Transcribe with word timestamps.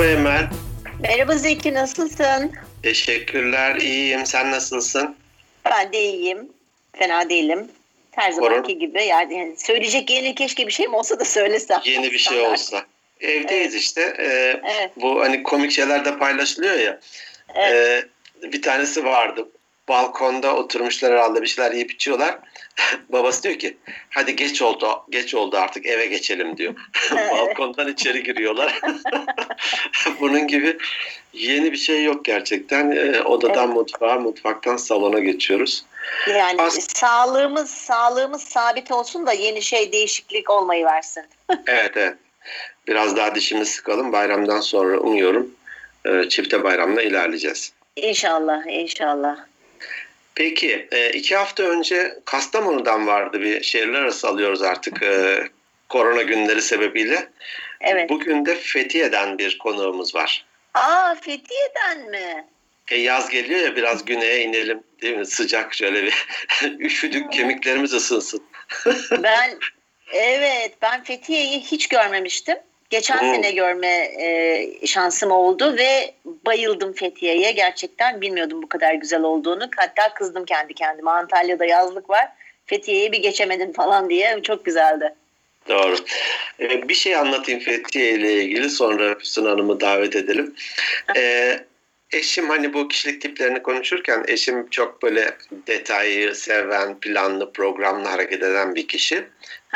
Merhaba 0.00 0.20
Emel. 0.20 0.48
Merhaba 1.00 1.34
Zeki 1.34 1.74
nasılsın? 1.74 2.52
Teşekkürler, 2.82 3.76
iyiyim. 3.76 4.26
Sen 4.26 4.50
nasılsın? 4.50 5.16
Ben 5.64 5.92
de 5.92 6.00
iyiyim. 6.00 6.48
Fena 6.92 7.30
değilim. 7.30 7.68
Her 8.10 8.32
zamanki 8.32 8.78
gibi 8.78 9.04
yani 9.04 9.54
söyleyecek 9.58 10.10
yeni 10.10 10.34
keşke 10.34 10.66
bir 10.66 10.72
şeyim 10.72 10.94
olsa 10.94 11.20
da 11.20 11.24
söylesem. 11.24 11.80
Yeni 11.84 12.10
bir 12.12 12.18
şey 12.18 12.40
olsa. 12.40 12.84
Evdeyiz 13.20 13.74
işte. 13.74 14.14
Ee, 14.18 14.60
Evet. 14.64 14.90
Bu 14.96 15.20
hani 15.20 15.42
komik 15.42 15.72
şeyler 15.72 16.04
de 16.04 16.18
paylaşılıyor 16.18 16.78
ya. 16.78 17.00
Evet. 17.54 18.04
Ee, 18.42 18.52
bir 18.52 18.62
tanesi 18.62 19.04
vardı. 19.04 19.48
Balkonda 19.90 20.56
oturmuşlar 20.56 21.12
herhalde 21.12 21.42
bir 21.42 21.46
şeyler 21.46 21.72
yiyip 21.72 21.92
içiyorlar. 21.92 22.38
Babası 23.08 23.42
diyor 23.42 23.54
ki 23.54 23.76
hadi 24.10 24.36
geç 24.36 24.62
oldu 24.62 25.04
geç 25.10 25.34
oldu 25.34 25.56
artık 25.56 25.86
eve 25.86 26.06
geçelim 26.06 26.56
diyor. 26.56 26.74
Balkondan 27.30 27.88
içeri 27.88 28.22
giriyorlar. 28.22 28.80
Bunun 30.20 30.46
gibi 30.46 30.78
yeni 31.32 31.72
bir 31.72 31.76
şey 31.76 32.04
yok 32.04 32.24
gerçekten. 32.24 32.90
Ee, 32.90 33.22
odadan 33.22 33.66
Evet. 33.66 33.76
mutfağa, 33.76 34.18
mutfaktan 34.18 34.76
salona 34.76 35.18
geçiyoruz. 35.18 35.84
Yani 36.28 36.62
As- 36.62 36.86
sağlığımız 36.94 37.70
sağlığımız 37.70 38.42
sabit 38.42 38.92
olsun 38.92 39.26
da 39.26 39.32
yeni 39.32 39.62
şey 39.62 39.92
değişiklik 39.92 40.50
olmayı 40.50 40.84
versin. 40.84 41.24
Evet 41.66 41.96
evet. 41.96 42.14
Biraz 42.88 43.16
daha 43.16 43.34
dişimizi 43.34 43.70
sıkalım. 43.72 44.12
Bayramdan 44.12 44.60
sonra 44.60 44.98
umuyorum 44.98 45.50
e, 46.04 46.28
çifte 46.28 46.64
bayramla 46.64 47.02
ilerleyeceğiz. 47.02 47.72
İnşallah, 47.96 48.66
inşallah. 48.66 49.49
Peki 50.40 50.88
e, 50.92 51.10
iki 51.10 51.36
hafta 51.36 51.62
önce 51.62 52.18
Kastamonu'dan 52.24 53.06
vardı 53.06 53.40
bir 53.40 53.62
şehirler 53.62 54.00
arası 54.00 54.28
alıyoruz 54.28 54.62
artık 54.62 55.02
e, 55.02 55.42
korona 55.88 56.22
günleri 56.22 56.62
sebebiyle. 56.62 57.28
Evet. 57.80 58.10
Bugün 58.10 58.46
de 58.46 58.54
Fethiye'den 58.54 59.38
bir 59.38 59.58
konuğumuz 59.58 60.14
var. 60.14 60.44
Aa 60.74 61.14
Fethiye'den 61.14 62.10
mi? 62.10 62.46
E, 62.90 62.96
yaz 62.96 63.30
geliyor 63.30 63.60
ya 63.60 63.76
biraz 63.76 64.04
güneye 64.04 64.42
inelim 64.42 64.82
değil 65.02 65.16
mi? 65.16 65.26
Sıcak 65.26 65.74
şöyle 65.74 66.02
bir 66.02 66.26
üşüdük 66.78 67.32
kemiklerimiz 67.32 67.94
ısınsın. 67.94 68.42
Ben 69.22 69.58
evet 70.12 70.72
ben 70.82 71.04
Fethiye'yi 71.04 71.60
hiç 71.60 71.88
görmemiştim. 71.88 72.56
Geçen 72.90 73.16
Oo. 73.16 73.34
sene 73.34 73.50
görme 73.50 74.12
e, 74.20 74.86
şansım 74.86 75.30
oldu 75.30 75.76
ve 75.76 76.14
bayıldım 76.46 76.92
Fethiye'ye. 76.92 77.52
Gerçekten 77.52 78.20
bilmiyordum 78.20 78.62
bu 78.62 78.68
kadar 78.68 78.94
güzel 78.94 79.22
olduğunu. 79.22 79.70
Hatta 79.76 80.14
kızdım 80.14 80.44
kendi 80.44 80.74
kendime. 80.74 81.10
Antalya'da 81.10 81.64
yazlık 81.64 82.10
var. 82.10 82.28
Fethiye'yi 82.66 83.12
bir 83.12 83.22
geçemedin 83.22 83.72
falan 83.72 84.10
diye. 84.10 84.42
Çok 84.42 84.64
güzeldi. 84.64 85.14
Doğru. 85.68 85.96
Ee, 86.60 86.88
bir 86.88 86.94
şey 86.94 87.16
anlatayım 87.16 87.60
Fethiye 87.60 88.10
ile 88.10 88.32
ilgili 88.32 88.70
sonra 88.70 89.18
Füsun 89.18 89.46
Hanım'ı 89.46 89.80
davet 89.80 90.16
edelim. 90.16 90.54
Ee, 91.16 91.60
eşim 92.12 92.48
hani 92.48 92.74
bu 92.74 92.88
kişilik 92.88 93.22
tiplerini 93.22 93.62
konuşurken 93.62 94.24
eşim 94.28 94.70
çok 94.70 95.02
böyle 95.02 95.36
detayı 95.66 96.34
seven, 96.34 97.00
planlı, 97.00 97.52
programlı 97.52 98.08
hareket 98.08 98.42
eden 98.42 98.74
bir 98.74 98.88
kişi. 98.88 99.24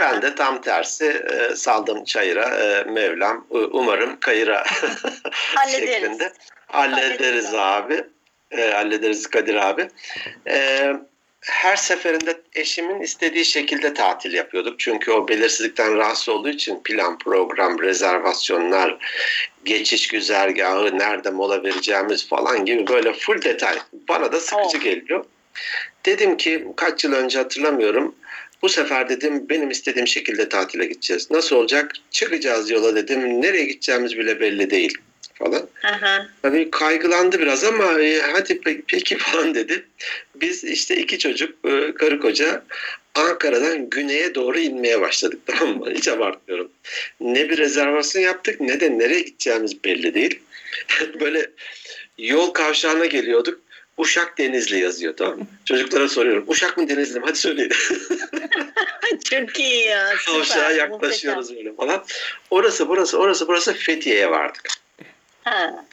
Ben 0.01 0.23
de 0.23 0.35
tam 0.35 0.61
tersi 0.61 1.07
e, 1.07 1.57
saldım 1.57 2.05
çayıra, 2.05 2.45
e, 2.49 2.85
Mevlam 2.91 3.47
umarım 3.51 4.21
kayıra 4.21 4.65
Hallederiz. 5.33 5.91
şeklinde. 5.91 6.33
Hallederiz 6.67 7.11
Hallederiz 7.11 7.55
abi. 7.55 8.05
E, 8.51 8.71
hallederiz 8.71 9.27
Kadir 9.27 9.55
abi. 9.55 9.89
E, 10.49 10.93
her 11.45 11.77
seferinde 11.77 12.41
eşimin 12.55 13.01
istediği 13.01 13.45
şekilde 13.45 13.95
tatil 13.95 14.33
yapıyorduk. 14.33 14.81
Çünkü 14.81 15.11
o 15.13 15.29
belirsizlikten 15.29 15.97
rahatsız 15.97 16.29
olduğu 16.29 16.49
için 16.49 16.81
plan, 16.85 17.19
program, 17.19 17.83
rezervasyonlar, 17.83 18.99
geçiş 19.65 20.09
güzergahı, 20.09 20.99
nerede 20.99 21.31
mola 21.31 21.63
vereceğimiz 21.63 22.29
falan 22.29 22.65
gibi 22.65 22.87
böyle 22.87 23.13
full 23.13 23.43
detay. 23.43 23.79
Bana 24.09 24.33
da 24.33 24.41
sıkıcı 24.41 24.79
geliyor. 24.79 25.25
Dedim 26.07 26.37
ki 26.37 26.67
kaç 26.77 27.05
yıl 27.05 27.13
önce 27.13 27.39
hatırlamıyorum. 27.39 28.15
Bu 28.63 28.69
sefer 28.69 29.09
dedim 29.09 29.49
benim 29.49 29.71
istediğim 29.71 30.07
şekilde 30.07 30.49
tatile 30.49 30.87
gideceğiz. 30.87 31.31
Nasıl 31.31 31.57
olacak? 31.57 31.93
Çıkacağız 32.11 32.71
yola 32.71 32.97
dedim. 32.97 33.43
Nereye 33.43 33.65
gideceğimiz 33.65 34.19
bile 34.19 34.41
belli 34.41 34.71
değil 34.71 34.99
falan. 35.35 35.69
Hı. 35.75 36.27
Tabii 36.43 36.71
kaygılandı 36.71 37.39
biraz 37.39 37.65
ama 37.65 38.01
e, 38.01 38.21
hadi 38.21 38.53
pe- 38.53 38.83
peki 38.89 39.19
falan 39.19 39.55
dedi. 39.55 39.87
Biz 40.35 40.65
işte 40.65 40.97
iki 40.97 41.19
çocuk 41.19 41.65
e, 41.65 41.95
karı 41.95 42.21
koca 42.21 42.65
Ankara'dan 43.15 43.91
güneye 43.91 44.35
doğru 44.35 44.59
inmeye 44.59 45.01
başladık 45.01 45.41
tamam 45.47 45.79
mı? 45.79 45.91
Hiç 45.91 46.09
abartmıyorum. 46.09 46.71
Ne 47.21 47.51
bir 47.51 47.59
rezervasyon 47.59 48.23
yaptık 48.23 48.61
ne 48.61 48.81
de 48.81 48.99
nereye 48.99 49.21
gideceğimiz 49.21 49.85
belli 49.85 50.15
değil. 50.15 50.41
Böyle 51.21 51.51
yol 52.19 52.51
kavşağına 52.51 53.07
geliyorduk. 53.07 53.61
Uşak 53.97 54.39
Denizli 54.39 54.79
yazıyor 54.79 55.17
tamam 55.17 55.39
mı? 55.39 55.47
Çocuklara 55.65 56.09
soruyorum. 56.09 56.45
Uşak 56.47 56.77
mı 56.77 56.89
Denizli 56.89 57.21
mi? 57.21 57.27
Hadi 57.27 57.39
söyleyin. 57.39 57.73
Çok 59.31 59.61
iyi 59.61 59.87
ya. 59.87 60.11
Kavşağa 60.27 60.71
yaklaşıyoruz 60.71 61.57
böyle 61.57 61.75
falan. 61.75 62.05
Orası 62.51 62.89
burası 62.89 63.19
orası 63.19 63.49
burası 63.49 63.75
Fethiye'ye 63.75 64.31
vardık. 64.31 64.84
Ha. 65.45 65.85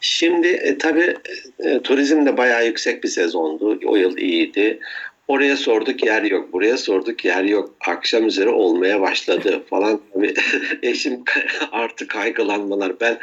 Şimdi 0.00 0.48
e, 0.48 0.78
tabii 0.78 1.16
e, 1.58 1.80
turizm 1.82 2.26
de 2.26 2.36
bayağı 2.36 2.66
yüksek 2.66 3.04
bir 3.04 3.08
sezondu. 3.08 3.80
O 3.84 3.96
yıl 3.96 4.16
iyiydi. 4.16 4.80
Oraya 5.28 5.56
sorduk 5.56 6.04
yer 6.04 6.22
yok, 6.22 6.52
buraya 6.52 6.76
sorduk 6.76 7.24
yer 7.24 7.44
yok. 7.44 7.74
Akşam 7.86 8.26
üzeri 8.26 8.48
olmaya 8.48 9.00
başladı 9.00 9.62
falan. 9.70 10.00
Eşim 10.82 11.24
artık 11.72 12.10
kaygılanmalar. 12.10 12.92
Ben 13.00 13.18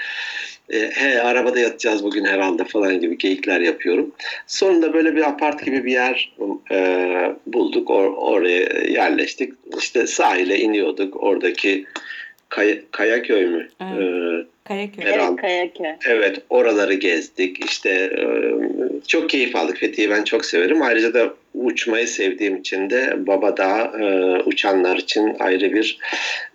e, 0.70 0.92
he 0.94 1.22
arabada 1.22 1.60
yatacağız 1.60 2.04
bugün 2.04 2.26
herhalde 2.26 2.64
falan 2.64 3.00
gibi 3.00 3.18
geyikler 3.18 3.62
yapıyorum. 3.62 4.12
Sonunda 4.48 4.94
böyle 4.94 5.16
bir 5.16 5.28
apart 5.28 5.66
gibi 5.66 5.86
bir 5.86 5.92
yer 5.92 6.36
e, 6.72 7.36
bulduk. 7.48 7.90
Or- 7.90 8.16
oraya 8.16 8.84
yerleştik. 8.88 9.54
İşte 9.78 10.08
sahile 10.08 10.60
iniyorduk. 10.60 11.24
Oradaki 11.24 11.86
Kay- 12.50 12.82
Kayaköy 12.92 13.46
mü? 13.46 13.68
Evet. 13.82 14.02
E, 14.02 14.46
Kayaköy. 14.68 15.04
Evet. 15.08 15.18
Evet 15.20 15.42
Kayaköy. 15.42 15.86
Evet 16.08 16.42
oraları 16.50 16.94
gezdik 16.94 17.66
işte 17.66 17.90
e, 17.90 18.26
çok 19.08 19.30
keyif 19.30 19.56
aldık 19.56 19.78
Fethiye'yi 19.78 20.14
ben 20.14 20.24
çok 20.24 20.46
severim 20.46 20.82
ayrıca 20.82 21.14
da 21.14 21.34
uçmayı 21.54 22.08
sevdiğim 22.08 22.58
için 22.58 22.90
de 22.90 23.28
Baba 23.28 23.58
Dağı 23.58 24.02
e, 24.02 24.36
uçanlar 24.44 24.98
için 24.98 25.36
ayrı 25.40 25.74
bir 25.74 26.00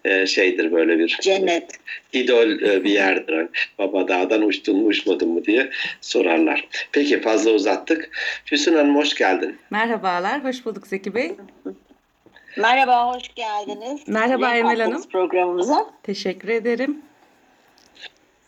e, 0.05 0.27
şeydir 0.27 0.73
böyle 0.73 0.99
bir 0.99 1.19
Cennet. 1.23 1.71
idol 2.13 2.51
e, 2.63 2.85
bir 2.85 2.91
yerdir 2.91 3.33
Hani 3.35 3.49
Baba 3.79 4.09
Dağ'dan 4.09 4.43
uçtun 4.43 4.77
mu 4.77 4.87
uçmadın 4.87 5.29
mı 5.29 5.45
diye 5.45 5.71
sorarlar. 6.01 6.69
Peki 6.93 7.21
fazla 7.21 7.51
uzattık. 7.51 8.11
Füsun 8.45 8.75
Hanım 8.75 8.97
hoş 8.97 9.15
geldin. 9.15 9.57
Merhabalar, 9.71 10.45
hoş 10.45 10.65
bulduk 10.67 10.87
Zeki 10.87 11.15
Bey. 11.15 11.33
Merhaba, 12.57 13.15
hoş 13.15 13.35
geldiniz. 13.35 14.09
Merhaba 14.09 14.55
Renk 14.55 14.57
Emel 14.57 14.81
Hanım. 14.81 15.09
programımıza. 15.09 15.87
Teşekkür 16.03 16.49
ederim. 16.49 16.99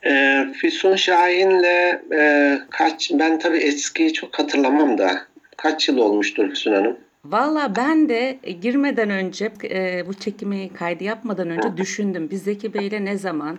E, 0.06 0.44
Füsun 0.56 0.96
Şahin'le 0.96 2.00
e, 2.12 2.58
kaç 2.70 3.10
ben 3.14 3.38
tabii 3.38 3.58
eskiyi 3.58 4.12
çok 4.12 4.38
hatırlamam 4.38 4.98
da 4.98 5.22
kaç 5.56 5.88
yıl 5.88 5.98
olmuştur 5.98 6.48
Füsun 6.48 6.72
Hanım? 6.72 6.96
Valla 7.24 7.76
ben 7.76 8.08
de 8.08 8.38
girmeden 8.60 9.10
önce 9.10 9.52
e, 9.64 10.06
bu 10.06 10.14
çekimi 10.14 10.72
kaydı 10.72 11.04
yapmadan 11.04 11.50
önce 11.50 11.76
düşündüm. 11.76 12.28
Biz 12.30 12.42
Zeki 12.42 12.74
Bey'le 12.74 13.04
ne 13.04 13.18
zaman? 13.18 13.58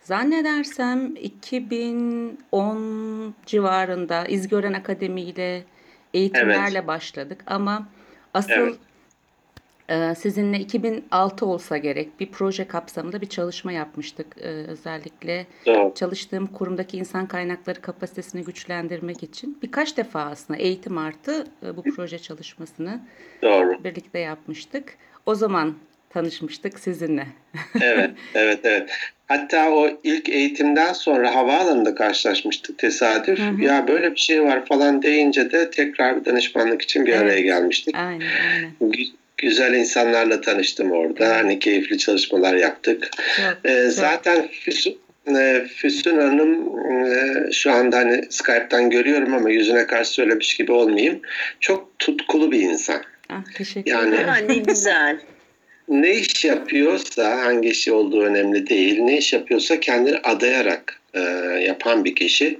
Zannedersem 0.00 1.16
2010 1.16 3.34
civarında 3.46 4.26
İzgören 4.26 4.72
Akademi 4.72 5.22
ile 5.22 5.62
eğitimlerle 6.14 6.86
başladık 6.86 7.44
ama 7.46 7.88
asıl 8.34 8.50
Evet. 8.52 8.74
E, 9.90 10.14
sizinle 10.14 10.58
2006 10.58 11.46
olsa 11.46 11.76
gerek 11.76 12.20
bir 12.20 12.26
proje 12.26 12.68
kapsamında 12.68 13.20
bir 13.20 13.28
çalışma 13.28 13.72
yapmıştık. 13.72 14.26
E, 14.40 14.48
özellikle 14.48 15.46
Doğru. 15.66 15.94
çalıştığım 15.94 16.46
kurumdaki 16.46 16.96
insan 16.96 17.26
kaynakları 17.26 17.80
kapasitesini 17.80 18.44
güçlendirmek 18.44 19.22
için 19.22 19.58
birkaç 19.62 19.96
defa 19.96 20.20
aslında 20.20 20.60
eğitim 20.60 20.98
artı 20.98 21.46
e, 21.66 21.76
bu 21.76 21.82
proje 21.82 22.18
çalışmasını 22.18 23.00
Doğru. 23.42 23.84
birlikte 23.84 24.18
yapmıştık. 24.18 24.94
O 25.26 25.34
zaman 25.34 25.74
tanışmıştık 26.10 26.78
sizinle. 26.80 27.26
evet, 27.80 28.10
evet, 28.34 28.60
evet. 28.64 28.90
Hatta 29.26 29.70
o 29.70 29.88
ilk 30.04 30.28
eğitimden 30.28 30.92
sonra 30.92 31.34
havaalanında 31.34 31.94
karşılaşmıştık 31.94 32.78
tesadüf. 32.78 33.38
Hı 33.38 33.48
hı. 33.50 33.62
Ya 33.62 33.88
böyle 33.88 34.12
bir 34.12 34.20
şey 34.20 34.42
var 34.42 34.66
falan 34.66 35.02
deyince 35.02 35.52
de 35.52 35.70
tekrar 35.70 36.20
bir 36.20 36.24
danışmanlık 36.24 36.82
için 36.82 37.06
bir 37.06 37.12
Evet. 37.12 37.22
araya 37.22 37.40
gelmiştik. 37.40 37.94
Aynen 37.94 38.26
aynen. 38.54 38.70
Gü- 39.40 39.50
Güzel 39.50 39.74
insanlarla 39.74 40.40
tanıştım 40.40 40.92
orada. 40.92 41.36
Hani 41.36 41.58
keyifli 41.58 41.98
çalışmalar 41.98 42.54
yaptık. 42.54 43.10
Ee, 43.64 43.84
zaten 43.88 44.48
Füsun, 44.48 44.96
e, 45.36 45.66
Füsun 45.76 46.16
Hanım 46.18 46.78
e, 46.92 47.52
şu 47.52 47.72
anda 47.72 47.96
hani 47.96 48.22
Skype'tan 48.30 48.90
görüyorum 48.90 49.34
ama 49.34 49.50
yüzüne 49.50 49.86
karşı 49.86 50.10
söylemiş 50.10 50.56
gibi 50.56 50.72
olmayayım. 50.72 51.20
Çok 51.60 51.98
tutkulu 51.98 52.52
bir 52.52 52.60
insan. 52.60 53.02
Ah, 53.30 53.44
teşekkür 53.56 53.90
Yani- 53.90 54.14
ederim. 54.14 54.28
Ha, 54.28 54.36
ne 54.36 54.54
güzel. 54.58 55.20
ne 55.88 56.10
iş 56.14 56.44
yapıyorsa, 56.44 57.36
hangi 57.44 57.68
işi 57.68 57.92
olduğu 57.92 58.22
önemli 58.22 58.66
değil, 58.68 58.98
ne 59.00 59.18
iş 59.18 59.32
yapıyorsa 59.32 59.80
kendini 59.80 60.16
adayarak 60.18 61.00
e, 61.14 61.20
yapan 61.66 62.04
bir 62.04 62.14
kişi. 62.14 62.58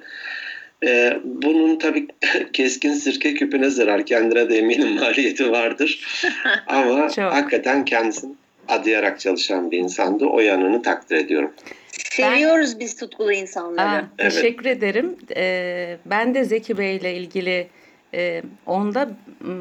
E, 0.87 1.21
bunun 1.25 1.79
tabii 1.79 2.07
keskin 2.53 2.93
sirke 2.93 3.35
küpüne 3.35 3.71
zarar, 3.71 4.07
kendine 4.07 4.51
de 4.51 4.59
eminim 4.59 4.89
maliyeti 5.01 5.51
vardır. 5.51 6.07
Ama 6.67 7.09
Çok. 7.09 7.33
hakikaten 7.33 7.85
kendisini 7.85 8.35
adayarak 8.69 9.21
çalışan 9.21 9.71
bir 9.71 9.79
insandı. 9.79 10.27
O 10.27 10.41
yanını 10.41 10.83
takdir 10.83 11.17
ediyorum. 11.17 11.53
Seviyoruz 11.93 12.81
biz 12.81 12.97
tutkulu 12.97 13.33
insanları. 13.33 13.89
Aa, 13.89 14.05
Evet. 14.19 14.33
Teşekkür 14.33 14.65
ederim. 14.67 15.17
Ee, 15.37 15.97
ben 16.07 16.35
de 16.35 16.45
Zeki 16.45 16.79
Bey 16.79 16.97
ile 16.97 17.15
ilgili 17.15 17.67
e, 18.15 18.43
onda 18.67 19.11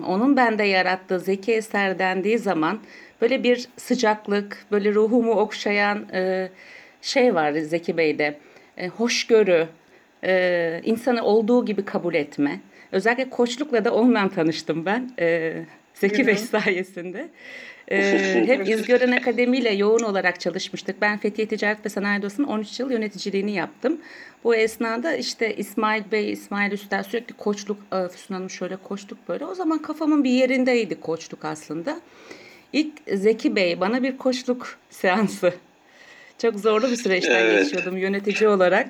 onun 0.08 0.38
bende 0.38 0.64
yarattığı 0.64 1.20
Zeki 1.20 1.54
eser 1.54 2.00
dendiği 2.00 2.38
zaman 2.38 2.80
böyle 3.22 3.44
bir 3.44 3.68
sıcaklık, 3.78 4.66
böyle 4.72 4.94
ruhumu 4.94 5.32
okşayan 5.32 6.10
e, 6.14 6.50
şey 7.02 7.36
var 7.36 7.52
Zeki 7.52 7.98
Bey'de. 7.98 8.38
E, 8.78 8.88
hoşgörü, 8.88 9.68
e, 10.24 10.82
insanı 10.84 11.24
olduğu 11.24 11.66
gibi 11.66 11.86
kabul 11.86 12.14
etme. 12.14 12.60
Özellikle 12.92 13.30
koçlukla 13.30 13.86
da 13.86 13.94
ondan 13.94 14.30
tanıştım 14.30 14.86
ben. 14.86 15.12
E, 15.20 15.54
Zeki 15.94 16.28
Bey 16.28 16.36
sayesinde. 16.36 17.30
Ee, 17.92 18.44
hep 18.48 18.70
İzgören 18.70 19.12
Akademi 19.12 19.58
ile 19.58 19.70
yoğun 19.70 20.04
olarak 20.04 20.40
çalışmıştık. 20.40 21.02
Ben 21.02 21.18
Fethiye 21.18 21.48
Ticaret 21.48 21.86
ve 21.86 21.90
Sanayi 21.90 22.20
Odası'nın 22.20 22.48
13 22.48 22.80
yıl 22.80 22.92
yöneticiliğini 22.92 23.52
yaptım. 23.52 23.98
Bu 24.44 24.56
esnada 24.56 25.14
işte 25.16 25.56
İsmail 25.56 26.04
Bey, 26.12 26.32
İsmail 26.32 26.72
Üster 26.72 27.04
sürekli 27.04 27.34
koçluk, 27.34 27.78
e, 27.94 28.08
Füsun 28.08 28.36
Hanım 28.36 28.50
şöyle 28.50 28.76
koçluk 28.76 29.30
böyle. 29.30 29.46
O 29.46 29.56
zaman 29.56 29.82
kafamın 29.82 30.24
bir 30.24 30.30
yerindeydi 30.32 31.00
koçluk 31.00 31.46
aslında. 31.46 32.02
İlk 32.74 32.94
Zeki 33.14 33.56
Bey 33.56 33.80
bana 33.80 34.04
bir 34.04 34.18
koçluk 34.18 34.78
seansı. 34.90 35.54
Çok 36.38 36.60
zorlu 36.60 36.92
bir 36.92 36.96
süreçten 36.96 37.46
Evet. 37.46 37.64
geçiyordum 37.64 37.98
yönetici 37.98 38.50
olarak. 38.50 38.88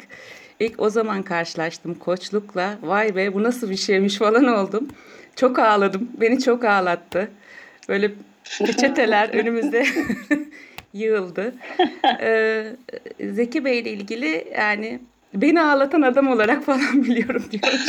İlk 0.60 0.82
o 0.82 0.90
zaman 0.90 1.24
karşılaştım 1.24 1.96
koçlukla. 1.96 2.78
Vay 2.82 3.16
be 3.16 3.34
bu 3.34 3.44
nasıl 3.44 3.70
bir 3.70 3.76
şeymiş 3.76 4.18
falan 4.18 4.46
oldum. 4.46 4.88
Çok 5.36 5.60
ağladım. 5.60 6.10
Beni 6.22 6.40
çok 6.44 6.66
ağlattı. 6.66 7.32
Böyle 7.90 8.12
peçeteler 8.60 9.30
önümüzde 9.34 9.86
yığıldı. 10.94 11.54
Ee, 12.22 12.66
Zeki 13.20 13.66
Bey 13.66 13.80
ile 13.80 13.90
ilgili 13.92 14.48
yani 14.58 15.00
beni 15.34 15.62
ağlatan 15.62 16.02
adam 16.02 16.28
olarak 16.28 16.64
falan 16.64 17.04
biliyorum 17.04 17.44
diyormuş. 17.52 17.82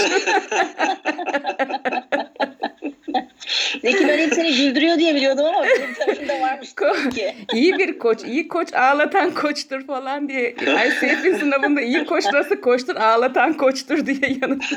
Zeki 3.83 4.09
ben 4.09 4.19
hep 4.19 4.35
seni 4.35 4.57
güldürüyor 4.57 4.99
diye 4.99 5.15
biliyordum 5.15 5.45
ama 5.45 5.63
benim 5.63 5.95
tarafımda 5.95 6.41
varmış 6.41 6.69
ki. 7.15 7.35
iyi 7.55 7.79
bir 7.79 7.99
koç, 7.99 8.25
iyi 8.25 8.49
koç 8.49 8.75
ağlatan 8.75 9.35
koçtur 9.35 9.87
falan 9.87 10.29
diye. 10.29 10.51
ICF'in 10.61 11.39
sınavında 11.39 11.81
iyi 11.81 12.05
koç 12.05 12.25
nasıl 12.33 12.57
koçtur, 12.57 12.97
ağlatan 12.97 13.53
koçtur 13.53 14.07
diye 14.07 14.39
yanıt. 14.43 14.65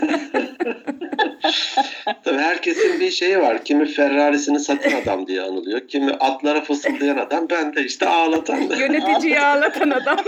Tabii 2.24 2.38
herkesin 2.38 3.00
bir 3.00 3.12
şeyi 3.12 3.40
var. 3.40 3.66
Kimi 3.66 3.86
Ferrari'sini 3.86 4.60
satan 4.60 4.92
adam 5.02 5.28
diye 5.28 5.42
anılıyor. 5.42 5.88
Kimi 5.88 6.12
atlara 6.12 6.62
fısıldayan 6.62 7.18
adam. 7.18 7.50
Ben 7.50 7.76
de 7.76 7.84
işte 7.84 8.08
ağlatan. 8.08 8.62
Yöneticiyi 8.80 9.40
ağlatan 9.40 9.90
adam. 9.90 10.18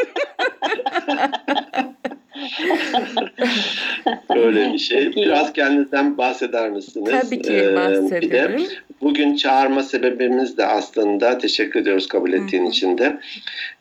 Öyle 4.36 4.74
bir 4.74 4.78
şey. 4.78 5.16
Biraz 5.16 5.54
kendinizden 5.54 6.18
bahseder 6.18 6.70
misiniz? 6.70 7.12
Tabii 7.22 7.42
ki 7.42 7.54
Ee, 7.54 7.58
bir 7.58 7.64
de 7.68 7.76
bahsederim. 7.76 8.62
bugün 9.02 9.36
çağırma 9.36 9.84
sebebimiz 9.84 10.58
de 10.58 10.66
aslında 10.66 11.38
teşekkür 11.38 11.82
ediyoruz 11.82 12.08
kabul 12.08 12.34
ettiğin 12.34 12.66
için 12.66 12.98
de. 12.98 13.18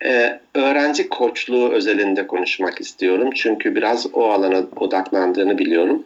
Ee, 0.04 0.38
öğrenci 0.54 1.08
koçluğu 1.08 1.68
özelinde 1.72 2.26
konuşmak 2.26 2.80
istiyorum. 2.80 3.30
Çünkü 3.34 3.74
biraz 3.74 4.06
o 4.12 4.30
alana 4.30 4.62
odaklandığını 4.76 5.58
biliyorum. 5.58 6.04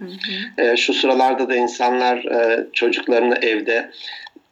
Ee, 0.58 0.76
şu 0.76 0.94
sıralarda 0.94 1.48
da 1.48 1.56
insanlar 1.56 2.16
e, 2.24 2.66
çocuklarını 2.72 3.34
evde 3.34 3.90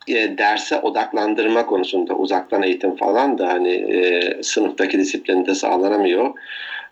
e, 0.09 0.39
derse 0.39 0.79
odaklandırma 0.81 1.67
konusunda 1.67 2.15
uzaktan 2.15 2.63
eğitim 2.63 2.97
falan 2.97 3.39
da 3.39 3.49
hani 3.49 3.73
e, 3.73 4.43
sınıftaki 4.43 4.99
disiplini 4.99 5.47
de 5.47 5.55
sağlanamıyor. 5.55 6.35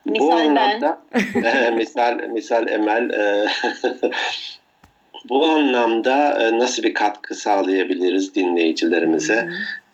Bu 0.07 0.11
Misal 0.11 0.39
ben. 0.39 0.47
anlamda 0.47 1.01
e, 1.45 1.71
misal 1.77 2.15
misal 2.29 2.69
Emel 2.69 3.11
e, 3.11 3.47
bu 5.29 5.47
anlamda 5.47 6.43
e, 6.43 6.59
nasıl 6.59 6.83
bir 6.83 6.95
katkı 6.95 7.35
sağlayabiliriz 7.35 8.35
dinleyicilerimize? 8.35 9.49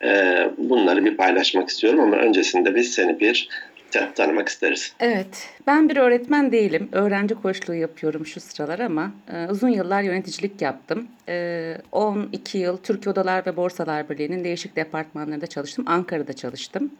E, 0.05 0.35
bunları 0.59 1.05
bir 1.05 1.17
paylaşmak 1.17 1.69
istiyorum 1.69 2.01
ama 2.01 2.17
öncesinde 2.17 2.75
biz 2.75 2.93
seni 2.93 3.21
bir 3.21 3.49
ta- 3.91 4.13
tanımak 4.15 4.49
isteriz. 4.49 4.93
Evet, 5.01 5.49
ben 5.67 5.89
bir 5.89 5.97
öğretmen 5.97 6.53
değilim. 6.53 6.89
Öğrenci 6.93 7.35
koçluğu 7.35 7.75
yapıyorum 7.75 8.27
şu 8.27 8.41
sıralar 8.41 8.79
ama 8.79 9.11
e, 9.33 9.47
uzun 9.51 9.69
yıllar 9.69 10.03
yöneticilik 10.03 10.63
yaptım. 10.63 11.09
E, 11.29 11.77
12 11.93 12.59
yıl 12.59 12.77
Türkiye 12.77 13.13
Odalar 13.13 13.47
ve 13.47 13.57
Borsalar 13.57 14.09
Birliği'nin 14.09 14.45
değişik 14.45 14.77
departmanlarında 14.77 15.47
çalıştım. 15.47 15.85
Ankara'da 15.89 16.33
çalıştım. 16.33 16.91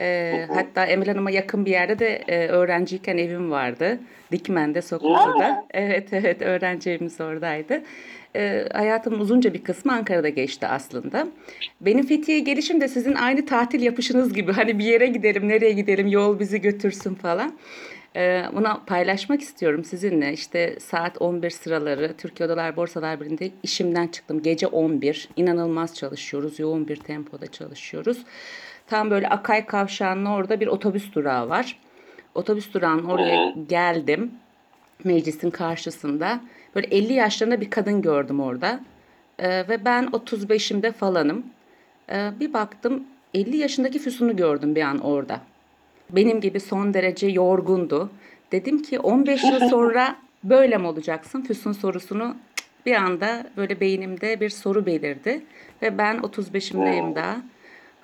E, 0.00 0.46
hatta 0.54 0.86
Emel 0.86 1.08
Hanım'a 1.08 1.30
yakın 1.30 1.66
bir 1.66 1.70
yerde 1.70 1.98
de 1.98 2.24
e, 2.28 2.48
öğrenciyken 2.48 3.18
evim 3.18 3.50
vardı. 3.50 3.98
Dikmen'de, 4.32 4.82
Sokulu'da. 4.82 5.64
Evet, 5.70 6.12
evet, 6.12 6.42
öğrenci 6.42 6.90
evimiz 6.90 7.20
oradaydı. 7.20 7.82
E, 8.36 8.64
hayatımın 8.72 9.18
uzunca 9.18 9.54
bir 9.54 9.64
kısmı 9.64 9.92
Ankara'da 9.92 10.28
geçti 10.28 10.66
aslında. 10.66 11.28
Benim 11.80 12.06
Fethiye'ye 12.06 12.44
gelişim 12.44 12.80
de 12.80 12.88
sizin 12.88 13.14
aynı 13.14 13.46
tatil 13.46 13.82
yapışınız 13.82 14.32
gibi. 14.32 14.52
Hani 14.52 14.78
bir 14.78 14.84
yere 14.84 15.06
gidelim, 15.06 15.48
nereye 15.48 15.72
gidelim, 15.72 16.06
yol 16.06 16.38
bizi 16.38 16.60
götürsün 16.60 17.14
falan. 17.14 17.58
Ee, 18.16 18.44
Buna 18.52 18.80
paylaşmak 18.86 19.40
istiyorum 19.40 19.84
sizinle. 19.84 20.32
İşte 20.32 20.80
saat 20.80 21.22
11 21.22 21.50
sıraları 21.50 22.14
Türkiye 22.18 22.46
Odalar 22.46 22.76
Borsalar 22.76 23.20
Birliği'nde 23.20 23.50
işimden 23.62 24.06
çıktım. 24.06 24.42
Gece 24.42 24.66
11. 24.66 25.28
İnanılmaz 25.36 25.94
çalışıyoruz. 25.94 26.58
Yoğun 26.58 26.88
bir 26.88 26.96
tempoda 26.96 27.46
çalışıyoruz. 27.46 28.18
Tam 28.86 29.10
böyle 29.10 29.28
Akay 29.28 29.66
Kavşağı'nın 29.66 30.24
orada 30.24 30.60
bir 30.60 30.66
otobüs 30.66 31.12
durağı 31.12 31.48
var. 31.48 31.78
Otobüs 32.34 32.74
durağının 32.74 33.04
oraya 33.04 33.54
geldim. 33.68 34.30
Meclisin 35.04 35.50
karşısında. 35.50 36.40
Böyle 36.74 36.86
50 36.86 37.12
yaşlarında 37.12 37.60
bir 37.60 37.70
kadın 37.70 38.02
gördüm 38.02 38.40
orada. 38.40 38.80
Ee, 39.38 39.68
ve 39.68 39.84
ben 39.84 40.04
35'imde 40.04 40.92
falanım. 40.92 41.46
Ee, 42.10 42.30
bir 42.40 42.52
baktım 42.52 43.04
50 43.34 43.56
yaşındaki 43.56 43.98
Füsun'u 43.98 44.36
gördüm 44.36 44.74
bir 44.74 44.82
an 44.82 44.98
orada. 44.98 45.40
Benim 46.10 46.40
gibi 46.40 46.60
son 46.60 46.94
derece 46.94 47.26
yorgundu. 47.26 48.10
Dedim 48.52 48.82
ki 48.82 48.98
15 48.98 49.44
yıl 49.44 49.60
sonra 49.70 50.16
böyle 50.44 50.78
mi 50.78 50.86
olacaksın? 50.86 51.42
Füsun 51.42 51.72
sorusunu 51.72 52.36
bir 52.86 52.94
anda 52.94 53.46
böyle 53.56 53.80
beynimde 53.80 54.40
bir 54.40 54.50
soru 54.50 54.86
belirdi. 54.86 55.42
Ve 55.82 55.98
ben 55.98 56.16
35'imdeyim 56.16 57.14
daha. 57.14 57.36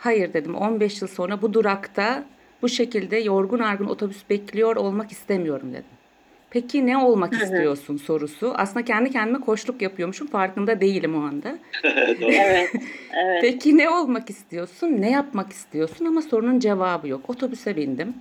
Hayır 0.03 0.33
dedim 0.33 0.55
15 0.55 1.03
yıl 1.03 1.09
sonra 1.09 1.43
bu 1.43 1.55
durakta 1.55 2.25
bu 2.63 2.69
şekilde 2.69 3.17
yorgun 3.17 3.59
argın 3.59 3.87
otobüs 3.87 4.31
bekliyor 4.31 4.77
olmak 4.77 5.13
istemiyorum 5.13 5.73
dedim. 5.73 5.85
Peki 6.51 6.87
ne 6.87 6.97
olmak 6.97 7.33
istiyorsun 7.33 7.97
sorusu. 7.97 8.53
Aslında 8.57 8.85
kendi 8.85 9.11
kendime 9.11 9.41
koçluk 9.41 9.83
yapıyormuşum 9.83 10.27
farkında 10.27 10.81
değilim 10.81 11.15
o 11.15 11.27
anda. 11.27 11.59
Evet. 12.23 12.71
Evet. 13.25 13.39
Peki 13.41 13.79
ne 13.79 13.91
olmak 13.91 14.31
istiyorsun? 14.31 14.87
Ne 15.01 15.11
yapmak 15.11 15.53
istiyorsun? 15.53 16.05
Ama 16.05 16.23
sorunun 16.23 16.59
cevabı 16.59 17.09
yok. 17.09 17.31
Otobüse 17.31 17.77
bindim. 17.77 18.15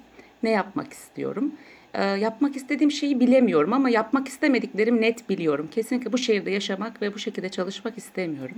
Ne 0.43 0.49
yapmak 0.49 0.93
istiyorum? 0.93 1.51
Ee, 1.93 2.03
yapmak 2.03 2.55
istediğim 2.55 2.91
şeyi 2.91 3.19
bilemiyorum 3.19 3.73
ama 3.73 3.89
yapmak 3.89 4.27
istemediklerim 4.27 5.01
net 5.01 5.29
biliyorum. 5.29 5.69
Kesinlikle 5.71 6.13
bu 6.13 6.17
şehirde 6.17 6.51
yaşamak 6.51 7.01
ve 7.01 7.13
bu 7.13 7.19
şekilde 7.19 7.49
çalışmak 7.49 7.97
istemiyorum. 7.97 8.57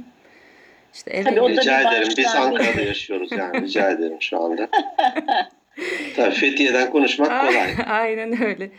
İşte 0.94 1.12
eve 1.12 1.24
Tabii 1.24 1.42
o 1.42 1.50
da 1.50 1.62
Rica 1.62 1.80
bir 1.80 1.86
ederim. 1.86 2.14
Biz 2.18 2.26
başlangıç. 2.26 2.62
Ankara'da 2.62 2.82
yaşıyoruz 2.82 3.32
yani. 3.32 3.62
Rica 3.62 3.92
ederim 3.92 4.18
şu 4.20 4.42
anda. 4.42 4.68
Tabii 6.16 6.36
Fethiye'den 6.36 6.92
konuşmak 6.92 7.42
kolay. 7.42 7.74
Aynen 7.88 8.44
öyle. 8.44 8.70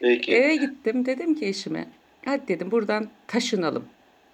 Peki. 0.00 0.34
Eve 0.34 0.56
gittim 0.56 1.06
dedim 1.06 1.34
ki 1.34 1.46
eşime 1.46 1.86
hadi 2.24 2.48
dedim 2.48 2.70
buradan 2.70 3.08
taşınalım. 3.26 3.84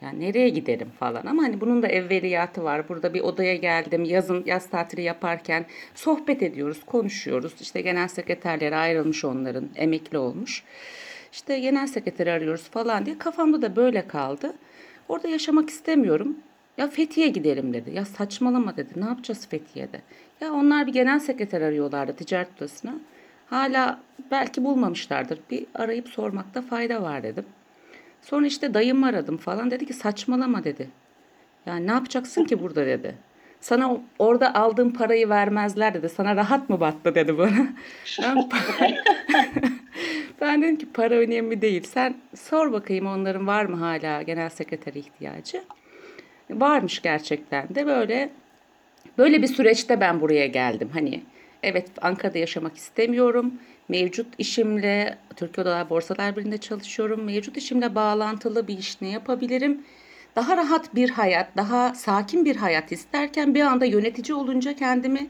Yani 0.03 0.21
nereye 0.21 0.49
giderim 0.49 0.91
falan 0.99 1.27
ama 1.27 1.43
hani 1.43 1.61
bunun 1.61 1.83
da 1.83 1.89
evveliyatı 1.89 2.65
var. 2.65 2.89
Burada 2.89 3.15
bir 3.15 3.21
odaya 3.21 3.57
geldim 3.57 4.05
yazın 4.05 4.43
yaz 4.47 4.71
tatili 4.71 5.03
yaparken 5.03 5.67
sohbet 5.95 6.43
ediyoruz, 6.43 6.81
konuşuyoruz. 6.87 7.53
İşte 7.61 7.81
genel 7.81 8.09
sekreterleri 8.09 8.77
ayrılmış 8.77 9.25
onların, 9.25 9.69
emekli 9.77 10.19
olmuş. 10.19 10.63
İşte 11.33 11.59
genel 11.59 11.87
sekreteri 11.87 12.33
arıyoruz 12.33 12.71
falan 12.71 13.07
diye 13.07 13.19
kafamda 13.19 13.63
da 13.63 13.77
böyle 13.77 14.09
kaldı. 14.09 14.53
Orada 15.09 15.29
yaşamak 15.29 15.71
istemiyorum. 15.71 16.37
Ya 16.77 16.89
Fethiye 16.89 17.29
gidelim 17.29 17.73
dedi. 17.75 17.91
Ya 17.95 18.05
saçmalama 18.05 18.77
dedi. 18.77 18.91
Ne 18.97 19.05
yapacağız 19.05 19.49
Fethiye'de? 19.49 20.01
Ya 20.41 20.53
onlar 20.53 20.87
bir 20.87 20.93
genel 20.93 21.19
sekreter 21.19 21.61
arıyorlardı 21.61 22.13
ticaret 22.17 22.49
odasına. 22.57 22.95
Hala 23.51 24.01
belki 24.31 24.65
bulmamışlardır. 24.65 25.39
Bir 25.51 25.67
arayıp 25.75 26.09
sormakta 26.09 26.63
fayda 26.63 27.03
var 27.03 27.23
dedim. 27.23 27.45
Sonra 28.23 28.47
işte 28.47 28.75
dayımı 28.75 29.07
aradım 29.07 29.37
falan. 29.37 29.71
Dedi 29.71 29.87
ki 29.87 29.93
saçmalama 29.93 30.65
dedi. 30.65 30.89
Ya 31.67 31.77
ne 31.77 31.91
yapacaksın 31.91 32.45
ki 32.45 32.63
burada 32.63 32.87
dedi. 32.87 33.15
sana 33.61 34.01
orada 34.19 34.55
aldığın 34.55 34.91
parayı 34.91 35.29
vermezler 35.29 35.95
dedi. 35.95 36.09
Sana 36.09 36.37
rahat 36.37 36.71
mı 36.71 36.81
battı 36.81 37.15
dedi 37.15 37.39
bana. 37.39 37.67
Ben, 38.23 38.49
ben 40.41 40.63
dedim 40.63 40.77
ki 40.77 40.87
para 40.93 41.15
önemli 41.15 41.63
değil. 41.63 41.83
Sen 41.85 42.15
sor 42.35 42.73
bakayım 42.73 43.07
onların 43.07 43.47
var 43.47 43.65
mı 43.65 43.77
hala 43.77 44.23
genel 44.23 44.49
sekreter 44.49 44.95
ihtiyacı. 44.95 45.63
Varmış 46.51 47.03
gerçekten 47.03 47.75
de 47.75 47.87
böyle 47.87 48.31
böyle 49.19 49.43
bir 49.43 49.47
süreçte 49.47 50.01
ben 50.01 50.21
buraya 50.21 50.47
geldim. 50.47 50.91
Hani 50.93 51.23
evet 51.63 51.89
Ankara'da 52.03 52.39
yaşamak 52.39 52.77
istemiyorum. 52.77 53.55
Mevcut 53.89 54.27
işimle 54.39 55.19
Türkiye 55.37 55.63
Odalar 55.63 55.91
Borsalar 55.91 56.37
Birliği'nde 56.37 56.59
çalışıyorum. 56.59 57.25
Mevcut 57.25 57.57
işimle 57.57 57.95
bağlantılı 57.95 58.69
bir 58.69 58.79
iş 58.79 59.01
ne 59.01 59.09
yapabilirim? 59.09 59.85
Daha 60.37 60.57
rahat 60.57 60.95
bir 60.95 61.11
hayat, 61.11 61.57
daha 61.57 61.95
sakin 61.95 62.45
bir 62.45 62.57
hayat 62.57 62.93
isterken 62.93 63.55
bir 63.55 63.61
anda 63.61 63.85
yönetici 63.85 64.35
olunca 64.35 64.77
kendimi 64.77 65.29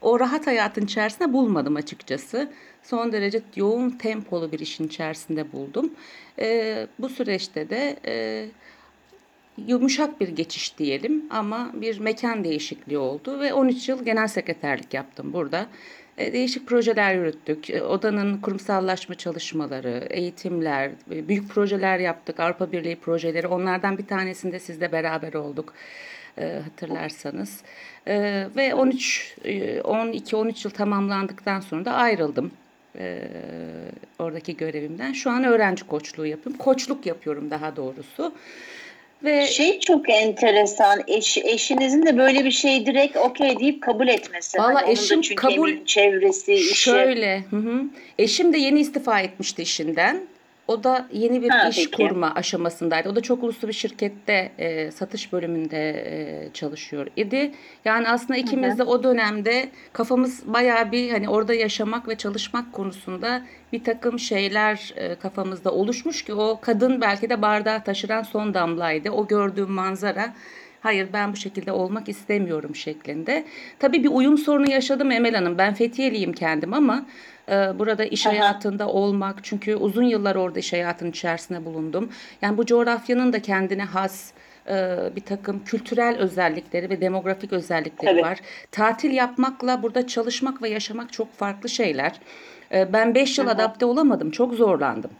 o 0.00 0.20
rahat 0.20 0.46
hayatın 0.46 0.84
içerisinde 0.84 1.32
bulmadım 1.32 1.76
açıkçası. 1.76 2.50
Son 2.82 3.12
derece 3.12 3.42
yoğun 3.56 3.90
tempolu 3.90 4.52
bir 4.52 4.58
işin 4.58 4.86
içerisinde 4.86 5.52
buldum. 5.52 5.90
Ee, 6.38 6.86
bu 6.98 7.08
süreçte 7.08 7.70
de 7.70 7.96
e, 8.06 8.46
yumuşak 9.66 10.20
bir 10.20 10.28
geçiş 10.28 10.78
diyelim 10.78 11.24
ama 11.30 11.70
bir 11.74 11.98
mekan 11.98 12.44
değişikliği 12.44 12.98
oldu 12.98 13.40
ve 13.40 13.52
13 13.52 13.88
yıl 13.88 14.04
genel 14.04 14.26
sekreterlik 14.26 14.94
yaptım 14.94 15.32
burada. 15.32 15.66
E, 16.18 16.32
Değişik 16.32 16.66
projeler 16.66 17.14
yürüttük. 17.14 17.70
E, 17.70 17.82
Odanın 17.82 18.38
kurumsallaşma 18.40 19.14
çalışmaları, 19.14 20.06
eğitimler, 20.10 20.90
e, 21.10 21.28
büyük 21.28 21.48
projeler 21.48 21.98
yaptık. 21.98 22.40
Avrupa 22.40 22.72
Birliği 22.72 22.96
projeleri. 22.96 23.46
Onlardan 23.46 23.98
bir 23.98 24.06
tanesinde 24.06 24.58
sizle 24.58 24.92
beraber 24.92 25.34
olduk. 25.34 25.74
Hatırlarsanız. 26.64 27.62
Ve 28.56 28.74
13, 28.74 29.36
12-13 29.44 30.64
yıl 30.66 30.70
tamamlandıktan 30.70 31.60
sonra 31.60 31.84
da 31.84 31.92
ayrıldım 31.92 32.50
oradaki 34.18 34.56
görevimden. 34.56 35.12
Şu 35.12 35.30
an 35.30 35.44
öğrenci 35.44 35.86
koçluğu 35.86 36.26
yapıyorum. 36.26 36.58
Koçluk 36.58 37.06
yapıyorum 37.06 37.50
daha 37.50 37.76
doğrusu. 37.76 38.32
Ve 39.24 39.46
Şey 39.46 39.80
çok 39.80 40.10
enteresan. 40.10 41.00
Eş, 41.08 41.38
eşinizin 41.38 42.06
de 42.06 42.18
böyle 42.18 42.44
bir 42.44 42.50
şey 42.50 42.86
direkt 42.86 43.16
okey 43.16 43.58
deyip 43.60 43.82
kabul 43.82 44.08
etmesi. 44.08 44.58
Valla 44.58 44.74
Hani 44.74 44.90
eşim 44.92 45.20
kabul- 45.36 45.84
çevresi, 45.86 46.54
işi. 46.54 46.74
Şöyle, 46.74 47.44
hı 47.50 47.56
hı. 47.56 47.82
Eşim 48.18 48.52
de 48.52 48.58
yeni 48.58 48.80
istifa 48.80 49.20
etmişti 49.20 49.62
işinden. 49.62 50.20
O 50.68 50.84
da 50.84 51.06
yeni 51.12 51.42
bir 51.42 51.48
Ha, 51.48 51.68
iş 51.68 51.76
peki. 51.76 51.90
kurma 51.90 52.32
aşamasındaydı. 52.34 53.08
O 53.08 53.16
da 53.16 53.20
çok 53.20 53.42
uluslu 53.42 53.68
bir 53.68 53.72
şirkette 53.72 54.52
e, 54.58 54.90
satış 54.90 55.32
bölümünde 55.32 55.90
e, 55.90 56.48
çalışıyor 56.52 57.06
idi. 57.16 57.52
Yani 57.84 58.08
aslında 58.08 58.36
ikimiz 58.36 58.78
de 58.78 58.82
o 58.82 59.02
dönemde 59.02 59.68
kafamız 59.92 60.42
bayağı 60.54 60.92
bir 60.92 61.10
hani 61.10 61.28
orada 61.28 61.54
yaşamak 61.54 62.08
ve 62.08 62.16
çalışmak 62.16 62.72
konusunda 62.72 63.42
bir 63.72 63.84
takım 63.84 64.18
şeyler 64.18 64.92
e, 64.96 65.14
kafamızda 65.14 65.72
oluşmuş 65.72 66.22
ki 66.24 66.34
o 66.34 66.58
kadın 66.62 67.00
belki 67.00 67.30
de 67.30 67.42
bardağı 67.42 67.84
taşıran 67.84 68.22
son 68.22 68.54
damlaydı. 68.54 69.10
O 69.10 69.26
gördüğüm 69.26 69.70
manzara 69.70 70.34
hayır 70.84 71.08
ben 71.12 71.32
bu 71.32 71.36
şekilde 71.36 71.72
olmak 71.72 72.08
istemiyorum 72.08 72.74
şeklinde. 72.74 73.44
Tabii 73.78 74.04
bir 74.04 74.08
uyum 74.08 74.38
sorunu 74.38 74.70
yaşadım 74.70 75.10
Emel 75.10 75.34
Hanım. 75.34 75.58
Ben 75.58 75.74
Fethiyeliyim 75.74 76.32
kendim 76.32 76.74
ama 76.74 77.06
e, 77.48 77.52
burada 77.52 78.04
iş 78.04 78.26
Aha. 78.26 78.34
hayatında 78.34 78.88
olmak 78.88 79.44
çünkü 79.44 79.76
uzun 79.76 80.02
yıllar 80.02 80.36
orada 80.36 80.58
iş 80.58 80.72
hayatının 80.72 81.10
içerisinde 81.10 81.64
bulundum. 81.64 82.08
Yani 82.42 82.58
bu 82.58 82.66
coğrafyanın 82.66 83.32
da 83.32 83.42
kendine 83.42 83.84
has 83.84 84.32
e, 84.68 84.96
bir 85.16 85.20
takım 85.20 85.64
kültürel 85.64 86.16
özellikleri 86.18 86.90
ve 86.90 87.00
demografik 87.00 87.52
özellikleri 87.52 88.12
Tabii. 88.12 88.22
var. 88.22 88.38
Tatil 88.70 89.10
yapmakla 89.10 89.82
burada 89.82 90.06
çalışmak 90.06 90.62
ve 90.62 90.68
yaşamak 90.68 91.12
çok 91.12 91.32
farklı 91.34 91.68
şeyler. 91.68 92.20
E, 92.72 92.92
Ben 92.92 93.14
5 93.14 93.38
yıl 93.38 93.48
adapte 93.48 93.86
olamadım. 93.86 94.30
Çok 94.30 94.54
zorlandım. 94.54 95.10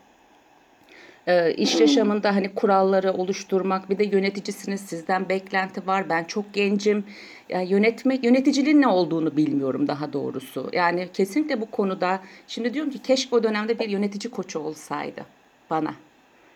E, 1.26 1.54
iş 1.54 1.81
yaşamında 1.81 2.35
hani 2.35 2.54
kuralları 2.54 3.12
oluşturmak 3.12 3.90
bir 3.90 3.99
de 3.99 4.04
yöneticisiniz 4.04 4.81
sizden 4.81 5.28
beklenti 5.28 5.87
var. 5.87 6.09
Ben 6.09 6.25
çok 6.25 6.52
gencim. 6.52 7.04
Yani 7.49 7.71
yönetmek 7.71 8.25
yöneticiliğin 8.25 8.81
ne 8.81 8.88
olduğunu 8.88 9.37
bilmiyorum 9.37 9.88
daha 9.88 10.12
doğrusu. 10.12 10.71
Yani 10.73 11.09
kesinlikle 11.12 11.61
bu 11.61 11.71
konuda 11.71 12.21
şimdi 12.47 12.75
diyorum 12.75 12.90
ki 12.90 13.02
keşke 13.02 13.37
o 13.37 13.43
dönemde 13.43 13.78
bir 13.78 13.88
yönetici 13.88 14.31
koçu 14.31 14.59
olsaydı 14.59 15.25
bana 15.71 15.95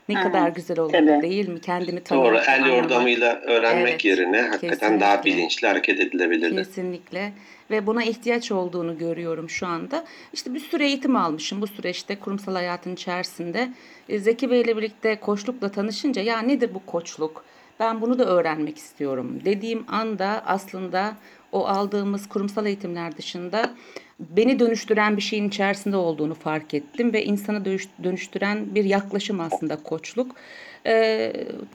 ne 0.09 0.19
Hı, 0.19 0.23
kadar 0.23 0.49
güzel 0.49 0.79
olurdu 0.79 0.93
tabii. 1.07 1.23
değil 1.23 1.49
mi 1.49 1.61
kendimi 1.61 1.97
Doğru. 1.99 2.05
tanımak, 2.05 2.49
El 2.49 2.55
anlamak. 2.55 2.77
yordamıyla 2.83 3.41
öğrenmek 3.41 3.89
Evet, 3.89 4.05
yerine 4.05 4.43
hakikaten 4.43 5.01
daha 5.01 5.17
kesinlikle. 5.17 5.39
bilinçli 5.39 5.69
hareket 5.69 6.01
edilebilirdi. 6.01 6.57
Kesinlikle 6.57 7.33
ve 7.71 7.87
buna 7.87 8.05
ihtiyaç 8.05 8.53
olduğunu 8.53 8.99
görüyorum 8.99 9.51
şu 9.51 9.67
anda. 9.67 10.05
İşte 10.33 10.55
bir 10.55 10.61
sürü 10.61 10.85
eğitim 10.85 11.17
almışım 11.17 11.61
bu 11.61 11.67
süreçte 11.67 12.17
kurumsal 12.17 12.53
hayatın 12.55 12.95
içerisinde. 12.95 13.69
E, 14.09 14.19
Zeki 14.19 14.51
Bey 14.51 14.61
ile 14.61 14.77
birlikte 14.77 15.17
koçlukla 15.21 15.69
tanışınca 15.69 16.23
ya 16.23 16.39
nedir 16.39 16.71
bu 16.75 16.87
koçluk? 16.87 17.45
Ben 17.81 18.01
bunu 18.01 18.19
da 18.19 18.25
öğrenmek 18.25 18.77
istiyorum 18.79 19.41
dediğim 19.45 19.85
anda 19.89 20.43
aslında 20.47 21.17
o 21.53 21.67
aldığımız 21.67 22.29
kurumsal 22.29 22.67
eğitimler 22.67 23.17
dışında 23.17 23.71
beni 24.21 24.59
dönüştüren 24.59 25.17
bir 25.17 25.23
şeyin 25.23 25.49
içerisinde 25.49 25.97
olduğunu 25.97 26.35
fark 26.35 26.75
ettim 26.75 27.13
ve 27.13 27.25
insanı 27.25 27.65
dönüş- 27.65 28.05
dönüştüren 28.05 28.75
bir 28.75 28.85
yaklaşım 28.85 29.41
aslında 29.41 29.77
koçluk. 29.77 30.37
Ee, 30.87 31.33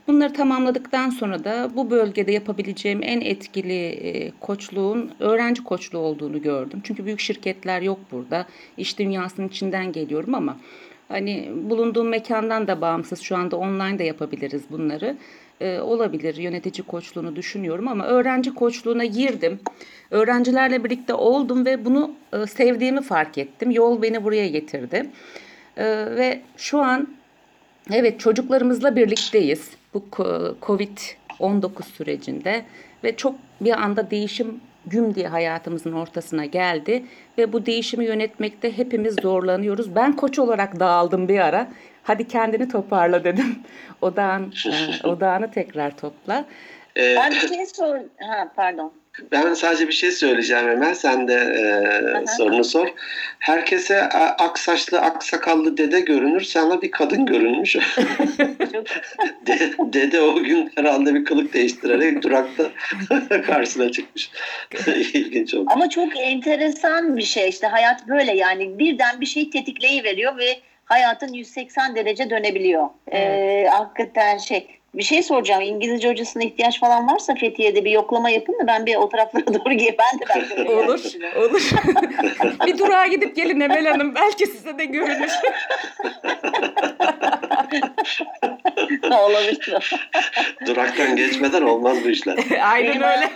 Bunları 0.07 0.33
tamamladıktan 0.33 1.09
sonra 1.09 1.43
da 1.43 1.71
bu 1.75 1.91
bölgede 1.91 2.31
yapabileceğim 2.31 3.03
en 3.03 3.21
etkili 3.21 3.85
e, 3.85 4.31
koçluğun 4.39 5.11
öğrenci 5.19 5.63
koçluğu 5.63 5.99
olduğunu 5.99 6.41
gördüm. 6.41 6.81
Çünkü 6.83 7.05
büyük 7.05 7.19
şirketler 7.19 7.81
yok 7.81 7.99
burada. 8.11 8.45
İş 8.77 8.99
dünyasının 8.99 9.47
içinden 9.47 9.91
geliyorum 9.91 10.35
ama 10.35 10.57
hani 11.07 11.51
bulunduğum 11.55 12.07
mekandan 12.07 12.67
da 12.67 12.81
bağımsız 12.81 13.21
şu 13.21 13.37
anda 13.37 13.57
online 13.57 13.99
de 13.99 14.03
yapabiliriz 14.03 14.63
bunları. 14.71 15.17
Ee, 15.61 15.79
olabilir 15.79 16.35
yönetici 16.35 16.87
koçluğunu 16.87 17.35
düşünüyorum 17.35 17.87
ama 17.87 18.05
öğrenci 18.05 18.53
koçluğuna 18.53 19.05
girdim. 19.05 19.59
Öğrencilerle 20.11 20.83
birlikte 20.83 21.13
oldum 21.13 21.65
ve 21.65 21.85
bunu 21.85 22.11
e, 22.33 22.45
sevdiğimi 22.45 23.01
fark 23.01 23.37
ettim. 23.37 23.71
Yol 23.71 24.01
beni 24.01 24.23
buraya 24.23 24.47
getirdi. 24.47 25.05
Ee, 25.77 25.85
ve 26.15 26.41
şu 26.57 26.79
an 26.79 27.07
Evet 27.91 28.19
çocuklarımızla 28.19 28.95
birlikteyiz 28.95 29.71
bu 29.93 30.05
ko- 30.11 30.53
Covid-19 30.61 31.83
sürecinde 31.83 32.65
ve 33.03 33.15
çok 33.15 33.35
bir 33.61 33.71
anda 33.71 34.11
değişim 34.11 34.61
güm 34.85 35.15
diye 35.15 35.27
hayatımızın 35.27 35.91
ortasına 35.91 36.45
geldi 36.45 37.03
ve 37.37 37.53
bu 37.53 37.65
değişimi 37.65 38.05
yönetmekte 38.05 38.77
hepimiz 38.77 39.15
zorlanıyoruz. 39.21 39.95
Ben 39.95 40.15
koç 40.15 40.39
olarak 40.39 40.79
dağıldım 40.79 41.27
bir 41.27 41.39
ara. 41.39 41.67
Hadi 42.03 42.27
kendini 42.27 42.69
toparla 42.69 43.23
dedim. 43.23 43.59
Odağın, 44.01 44.53
e, 45.03 45.07
odağını 45.07 45.51
tekrar 45.51 45.97
topla. 45.97 46.45
Ee, 46.97 47.15
Ben 47.15 47.31
bir 47.31 47.47
şey 47.47 47.65
sor... 47.65 47.97
Ha 48.19 48.51
pardon. 48.55 48.93
Ben 49.31 49.53
sadece 49.53 49.87
bir 49.87 49.93
şey 49.93 50.11
söyleyeceğim 50.11 50.67
hemen. 50.67 50.93
Sen 50.93 51.27
de 51.27 51.33
e, 51.33 52.27
sorunu 52.37 52.63
sor. 52.63 52.87
Herkese 53.39 54.01
ak 54.39 54.59
saçlı, 54.59 55.01
ak 55.01 55.23
sakallı 55.23 55.77
dede 55.77 55.99
görünür. 55.99 56.41
Sana 56.41 56.81
bir 56.81 56.91
kadın 56.91 57.25
görünmüş. 57.25 57.71
Çok 57.71 57.83
De- 59.47 59.73
dede 59.93 60.21
o 60.21 60.35
gün 60.43 60.71
herhalde 60.75 61.13
bir 61.13 61.25
kılık 61.25 61.53
değiştirerek 61.53 62.21
durakta 62.23 62.63
karşısına 63.45 63.91
çıkmış. 63.91 64.31
İlginç 64.87 65.53
oldu. 65.53 65.69
Ama 65.73 65.89
çok 65.89 66.17
enteresan 66.17 67.17
bir 67.17 67.21
şey 67.21 67.49
işte 67.49 67.67
hayat 67.67 68.07
böyle 68.07 68.35
yani 68.35 68.79
birden 68.79 69.21
bir 69.21 69.25
şey 69.25 69.49
tetikleyiveriyor 69.49 70.37
ve 70.37 70.59
hayatın 70.93 71.33
180 71.33 71.95
derece 71.95 72.29
dönebiliyor. 72.29 72.89
Ee, 73.11 73.67
hakikaten 73.71 74.37
şey 74.37 74.67
bir 74.93 75.03
şey 75.03 75.23
soracağım 75.23 75.61
İngilizce 75.61 76.09
hocasına 76.09 76.43
ihtiyaç 76.43 76.79
falan 76.79 77.07
varsa 77.07 77.35
Fethiye'de 77.35 77.85
bir 77.85 77.91
yoklama 77.91 78.29
yapın 78.29 78.53
da 78.53 78.67
ben 78.67 78.85
bir 78.85 78.95
o 78.95 79.09
taraflara 79.09 79.45
doğru 79.53 79.73
gideyim. 79.73 79.95
Ben 79.99 80.19
de 80.19 80.23
belki 80.35 80.71
Olur, 80.71 81.01
olur. 81.35 81.71
bir 82.67 82.77
durağa 82.77 83.07
gidip 83.07 83.35
gelin 83.35 83.59
Emel 83.59 83.85
Hanım. 83.85 84.15
Belki 84.15 84.47
size 84.47 84.77
de 84.77 84.85
görünür. 84.85 85.31
Olabilir. 89.11 89.93
Duraktan 90.65 91.15
geçmeden 91.15 91.61
olmaz 91.61 91.97
bu 92.05 92.09
işler. 92.09 92.37
Aynen 92.63 92.91
Benim 92.91 93.03
öyle. 93.03 93.29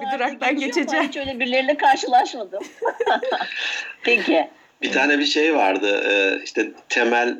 Bir 0.00 0.18
duraktan 0.18 0.56
geçeceğim. 0.56 1.06
Hiç 1.06 1.16
öyle 1.16 1.40
birileriyle 1.40 1.76
karşılaşmadım. 1.76 2.62
Peki. 4.02 4.48
Bir 4.82 4.92
tane 4.92 5.18
bir 5.18 5.24
şey 5.24 5.54
vardı. 5.54 6.02
e, 6.10 6.44
işte 6.44 6.70
temel 6.88 7.36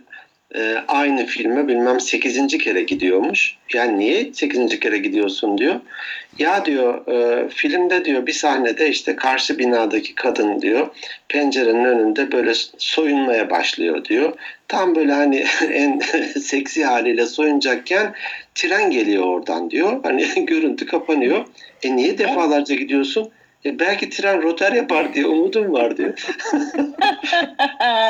e, 0.57 0.77
aynı 0.89 1.27
filme 1.27 1.69
bilmem 1.69 2.01
8. 2.01 2.59
kere 2.59 2.83
gidiyormuş. 2.83 3.57
Yani 3.75 3.99
niye 3.99 4.33
8. 4.35 4.81
kere 4.81 4.99
gidiyorsun 4.99 5.59
diyor. 5.59 5.81
Ya 6.39 6.65
diyor 6.65 7.07
e, 7.07 7.49
filmde 7.49 8.05
diyor 8.05 8.27
bir 8.27 8.33
sahnede 8.33 8.89
işte 8.89 9.17
karşı 9.17 9.59
binadaki 9.59 10.15
kadın 10.15 10.61
diyor 10.61 10.89
pencerenin 11.29 11.85
önünde 11.85 12.33
böyle 12.33 12.53
soyunmaya 12.79 13.51
başlıyor 13.51 14.05
diyor. 14.05 14.33
Tam 14.69 14.95
böyle 14.95 15.13
hani 15.13 15.37
en 15.73 15.99
seksi 16.41 16.85
haliyle 16.85 17.27
soyunacakken 17.27 18.15
tren 18.55 18.91
geliyor 18.91 19.25
oradan 19.25 19.71
diyor. 19.71 20.01
Hani 20.03 20.27
görüntü 20.47 20.87
kapanıyor. 20.87 21.47
E 21.83 21.97
niye 21.97 22.19
defalarca 22.19 22.75
gidiyorsun? 22.75 23.31
E 23.65 23.79
belki 23.79 24.11
tren 24.11 24.43
rotar 24.43 24.73
yapar 24.73 25.15
diye 25.15 25.27
umudum 25.27 25.73
var 25.73 25.97
diyor. 25.97 26.27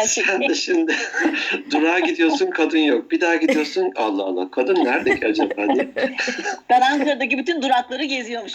Sen 0.06 0.48
de 0.48 0.54
şimdi 0.54 0.94
durağa 1.70 1.98
gidiyorsun 1.98 2.50
kadın 2.50 2.78
yok. 2.78 3.10
Bir 3.10 3.20
daha 3.20 3.36
gidiyorsun 3.36 3.92
Allah 3.96 4.22
Allah 4.22 4.50
kadın 4.50 4.84
nerede 4.84 5.20
ki 5.20 5.26
acaba 5.26 5.74
diye. 5.74 5.88
Ben 6.70 6.80
Ankara'daki 6.80 7.38
bütün 7.38 7.62
durakları 7.62 8.04
geziyormuş. 8.04 8.52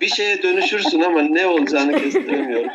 Bir 0.00 0.08
şeye 0.08 0.42
dönüşürsün 0.42 1.00
ama 1.00 1.22
ne 1.22 1.46
olacağını 1.46 2.02
kestiremiyorum. 2.02 2.70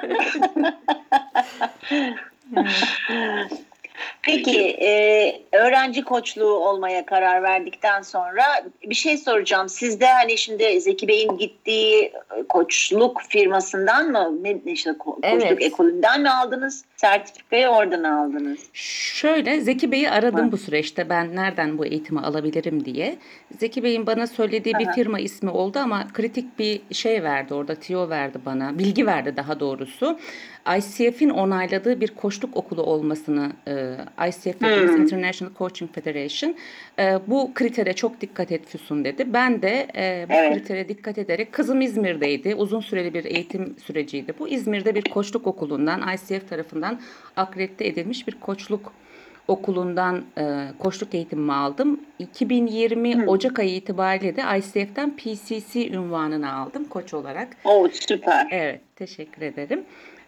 Peki 4.22 4.60
e, 4.82 5.42
öğrenci 5.52 6.04
koçluğu 6.04 6.54
olmaya 6.54 7.06
karar 7.06 7.44
verdikten 7.44 8.02
sonra 8.02 8.44
bir 8.86 8.96
şey 8.96 9.18
soracağım. 9.18 9.70
Sizde 9.70 10.06
hani 10.08 10.38
şimdi 10.38 10.82
Zeki 10.82 11.08
Bey'in 11.08 11.38
gittiği 11.38 12.04
e, 12.06 12.44
koçluk 12.50 13.22
firmasından 13.30 14.12
mı 14.12 14.44
ne 14.44 14.72
işte 14.72 14.90
ko- 14.90 15.32
koçluk 15.32 15.44
Evet. 15.52 15.62
ekolünden 15.64 16.22
mi 16.22 16.30
aldınız? 16.30 16.86
Sertifikayı 16.96 17.68
oradan 17.68 18.04
aldınız. 18.04 18.60
Şöyle 18.74 19.60
Zeki 19.62 19.92
Bey'i 19.92 20.10
aradım 20.10 20.46
Ha. 20.46 20.52
bu 20.52 20.58
süreçte 20.58 21.10
ben 21.10 21.36
nereden 21.36 21.78
bu 21.78 21.86
eğitimi 21.86 22.20
alabilirim 22.20 22.86
diye. 22.86 23.16
Zeki 23.58 23.84
Bey'in 23.84 24.08
bana 24.08 24.28
söylediği 24.28 24.76
bir 24.80 24.92
firma 24.92 25.20
ismi 25.20 25.50
oldu 25.50 25.80
ama 25.80 26.08
kritik 26.14 26.60
bir 26.60 26.82
şey 26.92 27.24
verdi 27.24 27.54
orada, 27.54 27.76
tiyo 27.76 28.10
verdi 28.10 28.38
bana, 28.46 28.78
bilgi 28.80 29.06
verdi 29.08 29.34
daha 29.38 29.60
doğrusu. 29.60 30.20
ICF'in 30.78 31.30
onayladığı 31.30 32.02
bir 32.02 32.08
koçluk 32.08 32.58
okulu 32.58 32.84
olmasını, 32.84 33.52
e, 33.68 33.96
ICF 34.30 34.62
Hmm. 34.62 35.02
International 35.02 35.54
Coaching 35.58 35.92
Federation, 35.94 36.56
e, 37.00 37.20
bu 37.28 37.52
kritere 37.54 37.94
çok 37.94 38.22
dikkat 38.22 38.52
et 38.52 38.68
Füsun 38.68 39.06
dedi. 39.06 39.34
Ben 39.34 39.62
de 39.62 39.88
e, 39.96 40.26
bu 40.30 40.34
Evet. 40.34 40.54
kritere 40.54 40.90
dikkat 40.90 41.18
ederek, 41.18 41.52
kızım 41.52 41.82
İzmir'deydi, 41.82 42.56
uzun 42.56 42.80
süreli 42.80 43.14
bir 43.14 43.26
eğitim 43.26 43.76
süreciydi. 43.86 44.34
Bu 44.40 44.48
İzmir'de 44.50 44.96
bir 44.96 45.02
koçluk 45.02 45.48
okulundan, 45.48 46.14
ICF 46.14 46.50
tarafından 46.50 47.00
akredite 47.36 47.88
edilmiş 47.88 48.28
bir 48.28 48.34
koçluk 48.40 48.94
okulundan 49.50 50.24
e, 50.38 50.44
koçluk 50.80 51.16
eğitimimi 51.16 51.54
aldım. 51.54 52.00
2020 52.20 53.30
Ocak 53.30 53.60
ayı 53.60 53.76
itibariyle 53.76 54.36
de 54.36 54.42
ICF'den 54.58 55.16
PCC 55.18 55.90
ünvanını 55.90 56.54
aldım 56.54 56.84
koç 56.84 57.14
olarak. 57.14 57.48
Oo 57.64 57.88
süper. 57.92 58.48
Evet, 58.52 58.82
teşekkür 58.96 59.42
ederim. 59.42 59.84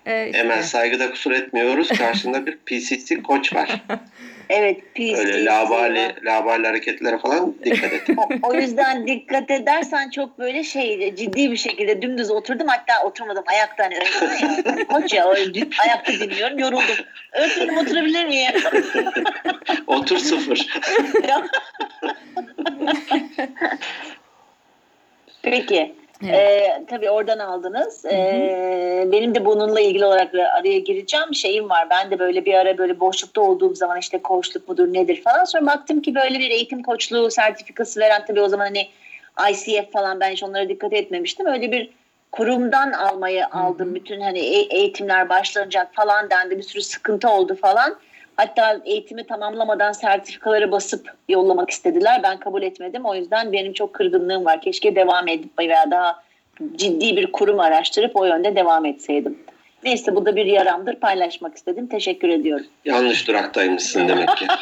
E, 0.05 0.25
işte- 0.25 0.37
Hemen 0.39 0.61
saygıda 0.61 1.11
kusur 1.11 1.31
etmiyoruz. 1.31 1.87
Karşında 1.87 2.45
bir 2.45 2.57
PCC 2.65 3.23
koç 3.23 3.55
var. 3.55 3.83
Evet 4.51 4.95
PCC. 4.95 5.17
Öyle 5.17 5.45
labali, 5.45 6.15
labali 6.25 6.67
hareketlere 6.67 7.17
falan 7.17 7.55
dikkat 7.65 7.93
et. 7.93 8.01
O, 8.17 8.29
o 8.49 8.53
yüzden 8.53 9.07
dikkat 9.07 9.51
edersen 9.51 10.09
çok 10.09 10.39
böyle 10.39 10.63
şey 10.63 11.15
ciddi 11.15 11.51
bir 11.51 11.57
şekilde 11.57 12.01
dümdüz 12.01 12.31
oturdum 12.31 12.67
hatta 12.67 13.03
oturmadım 13.03 13.43
ayakta 13.47 13.83
hani 13.83 13.95
öyle 13.95 14.83
koç 14.87 15.13
ya 15.13 15.29
öyle 15.29 15.67
ayakta 15.83 16.13
dinliyorum 16.13 16.59
yoruldum. 16.59 17.05
Öğretmenim 17.31 17.77
oturabilir 17.77 18.25
miyim? 18.25 18.51
Otur 19.87 20.17
sıfır. 20.17 20.67
Peki. 25.41 26.00
Evet. 26.23 26.35
Ee, 26.35 26.85
tabii 26.89 27.09
oradan 27.09 27.39
aldınız. 27.39 28.05
Ee, 28.05 29.07
benim 29.11 29.35
de 29.35 29.45
bununla 29.45 29.81
ilgili 29.81 30.05
olarak 30.05 30.35
araya 30.35 30.79
gireceğim 30.79 31.35
şeyim 31.35 31.69
var. 31.69 31.87
Ben 31.89 32.11
de 32.11 32.19
böyle 32.19 32.45
bir 32.45 32.53
ara 32.53 32.77
böyle 32.77 32.99
boşlukta 32.99 33.41
olduğum 33.41 33.75
zaman 33.75 33.99
işte 33.99 34.21
koçluk 34.21 34.67
mudur 34.69 34.93
nedir 34.93 35.21
falan. 35.21 35.45
Sonra 35.45 35.65
baktım 35.65 36.01
ki 36.01 36.15
böyle 36.15 36.39
bir 36.39 36.49
eğitim 36.49 36.83
koçluğu 36.83 37.31
sertifikası 37.31 37.99
veren 37.99 38.25
tabii 38.25 38.41
o 38.41 38.47
zaman 38.49 38.65
hani 38.65 38.87
ICF 39.51 39.91
falan 39.91 40.19
ben 40.19 40.31
hiç 40.31 40.43
onlara 40.43 40.69
dikkat 40.69 40.93
etmemiştim. 40.93 41.45
Öyle 41.45 41.71
bir 41.71 41.89
kurumdan 42.31 42.91
almayı 42.91 43.47
aldım. 43.47 43.95
Bütün 43.95 44.21
hani 44.21 44.39
e- 44.39 44.75
eğitimler 44.77 45.29
başlanacak 45.29 45.87
falan 45.93 46.29
dendi. 46.29 46.57
Bir 46.57 46.63
sürü 46.63 46.81
sıkıntı 46.81 47.29
oldu 47.29 47.55
falan. 47.55 47.95
Hatta 48.41 48.81
eğitimi 48.85 49.23
tamamlamadan 49.23 49.91
sertifikaları 49.91 50.71
basıp 50.71 51.13
yollamak 51.29 51.69
istediler. 51.69 52.23
Ben 52.23 52.37
kabul 52.37 52.61
etmedim. 52.61 53.05
O 53.05 53.15
yüzden 53.15 53.51
benim 53.51 53.73
çok 53.73 53.93
kırgınlığım 53.93 54.45
var. 54.45 54.61
Keşke 54.61 54.95
devam 54.95 55.27
edip 55.27 55.59
veya 55.59 55.91
daha 55.91 56.23
ciddi 56.75 57.15
bir 57.15 57.31
kurum 57.31 57.59
araştırıp 57.59 58.15
o 58.15 58.25
yönde 58.25 58.55
devam 58.55 58.85
etseydim. 58.85 59.37
Neyse 59.83 60.15
bu 60.15 60.25
da 60.25 60.35
bir 60.35 60.45
yaramdır. 60.45 60.95
Paylaşmak 60.95 61.55
istedim. 61.55 61.87
Teşekkür 61.87 62.29
ediyorum. 62.29 62.65
Yanlış 62.85 63.27
duraktaymışsın 63.27 64.07
demek 64.07 64.37
ki. 64.37 64.47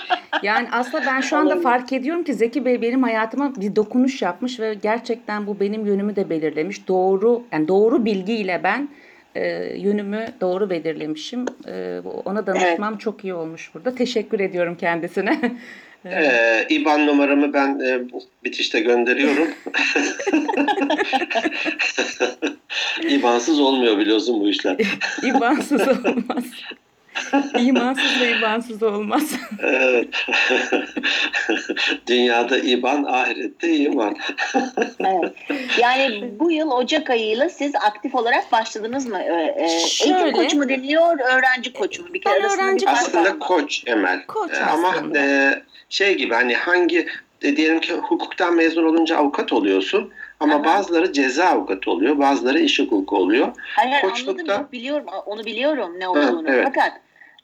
Yani 0.43 0.67
aslında 0.71 1.05
ben 1.05 1.21
şu 1.21 1.37
anda 1.37 1.55
fark 1.55 1.93
ediyorum 1.93 2.23
ki 2.23 2.33
Zeki 2.33 2.65
Bey 2.65 2.81
benim 2.81 3.03
hayatıma 3.03 3.55
bir 3.55 3.75
dokunuş 3.75 4.21
yapmış 4.21 4.59
ve 4.59 4.73
gerçekten 4.73 5.47
bu 5.47 5.59
benim 5.59 5.85
yönümü 5.85 6.15
de 6.15 6.29
belirlemiş. 6.29 6.87
Doğru 6.87 7.43
yani 7.51 7.67
doğru 7.67 8.05
bilgiyle 8.05 8.61
ben 8.63 8.89
e, 9.35 9.73
yönümü 9.77 10.25
doğru 10.41 10.69
belirlemişim. 10.69 11.45
E, 11.67 12.01
ona 12.25 12.47
danışmam 12.47 12.97
çok 12.97 13.23
iyi 13.23 13.33
olmuş 13.33 13.71
burada. 13.73 13.95
Teşekkür 13.95 14.39
ediyorum 14.39 14.77
kendisine. 14.79 15.39
Ee, 16.05 16.65
İBAN 16.69 17.07
numaramı 17.07 17.53
ben 17.53 17.79
e, 17.79 18.01
bitişte 18.43 18.79
gönderiyorum. 18.79 19.47
İBANsız 23.09 23.59
olmuyor 23.59 23.97
biliyorsun 23.97 24.39
bu 24.39 24.49
işler. 24.49 24.77
İbansız 25.23 25.81
olmaz. 25.87 26.43
İmansız 27.59 28.21
ve 28.21 28.37
ibansız 28.39 28.83
olmaz. 28.83 29.31
Evet. 29.63 30.07
Dünyada 32.07 32.57
İBAN, 32.57 33.03
ahirette 33.03 33.75
iman. 33.75 34.15
Evet. 34.99 35.33
Yani 35.79 36.29
bu 36.39 36.51
yıl 36.51 36.71
Ocak 36.71 37.09
ayıyla 37.09 37.49
siz 37.49 37.75
aktif 37.75 38.15
olarak 38.15 38.51
başladınız 38.51 39.05
mı? 39.07 39.19
Ee, 39.19 39.55
e, 39.63 39.69
Şöyle. 39.79 40.13
Eğitim 40.15 40.31
koçu 40.33 40.57
mu 40.57 40.69
deniyor, 40.69 41.19
öğrenci 41.19 41.73
koçu 41.73 42.01
mu? 42.03 42.13
Bir 42.13 42.21
kere 42.21 42.39
öğrenci 42.47 42.85
bir 42.85 42.91
Aslında 42.91 43.39
koç 43.39 43.83
Emel. 43.87 44.25
Koç 44.27 44.51
Ee, 44.53 44.63
Ama 44.63 44.89
aslında. 44.89 45.19
e, 45.19 45.61
şey 45.89 46.17
gibi 46.17 46.33
hani 46.33 46.55
hangi 46.55 47.07
e, 47.41 47.55
diyelim 47.55 47.79
ki 47.79 47.93
hukuktan 47.93 48.55
mezun 48.55 48.83
olunca 48.85 49.17
avukat 49.17 49.53
oluyorsun 49.53 50.11
ama 50.39 50.55
Aha. 50.55 50.63
bazıları 50.63 51.13
ceza 51.13 51.45
avukatı 51.45 51.91
oluyor, 51.91 52.19
bazıları 52.19 52.59
iş 52.59 52.79
hukuku 52.79 53.17
oluyor. 53.17 53.47
Hayır, 53.75 53.91
hayır 53.91 54.03
Koçlukta- 54.03 54.51
anladım 54.53 54.67
biliyorum 54.71 55.05
onu 55.25 55.45
biliyorum 55.45 55.99
ne 55.99 56.07
olduğunu. 56.07 56.49
evet. 56.49 56.63
Fakat 56.65 56.91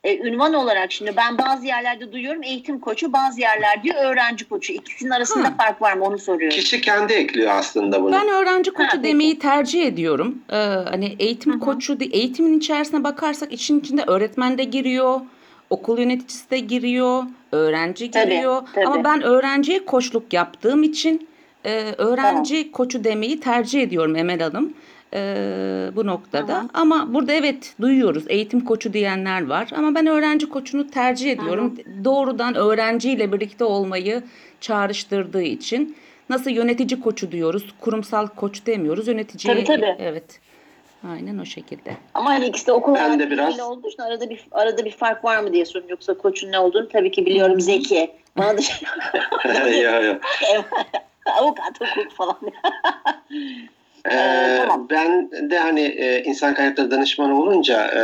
e, 0.05 0.17
ünvan 0.27 0.53
olarak 0.53 0.91
şimdi 0.91 1.13
ben 1.17 1.37
bazı 1.37 1.65
yerlerde 1.65 2.11
duyuyorum 2.11 2.43
eğitim 2.43 2.79
koçu 2.79 3.13
bazı 3.13 3.41
yerler 3.41 3.83
diyor 3.83 3.95
öğrenci 4.05 4.45
koçu. 4.49 4.73
İkisinin 4.73 5.09
arasında 5.09 5.47
Ha. 5.47 5.53
fark 5.57 5.81
var 5.81 5.93
mı 5.93 6.03
onu 6.05 6.17
soruyorum. 6.17 6.57
Kişi 6.57 6.81
kendi 6.81 7.13
ekliyor 7.13 7.51
aslında 7.51 8.03
bunu. 8.03 8.11
Ben 8.11 8.27
öğrenci 8.27 8.71
koçu 8.71 8.89
peki. 8.91 9.03
demeyi 9.03 9.39
tercih 9.39 9.85
ediyorum. 9.87 10.39
Ee, 10.51 10.55
hani 10.89 11.15
eğitim 11.19 11.51
Hı 11.53 11.55
hı. 11.55 11.59
koçu, 11.59 11.99
de- 11.99 12.05
eğitimin 12.05 12.57
içerisine 12.59 13.03
bakarsak 13.03 13.53
işin 13.53 13.79
içinde 13.79 14.03
öğretmen 14.07 14.57
de 14.57 14.63
giriyor, 14.63 15.21
okul 15.69 15.99
yöneticisi 15.99 16.51
de 16.51 16.59
giriyor, 16.59 17.23
öğrenci 17.51 18.11
Tabii, 18.11 18.29
giriyor. 18.33 18.61
tabii. 18.75 18.85
Ama 18.85 19.03
ben 19.03 19.21
öğrenciye 19.21 19.85
koçluk 19.85 20.33
yaptığım 20.33 20.83
için 20.83 21.27
e, 21.65 21.93
öğrenci 21.97 22.71
koçu 22.71 23.03
demeyi 23.03 23.39
tercih 23.39 23.81
ediyorum 23.81 24.15
Emel 24.15 24.39
Hanım. 24.41 24.73
E, 25.13 25.19
bu 25.95 26.07
noktada. 26.07 26.63
Hı. 26.63 26.67
Ama 26.73 27.13
burada 27.13 27.33
evet 27.33 27.73
duyuyoruz 27.81 28.23
eğitim 28.27 28.65
koçu 28.65 28.93
diyenler 28.93 29.45
var. 29.47 29.69
Ama 29.77 29.95
ben 29.95 30.07
öğrenci 30.07 30.49
koçunu 30.49 30.89
tercih 30.89 31.31
ediyorum. 31.31 31.75
Doğrudan 32.03 32.55
öğrenciyle 32.55 33.31
birlikte 33.33 33.63
olmayı 33.63 34.23
çağrıştırdığı 34.61 35.41
için. 35.43 35.95
Nasıl 36.29 36.51
yönetici 36.51 37.01
koçu 37.01 37.31
diyoruz, 37.31 37.73
kurumsal 37.81 38.27
koç 38.27 38.65
demiyoruz. 38.65 39.07
Yöneticiye 39.07 39.55
Tabii, 39.55 39.65
tabii. 39.65 39.95
evet. 39.99 40.39
Aynen 41.11 41.37
o 41.37 41.45
şekilde. 41.45 41.97
Ama 42.13 42.29
hani 42.29 42.45
ikisi 42.45 42.67
de 42.67 42.71
okul 42.71 42.95
Ben 42.95 43.19
de 43.19 43.31
biraz- 43.31 43.59
olduğu 43.59 43.87
için 43.87 44.01
arada 44.03 44.29
bir 44.29 44.45
arada 44.51 44.85
bir 44.85 44.91
fark 44.91 45.25
var 45.25 45.39
mı 45.39 45.53
diye 45.53 45.65
soruyorum. 45.65 45.89
Yoksa 45.89 46.13
koçun 46.13 46.51
ne 46.51 46.59
olduğunu 46.59 46.89
tabii 46.89 47.11
ki 47.11 47.25
biliyorum 47.25 47.61
Zeki. 47.61 48.11
Bana 48.37 48.57
da 48.57 48.61
ya, 49.69 49.99
ya. 50.01 50.19
avukat 51.39 51.81
hukuk 51.81 52.11
falan. 52.11 52.37
Ee, 54.11 54.15
Ee, 54.15 54.57
tamam. 54.57 54.87
Ben 54.89 55.29
de 55.49 55.57
hani 55.59 55.81
e, 55.81 56.23
insan 56.23 56.53
kaynakları 56.53 56.91
danışmanı 56.91 57.41
olunca 57.41 57.87
e, 57.87 58.01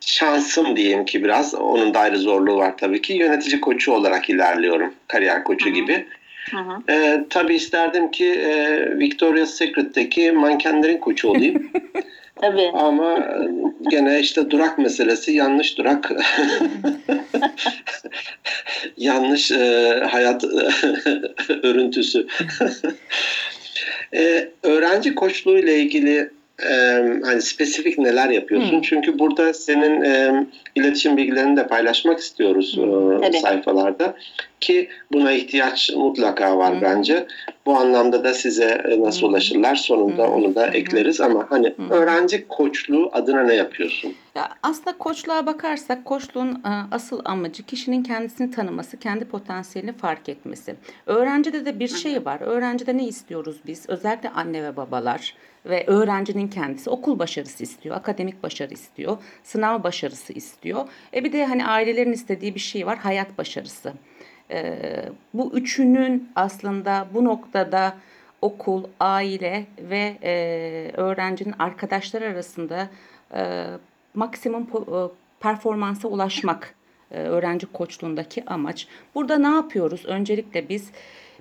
şansım 0.00 0.76
diyeyim 0.76 1.04
ki 1.04 1.24
biraz 1.24 1.54
onun 1.54 1.94
da 1.94 1.98
ayrı 2.00 2.18
zorluğu 2.18 2.56
var 2.56 2.76
tabii 2.76 3.02
ki 3.02 3.12
yönetici 3.12 3.60
koçu 3.60 3.92
olarak 3.92 4.30
ilerliyorum 4.30 4.94
kariyer 5.08 5.44
koçu 5.44 5.66
Hı 5.66 5.70
hı. 5.70 5.74
gibi. 5.74 6.06
Hı 6.50 6.56
hı. 6.56 6.92
Ee, 6.92 7.24
tabii 7.30 7.54
isterdim 7.54 8.10
ki 8.10 8.26
e, 8.26 8.84
Victoria's 8.98 9.50
Secret'teki 9.50 10.32
mankenlerin 10.32 10.98
koçu 10.98 11.28
olayım. 11.28 11.70
Tabii. 12.40 12.70
Ama 12.74 13.18
e, 13.18 13.48
gene 13.90 14.20
işte 14.20 14.50
durak 14.50 14.78
meselesi 14.78 15.32
yanlış 15.32 15.78
durak. 15.78 16.10
yanlış 18.96 19.50
e, 19.52 20.00
hayat 20.10 20.44
örüntüsü. 21.62 22.26
E, 24.14 24.48
öğrenci 24.62 25.14
koçluğu 25.14 25.58
ile 25.58 25.78
ilgili 25.78 26.30
e, 26.62 26.74
hani 27.24 27.42
spesifik 27.42 27.98
neler 27.98 28.30
yapıyorsun? 28.30 28.78
Hı. 28.78 28.82
Çünkü 28.82 29.18
burada 29.18 29.54
senin 29.54 30.02
e, 30.02 30.46
iletişim 30.74 31.16
bilgilerini 31.16 31.56
de 31.56 31.66
paylaşmak 31.66 32.18
istiyoruz 32.18 32.78
e, 32.78 33.20
tabii. 33.20 33.38
sayfalarda 33.38 34.14
ki 34.60 34.88
buna 35.12 35.32
ihtiyaç 35.32 35.90
mutlaka 35.96 36.58
var 36.58 36.76
Hı. 36.76 36.80
bence. 36.82 37.26
Bu 37.66 37.76
anlamda 37.76 38.24
da 38.24 38.34
size 38.34 38.82
e, 38.88 39.00
nasıl 39.00 39.22
Hı. 39.22 39.26
ulaşırlar 39.26 39.74
sonunda 39.74 40.22
Hı. 40.22 40.28
onu 40.28 40.54
da 40.54 40.62
Hı. 40.62 40.70
ekleriz 40.70 41.20
ama 41.20 41.46
hani 41.50 41.66
Hı. 41.66 41.94
öğrenci 41.94 42.48
koçluğu 42.48 43.10
adına 43.12 43.42
ne 43.42 43.54
yapıyorsun? 43.54 44.14
Ya 44.34 44.48
aslında 44.62 44.98
koçluğa 44.98 45.46
bakarsak 45.46 46.04
koçluğun 46.04 46.48
e, 46.54 46.70
asıl 46.90 47.20
amacı 47.24 47.62
kişinin 47.62 48.02
kendisini 48.02 48.50
tanıması, 48.50 48.96
kendi 48.96 49.24
potansiyelini 49.24 49.92
fark 49.92 50.28
etmesi. 50.28 50.74
Öğrencide 51.06 51.66
de 51.66 51.80
bir 51.80 51.88
şey 51.88 52.24
var. 52.24 52.40
Öğrencide 52.40 52.96
ne 52.96 53.06
istiyoruz 53.06 53.56
biz? 53.66 53.88
Özellikle 53.88 54.28
anne 54.28 54.62
ve 54.62 54.76
babalar 54.76 55.34
ve 55.66 55.84
öğrencinin 55.86 56.48
kendisi 56.48 56.90
okul 56.90 57.18
başarısı 57.18 57.62
istiyor, 57.62 57.96
akademik 57.96 58.42
başarı 58.42 58.74
istiyor, 58.74 59.18
sınav 59.42 59.82
başarısı 59.82 60.32
istiyor. 60.32 60.88
E 61.14 61.24
bir 61.24 61.32
de 61.32 61.46
hani 61.46 61.66
ailelerin 61.66 62.12
istediği 62.12 62.54
bir 62.54 62.60
şey 62.60 62.86
var, 62.86 62.98
hayat 62.98 63.38
başarısı. 63.38 63.92
E, 64.50 64.78
bu 65.34 65.52
üçünün 65.54 66.30
aslında 66.34 67.06
bu 67.14 67.24
noktada 67.24 67.94
okul, 68.42 68.84
aile 69.00 69.66
ve 69.78 70.18
e, 70.22 70.32
öğrencinin 70.96 71.54
arkadaşlar 71.58 72.22
arasında 72.22 72.88
e, 73.34 73.66
maksimum 74.14 74.62
e, 74.62 74.98
performansa 75.40 76.08
ulaşmak 76.08 76.74
e, 77.10 77.18
öğrenci 77.18 77.66
koçluğundaki 77.66 78.44
amaç. 78.44 78.86
Burada 79.14 79.38
ne 79.38 79.54
yapıyoruz? 79.54 80.06
Öncelikle 80.06 80.68
biz 80.68 80.90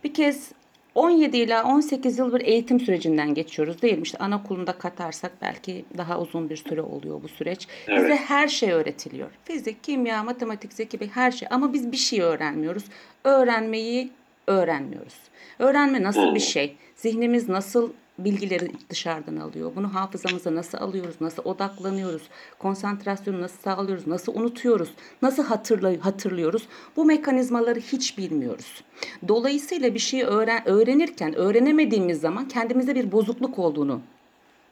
bir 0.03 0.13
kez 0.13 0.51
17 0.99 1.37
ila 1.37 1.63
18 1.63 2.19
yıl 2.19 2.33
bir 2.35 2.41
eğitim 2.45 2.79
sürecinden 2.79 3.33
geçiyoruz 3.33 3.81
değil 3.81 3.97
mi? 3.97 4.03
İşte 4.03 4.17
anaokulunda 4.17 4.71
katarsak 4.71 5.31
belki 5.41 5.85
daha 5.97 6.19
uzun 6.21 6.49
bir 6.49 6.55
süre 6.57 6.81
oluyor 6.81 7.23
bu 7.23 7.27
süreç. 7.27 7.67
Bize 7.87 7.99
Evet. 8.07 8.19
her 8.27 8.47
şey 8.47 8.71
öğretiliyor. 8.71 9.29
Fizik, 9.45 9.83
kimya, 9.83 10.23
matematik, 10.23 10.73
zeki 10.73 10.99
Bey, 10.99 11.09
her 11.13 11.31
şey. 11.31 11.47
Ama 11.51 11.73
biz 11.73 11.91
bir 11.91 11.97
şey 11.97 12.21
öğrenmiyoruz. 12.21 12.83
Öğrenmeyi 13.23 14.09
öğrenmiyoruz. 14.47 15.15
Öğrenme 15.59 16.03
nasıl 16.03 16.35
bir 16.35 16.39
şey? 16.39 16.75
Zihnimiz 16.95 17.49
nasıl 17.49 17.91
bilgileri 18.25 18.71
dışarıdan 18.89 19.35
alıyor? 19.37 19.71
Bunu 19.75 19.93
hafızamıza 19.95 20.55
nasıl 20.55 20.77
alıyoruz? 20.77 21.15
Nasıl 21.21 21.43
odaklanıyoruz? 21.45 22.21
Konsantrasyonu 22.59 23.41
nasıl 23.41 23.57
sağlıyoruz? 23.63 24.07
Nasıl 24.07 24.35
unutuyoruz? 24.35 24.89
Nasıl 25.21 25.43
hatırlay 25.43 25.99
hatırlıyoruz? 25.99 26.67
Bu 26.95 27.05
mekanizmaları 27.05 27.79
hiç 27.79 28.17
bilmiyoruz. 28.17 28.83
Dolayısıyla 29.27 29.93
bir 29.93 29.99
şeyi 29.99 30.23
öğren 30.23 30.67
öğrenirken 30.67 31.35
öğrenemediğimiz 31.35 32.21
zaman 32.21 32.47
kendimize 32.47 32.95
bir 32.95 33.11
bozukluk 33.11 33.59
olduğunu 33.59 34.01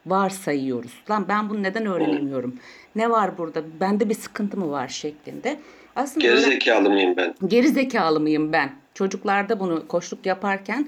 varsayıyoruz. 0.06 0.92
Lan 1.10 1.26
ben 1.30 1.50
bunu 1.50 1.64
neden 1.64 1.86
öğrenemiyorum? 1.86 2.56
Ne 2.96 3.10
var 3.10 3.38
burada? 3.38 3.62
Bende 3.80 4.10
bir 4.10 4.14
sıkıntı 4.14 4.58
mı 4.58 4.72
var 4.72 4.88
şeklinde. 4.88 5.60
Aslında 5.96 6.28
öğren- 6.28 6.36
Gerizekalı 6.36 6.90
mıyım 6.90 7.18
ben? 7.18 7.36
geri 7.48 7.68
zekalı 7.68 8.20
mıyım 8.20 8.54
ben? 8.54 8.72
Çocuklarda 8.94 9.60
bunu 9.60 9.88
koçluk 9.88 10.26
yaparken 10.26 10.88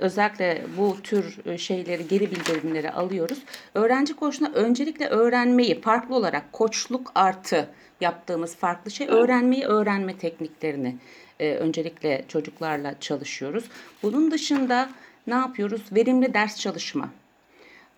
özellikle 0.00 0.62
bu 0.78 1.02
tür 1.02 1.38
e, 1.46 1.58
şeyleri 1.58 2.08
geri 2.08 2.30
bildirimleri 2.30 2.90
alıyoruz. 2.90 3.42
Öğrenci 3.74 4.16
koçluğuna 4.16 4.50
öncelikle 4.54 5.08
öğrenmeyi 5.08 5.80
farklı 5.80 6.14
olarak 6.14 6.52
koçluk 6.52 7.12
artı 7.14 7.68
yaptığımız 8.00 8.56
farklı 8.56 8.90
şey 8.90 9.08
öğrenmeyi 9.08 9.64
öğrenme 9.64 10.18
tekniklerini 10.18 10.96
e, 11.40 11.54
öncelikle 11.54 12.24
çocuklarla 12.28 13.00
çalışıyoruz. 13.00 13.64
Bunun 14.02 14.30
dışında 14.30 14.90
ne 15.26 15.34
yapıyoruz? 15.34 15.82
Verimli 15.92 16.34
ders 16.34 16.60
çalışma, 16.60 17.08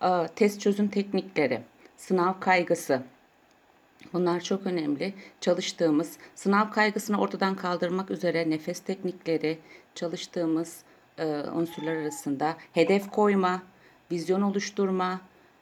e, 0.03 0.09
test 0.35 0.61
çözüm 0.61 0.87
teknikleri, 0.87 1.61
sınav 1.97 2.39
kaygısı, 2.39 3.01
Bunlar 4.13 4.41
çok 4.41 4.65
önemli. 4.65 5.13
Çalıştığımız, 5.41 6.17
sınav 6.35 6.71
kaygısını 6.71 7.19
ortadan 7.21 7.55
kaldırmak 7.55 8.11
üzere 8.11 8.49
nefes 8.49 8.79
teknikleri, 8.79 9.57
çalıştığımız 9.95 10.83
e, 11.17 11.25
unsurlar 11.55 11.95
arasında 11.95 12.57
hedef 12.73 13.09
koyma, 13.09 13.63
vizyon 14.11 14.41
oluşturma, 14.41 15.21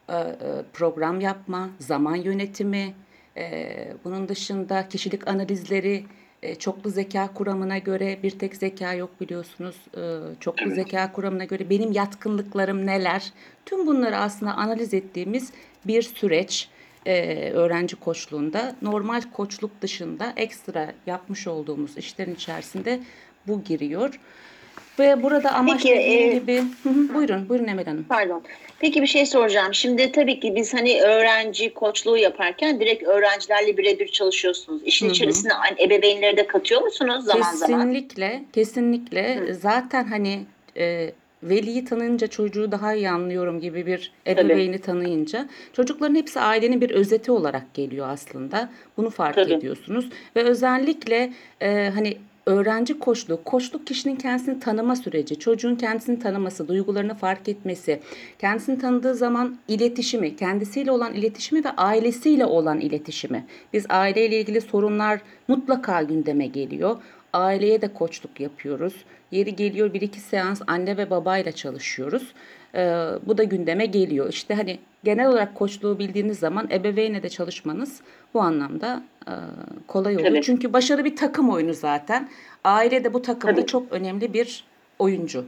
e, 0.09 0.13
e, 0.13 0.35
program 0.73 1.21
yapma, 1.21 1.69
zaman 1.79 2.15
yönetimi, 2.15 2.93
e, 3.37 3.93
bunun 4.03 4.27
dışında 4.27 4.89
kişilik 4.89 5.27
analizleri, 5.27 6.05
e, 6.43 6.55
çoklu 6.55 6.89
zeka 6.89 7.33
kuramına 7.33 7.77
göre 7.77 8.19
bir 8.23 8.31
tek 8.31 8.55
zeka 8.55 8.93
yok 8.93 9.21
biliyorsunuz. 9.21 9.75
E, 9.97 10.01
çoklu 10.39 10.63
Evet. 10.65 10.75
zeka 10.75 11.11
kuramına 11.11 11.45
göre 11.45 11.69
benim 11.69 11.91
yatkınlıklarım 11.91 12.85
neler? 12.85 13.33
Tüm 13.65 13.87
bunları 13.87 14.17
aslında 14.17 14.53
analiz 14.53 14.93
ettiğimiz 14.93 15.51
bir 15.87 16.01
süreç 16.01 16.69
e, 17.05 17.49
öğrenci 17.51 17.95
koçluğunda. 17.95 18.75
Normal 18.81 19.21
koçluk 19.33 19.81
dışında 19.81 20.33
ekstra 20.35 20.93
yapmış 21.05 21.47
olduğumuz 21.47 21.97
işlerin 21.97 22.35
içerisinde 22.35 22.99
bu 23.47 23.63
giriyor. 23.63 24.19
Ve 24.99 25.23
burada 25.23 25.51
amaç 25.51 25.84
Peki, 25.84 25.99
dediğim 25.99 26.32
e, 26.32 26.34
gibi... 26.34 26.58
Hı 26.84 26.89
hı, 26.89 27.13
buyurun, 27.13 27.49
buyurun 27.49 27.67
Emel 27.67 27.86
Hanım. 27.86 28.06
Pardon. 28.10 28.43
Peki 28.79 29.01
bir 29.01 29.08
şey 29.08 29.25
soracağım. 29.25 29.73
Şimdi 29.73 30.12
tabii 30.12 30.39
ki 30.39 30.56
biz 30.56 30.73
hani 30.73 31.01
öğrenci 31.01 31.73
koçluğu 31.73 32.17
yaparken 32.17 32.79
direkt 32.79 33.03
öğrencilerle 33.03 33.77
birebir 33.77 34.08
çalışıyorsunuz. 34.08 34.82
İşin 34.86 35.06
Hı 35.06 35.10
hı. 35.10 35.13
içerisine 35.13 35.53
hani 35.53 35.84
ebeveynleri 35.84 36.38
de 36.38 36.47
katıyor 36.47 36.82
musunuz 36.82 37.25
zaman 37.25 37.53
zaman? 37.53 37.79
Kesinlikle, 37.79 38.43
kesinlikle. 38.53 39.53
Zaten 39.53 40.03
hani 40.03 40.39
e, 40.77 41.12
veliyi 41.43 41.86
tanıyınca 41.86 42.27
çocuğu 42.27 42.71
daha 42.71 42.93
iyi 42.93 43.10
anlıyorum 43.10 43.60
gibi 43.60 43.86
bir 43.86 44.12
ebeveyni 44.27 44.82
tanıyınca 44.82 45.49
çocukların 45.73 46.15
hepsi 46.15 46.39
ailenin 46.39 46.82
bir 46.82 46.89
özeti 46.89 47.32
olarak 47.32 47.73
geliyor 47.73 48.10
aslında. 48.10 48.69
Bunu 48.97 49.10
fark 49.10 49.36
Tabii. 49.36 49.53
ediyorsunuz 49.53 50.10
ve 50.36 50.43
özellikle 50.43 51.34
e, 51.62 51.91
hani 51.95 52.17
öğrenci 52.45 52.99
koçluğu, 52.99 53.43
koçluk 53.43 53.88
kişinin 53.88 54.15
kendisini 54.15 54.60
tanıma 54.60 54.95
süreci, 54.95 55.39
çocuğun 55.39 55.75
kendisini 55.75 56.19
tanıması, 56.19 56.67
duygularını 56.67 57.15
fark 57.15 57.49
etmesi, 57.49 57.99
kendisini 58.39 58.79
tanıdığı 58.79 59.15
zaman 59.15 59.58
iletişimi, 59.67 60.36
kendisiyle 60.36 60.91
olan 60.91 61.13
iletişimi 61.13 61.63
ve 61.63 61.69
ailesiyle 61.69 62.45
olan 62.45 62.79
iletişimi. 62.79 63.45
Biz 63.73 63.86
aileyle 63.89 64.39
ilgili 64.39 64.62
sorunlar 64.62 65.21
mutlaka 65.47 66.03
gündeme 66.03 66.47
geliyor. 66.47 66.97
Aileye 67.34 67.82
de 67.82 67.93
koçluk 67.93 68.39
yapıyoruz. 68.39 68.93
Yeri 69.32 69.56
geliyor 69.56 69.93
bir 69.93 70.01
iki 70.01 70.19
seans 70.19 70.62
anne 70.67 70.97
ve 70.97 71.10
babayla 71.10 71.51
çalışıyoruz. 71.51 72.34
Ee, 72.75 73.05
bu 73.25 73.38
da 73.38 73.43
gündeme 73.43 73.86
geliyor. 73.86 74.29
İşte 74.29 74.53
hani 74.53 74.79
genel 75.03 75.27
olarak 75.27 75.55
koçluğu 75.55 75.99
bildiğiniz 75.99 76.39
zaman 76.39 76.69
ebeveynle 76.71 77.23
de 77.23 77.29
çalışmanız 77.29 78.01
bu 78.33 78.41
anlamda 78.41 79.03
e, 79.27 79.33
kolay 79.88 80.15
oluyor. 80.15 80.29
Tabii. 80.29 80.41
Çünkü 80.41 80.73
başarı 80.73 81.05
bir 81.05 81.15
takım 81.15 81.49
oyunu 81.49 81.73
zaten. 81.73 82.29
Aile 82.63 83.03
de 83.03 83.13
bu 83.13 83.21
takımda 83.21 83.55
Tabii. 83.55 83.65
çok 83.65 83.91
önemli 83.91 84.33
bir 84.33 84.63
oyuncu. 84.99 85.45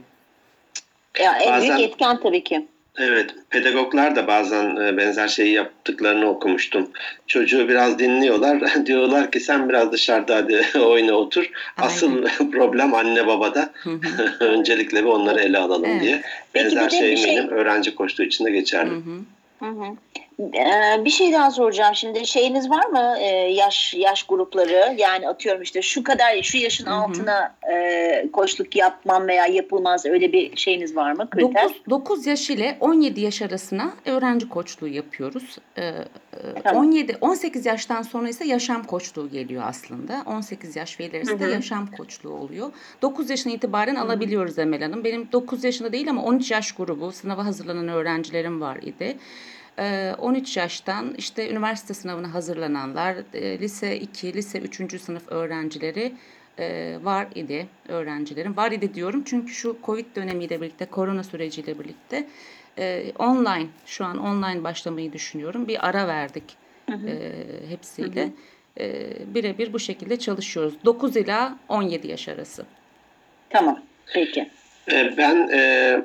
Ya 1.20 1.38
en 1.38 1.52
Bazen- 1.52 1.76
büyük 1.78 1.90
etken 1.90 2.20
tabii 2.20 2.44
ki. 2.44 2.66
Evet, 2.98 3.34
pedagoglar 3.50 4.16
da 4.16 4.26
bazen 4.26 4.76
e, 4.76 4.96
benzer 4.96 5.28
şeyi 5.28 5.52
yaptıklarını 5.52 6.26
okumuştum. 6.28 6.90
Çocuğu 7.26 7.68
biraz 7.68 7.98
dinliyorlar. 7.98 8.62
Diyorlar 8.86 9.30
ki 9.30 9.40
sen 9.40 9.68
biraz 9.68 9.92
dışarıda 9.92 10.36
hadi 10.36 10.62
oyna 10.78 11.12
otur. 11.12 11.50
Asıl 11.76 12.24
problem 12.52 12.94
anne 12.94 13.26
babada. 13.26 13.72
Öncelikle 14.40 14.98
bir 15.04 15.08
onları 15.08 15.40
ele 15.40 15.58
alalım 15.58 15.90
Evet. 15.90 16.02
diye. 16.02 16.22
Peki 16.52 16.64
Benzer 16.66 16.90
de 16.90 16.96
şey 16.96 17.16
şey- 17.16 17.30
eminim 17.34 17.48
öğrenci 17.50 17.94
koçluğu 17.94 18.24
için 18.24 18.44
de 18.44 18.50
geçerli. 18.50 18.90
Hı 18.90 18.94
hı. 18.94 19.20
Hı 19.58 19.70
hı. 19.70 19.96
Ee, 20.40 21.04
bir 21.04 21.10
şey 21.10 21.32
daha 21.32 21.50
soracağım. 21.50 21.94
Şimdi 21.94 22.26
şeyiniz 22.26 22.70
var 22.70 22.86
mı 22.86 23.14
Ee, 23.20 23.24
yaş 23.52 23.94
yaş 23.94 24.22
grupları? 24.22 24.94
Yani 24.98 25.28
atıyorum 25.28 25.62
işte 25.62 25.82
şu 25.82 26.02
kadar 26.04 26.42
şu 26.42 26.58
yaşın 26.58 26.86
Hı 26.86 26.90
hı. 26.90 26.94
altına 26.94 27.54
e, 27.72 28.28
koçluk 28.32 28.76
yapmam 28.76 29.28
veya 29.28 29.46
yapılmaz 29.46 30.06
öyle 30.06 30.32
bir 30.32 30.56
şeyiniz 30.56 30.96
var 30.96 31.12
mı? 31.12 31.30
Kriter. 31.30 31.64
9, 31.64 31.82
9 31.90 32.26
yaş 32.26 32.50
ile 32.50 32.76
17 32.80 33.20
yaş 33.20 33.42
arasına 33.42 33.92
öğrenci 34.04 34.48
koçluğu 34.48 34.88
yapıyoruz. 34.88 35.58
Ee, 35.76 35.84
e, 35.84 36.62
Tamam. 36.64 36.84
17 36.84 37.16
18 37.20 37.66
yaştan 37.66 38.02
sonra 38.02 38.28
ise 38.28 38.44
yaşam 38.46 38.84
koçluğu 38.84 39.30
geliyor 39.30 39.62
aslında. 39.66 40.22
18 40.26 40.76
yaş 40.76 41.00
ve 41.00 41.04
ilerisi 41.04 41.40
de 41.40 41.44
yaşam 41.44 41.86
koçluğu 41.86 42.32
oluyor. 42.32 42.72
9 43.02 43.30
yaşına 43.30 43.52
itibaren 43.52 43.94
alabiliyoruz 43.94 44.58
Emel 44.58 44.82
Hanım. 44.82 45.04
Benim 45.04 45.28
9 45.32 45.64
yaşında 45.64 45.92
değil 45.92 46.10
ama 46.10 46.22
13 46.22 46.50
yaş 46.50 46.72
grubu 46.72 47.12
sınava 47.12 47.44
hazırlanan 47.44 47.88
öğrencilerim 47.88 48.60
var 48.60 48.76
idi. 48.76 49.16
Ee, 49.78 50.14
13 50.18 50.56
yaştan 50.56 51.14
işte 51.18 51.50
üniversite 51.50 51.94
sınavına 51.94 52.34
hazırlananlar, 52.34 53.16
e, 53.34 53.58
lise 53.58 54.00
2, 54.00 54.34
lise 54.34 54.58
3. 54.58 54.98
sınıf 55.00 55.28
öğrencileri 55.28 56.12
e, 56.58 56.96
var 57.02 57.26
idi 57.34 57.66
öğrencilerin. 57.88 58.56
Var 58.56 58.72
idi 58.72 58.94
diyorum 58.94 59.22
çünkü 59.26 59.52
şu 59.52 59.76
Covid 59.84 60.16
dönemiyle 60.16 60.60
birlikte, 60.60 60.84
korona 60.84 61.24
süreciyle 61.24 61.78
birlikte 61.78 62.26
e, 62.78 63.12
online, 63.18 63.66
şu 63.86 64.04
an 64.04 64.18
online 64.18 64.64
başlamayı 64.64 65.12
düşünüyorum. 65.12 65.68
Bir 65.68 65.88
ara 65.88 66.08
verdik 66.08 66.44
e, 66.88 67.32
hepsiyle. 67.68 68.28
E, 68.80 69.06
birebir 69.34 69.72
bu 69.72 69.78
şekilde 69.78 70.18
çalışıyoruz. 70.18 70.74
9 70.84 71.16
ila 71.16 71.58
17 71.68 72.08
yaş 72.08 72.28
arası. 72.28 72.66
Tamam. 73.50 73.82
Peki. 74.14 74.50
Ben 74.90 75.48
e, 75.52 76.02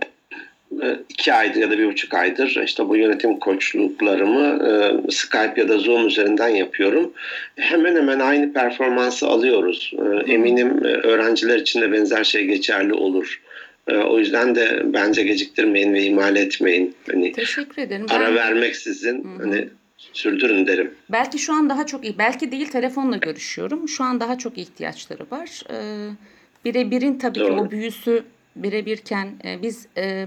iki 1.10 1.34
aydır 1.34 1.62
ya 1.62 1.72
da 1.72 1.78
bir 1.78 1.86
buçuk 1.88 2.14
aydır 2.14 2.62
işte 2.66 2.90
bu 2.90 2.96
yönetim 2.98 3.40
koçluklarımı 3.40 4.68
e, 4.68 5.12
Skype 5.12 5.54
ya 5.62 5.70
da 5.70 5.78
Zoom 5.78 6.08
üzerinden 6.08 6.48
yapıyorum. 6.50 7.12
Hemen 7.56 7.96
hemen 7.96 8.20
aynı 8.20 8.54
performansı 8.54 9.28
alıyoruz. 9.28 9.94
E, 10.28 10.32
Eminim 10.34 10.86
e, 10.86 10.88
öğrenciler 10.88 11.58
için 11.60 11.82
de 11.82 11.92
benzer 11.92 12.24
şey 12.24 12.46
geçerli 12.46 12.94
olur. 12.94 13.42
E, 13.88 13.96
O 13.98 14.20
yüzden 14.20 14.56
de 14.56 14.82
bence 14.86 15.24
geciktirmeyin 15.24 15.94
ve 15.94 16.04
ihmal 16.04 16.36
etmeyin. 16.36 16.96
Hani 17.12 17.32
Teşekkür 17.32 17.82
ederim. 17.82 18.06
ara 18.10 18.26
Ben- 18.28 18.36
vermeksizin 18.36 19.28
hani 19.40 19.68
sürdürün 20.14 20.68
derim. 20.68 20.92
Belki 21.10 21.40
şu 21.40 21.54
an 21.54 21.70
daha 21.70 21.86
çok 21.86 22.04
iyi, 22.04 22.18
belki 22.18 22.52
değil 22.52 22.68
telefonla 22.68 23.18
görüşüyorum. 23.18 23.90
Şu 23.90 24.04
an 24.04 24.20
daha 24.20 24.38
çok 24.38 24.58
ihtiyaçları 24.58 25.24
var. 25.32 25.50
Birebirin 26.66 27.18
tabii 27.20 27.34
ki 27.40 27.46
Doğru. 27.46 27.62
o 27.62 27.72
büyüsü 27.72 28.24
birebirken 28.56 29.28
e, 29.46 29.62
biz 29.62 29.86
e, 29.98 30.26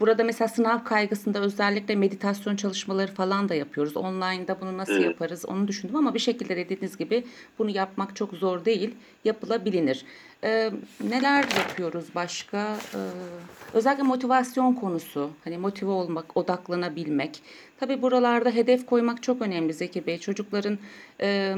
burada 0.00 0.24
mesela 0.24 0.48
sınav 0.48 0.84
kaygısında 0.84 1.40
özellikle 1.40 1.94
meditasyon 1.96 2.56
çalışmaları 2.56 3.12
falan 3.14 3.48
da 3.48 3.54
yapıyoruz. 3.54 3.96
Online'da 3.96 4.60
bunu 4.60 4.78
nasıl 4.78 4.92
Evet. 4.92 5.04
yaparız 5.04 5.44
onu 5.46 5.68
düşündüm 5.68 5.96
ama 5.96 6.14
bir 6.14 6.18
şekilde 6.18 6.56
dediğiniz 6.56 6.96
gibi 6.96 7.24
bunu 7.58 7.70
yapmak 7.70 8.16
çok 8.16 8.32
zor 8.34 8.64
değil. 8.64 8.94
Yapılabilir. 9.24 10.04
Ee, 10.44 10.70
neler 11.00 11.42
yapıyoruz 11.58 12.04
başka? 12.14 12.76
Ee, 12.94 12.98
özellikle 13.72 14.02
motivasyon 14.02 14.72
konusu. 14.74 15.30
Hani 15.44 15.58
motive 15.58 15.90
olmak, 15.90 16.36
odaklanabilmek. 16.36 17.42
Tabii 17.80 18.02
buralarda 18.02 18.50
hedef 18.50 18.86
koymak 18.86 19.22
çok 19.22 19.42
önemli 19.42 19.72
Zeki 19.72 20.06
Bey. 20.06 20.18
Çocukların 20.18 20.78
e, 21.20 21.56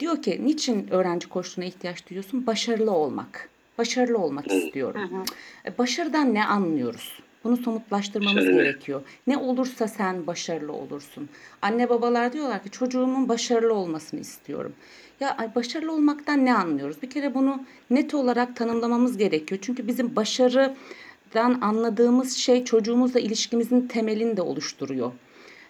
diyor 0.00 0.22
ki 0.22 0.40
niçin 0.44 0.88
öğrenci 0.90 1.28
koçluğuna 1.28 1.66
ihtiyaç 1.66 2.10
duyuyorsun? 2.10 2.46
Başarılı 2.46 2.90
olmak. 2.90 3.48
Başarılı 3.78 4.18
olmak 4.18 4.52
istiyorum. 4.52 5.24
E, 5.66 5.78
Başarıdan 5.78 6.34
ne 6.34 6.44
anlıyoruz? 6.46 7.18
Bunu 7.44 7.56
somutlaştırmamız 7.56 8.46
ne? 8.46 8.52
gerekiyor. 8.52 9.02
Ne 9.26 9.36
olursa 9.36 9.88
sen 9.88 10.26
başarılı 10.26 10.72
olursun. 10.72 11.28
Anne 11.62 11.88
babalar 11.88 12.32
diyorlar 12.32 12.62
ki 12.62 12.70
çocuğumun 12.70 13.28
başarılı 13.28 13.74
olmasını 13.74 14.20
istiyorum. 14.20 14.72
Ya 15.20 15.50
başarılı 15.54 15.92
olmaktan 15.92 16.44
ne 16.44 16.54
anlıyoruz? 16.54 17.02
Bir 17.02 17.10
kere 17.10 17.34
bunu 17.34 17.62
net 17.90 18.14
olarak 18.14 18.56
tanımlamamız 18.56 19.16
gerekiyor. 19.16 19.58
Çünkü 19.62 19.86
bizim 19.86 20.16
başarıdan 20.16 21.58
anladığımız 21.60 22.36
şey 22.36 22.64
çocuğumuzla 22.64 23.20
ilişkimizin 23.20 23.88
temelini 23.88 24.36
de 24.36 24.42
oluşturuyor. 24.42 25.12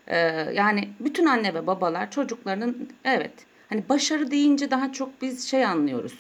Ee, 0.06 0.16
yani 0.54 0.88
bütün 1.00 1.26
anne 1.26 1.54
ve 1.54 1.66
babalar 1.66 2.10
çocuklarının 2.10 2.88
evet 3.04 3.32
hani 3.68 3.82
başarı 3.88 4.30
deyince 4.30 4.70
daha 4.70 4.92
çok 4.92 5.22
biz 5.22 5.48
şey 5.48 5.64
anlıyoruz. 5.64 6.14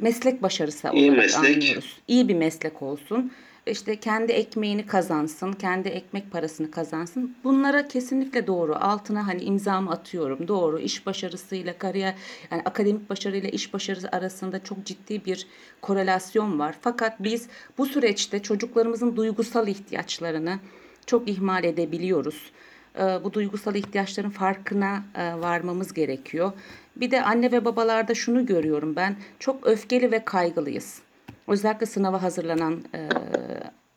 Meslek 0.00 0.42
başarısı 0.42 0.88
İyi 0.92 1.10
olarak 1.10 1.24
meslek. 1.24 1.56
anlıyoruz. 1.56 1.98
İyi 2.08 2.28
bir 2.28 2.34
meslek 2.34 2.82
olsun. 2.82 3.32
İşte 3.70 3.96
kendi 3.96 4.32
ekmeğini 4.32 4.86
kazansın, 4.86 5.52
kendi 5.52 5.88
ekmek 5.88 6.30
parasını 6.30 6.70
kazansın. 6.70 7.36
Bunlara 7.44 7.88
kesinlikle 7.88 8.46
doğru. 8.46 8.74
Altına 8.80 9.26
hani 9.26 9.42
imzamı 9.42 9.90
atıyorum. 9.90 10.48
Doğru. 10.48 10.78
İş 10.78 11.06
başarısıyla 11.06 11.78
kariyer 11.78 12.14
yani 12.50 12.62
akademik 12.64 13.10
başarıyla 13.10 13.48
iş 13.48 13.74
başarısı 13.74 14.08
arasında 14.12 14.64
çok 14.64 14.84
ciddi 14.84 15.24
bir 15.24 15.46
korelasyon 15.82 16.58
var. 16.58 16.74
Fakat 16.80 17.22
biz 17.22 17.48
bu 17.78 17.86
süreçte 17.86 18.42
çocuklarımızın 18.42 19.16
duygusal 19.16 19.68
ihtiyaçlarını 19.68 20.58
çok 21.06 21.28
ihmal 21.28 21.64
edebiliyoruz. 21.64 22.50
Ee, 22.98 23.24
Bu 23.24 23.32
duygusal 23.32 23.74
ihtiyaçların 23.74 24.30
farkına 24.30 25.02
e, 25.14 25.40
varmamız 25.40 25.92
gerekiyor. 25.92 26.52
Bir 26.96 27.10
de 27.10 27.22
anne 27.22 27.52
ve 27.52 27.64
babalarda 27.64 28.14
şunu 28.14 28.46
görüyorum 28.46 28.96
ben. 28.96 29.16
Çok 29.38 29.66
öfkeli 29.66 30.12
ve 30.12 30.24
kaygılıyız. 30.24 31.02
Özellikle 31.50 31.86
sınava 31.86 32.22
hazırlanan 32.22 32.84
e, 32.94 32.98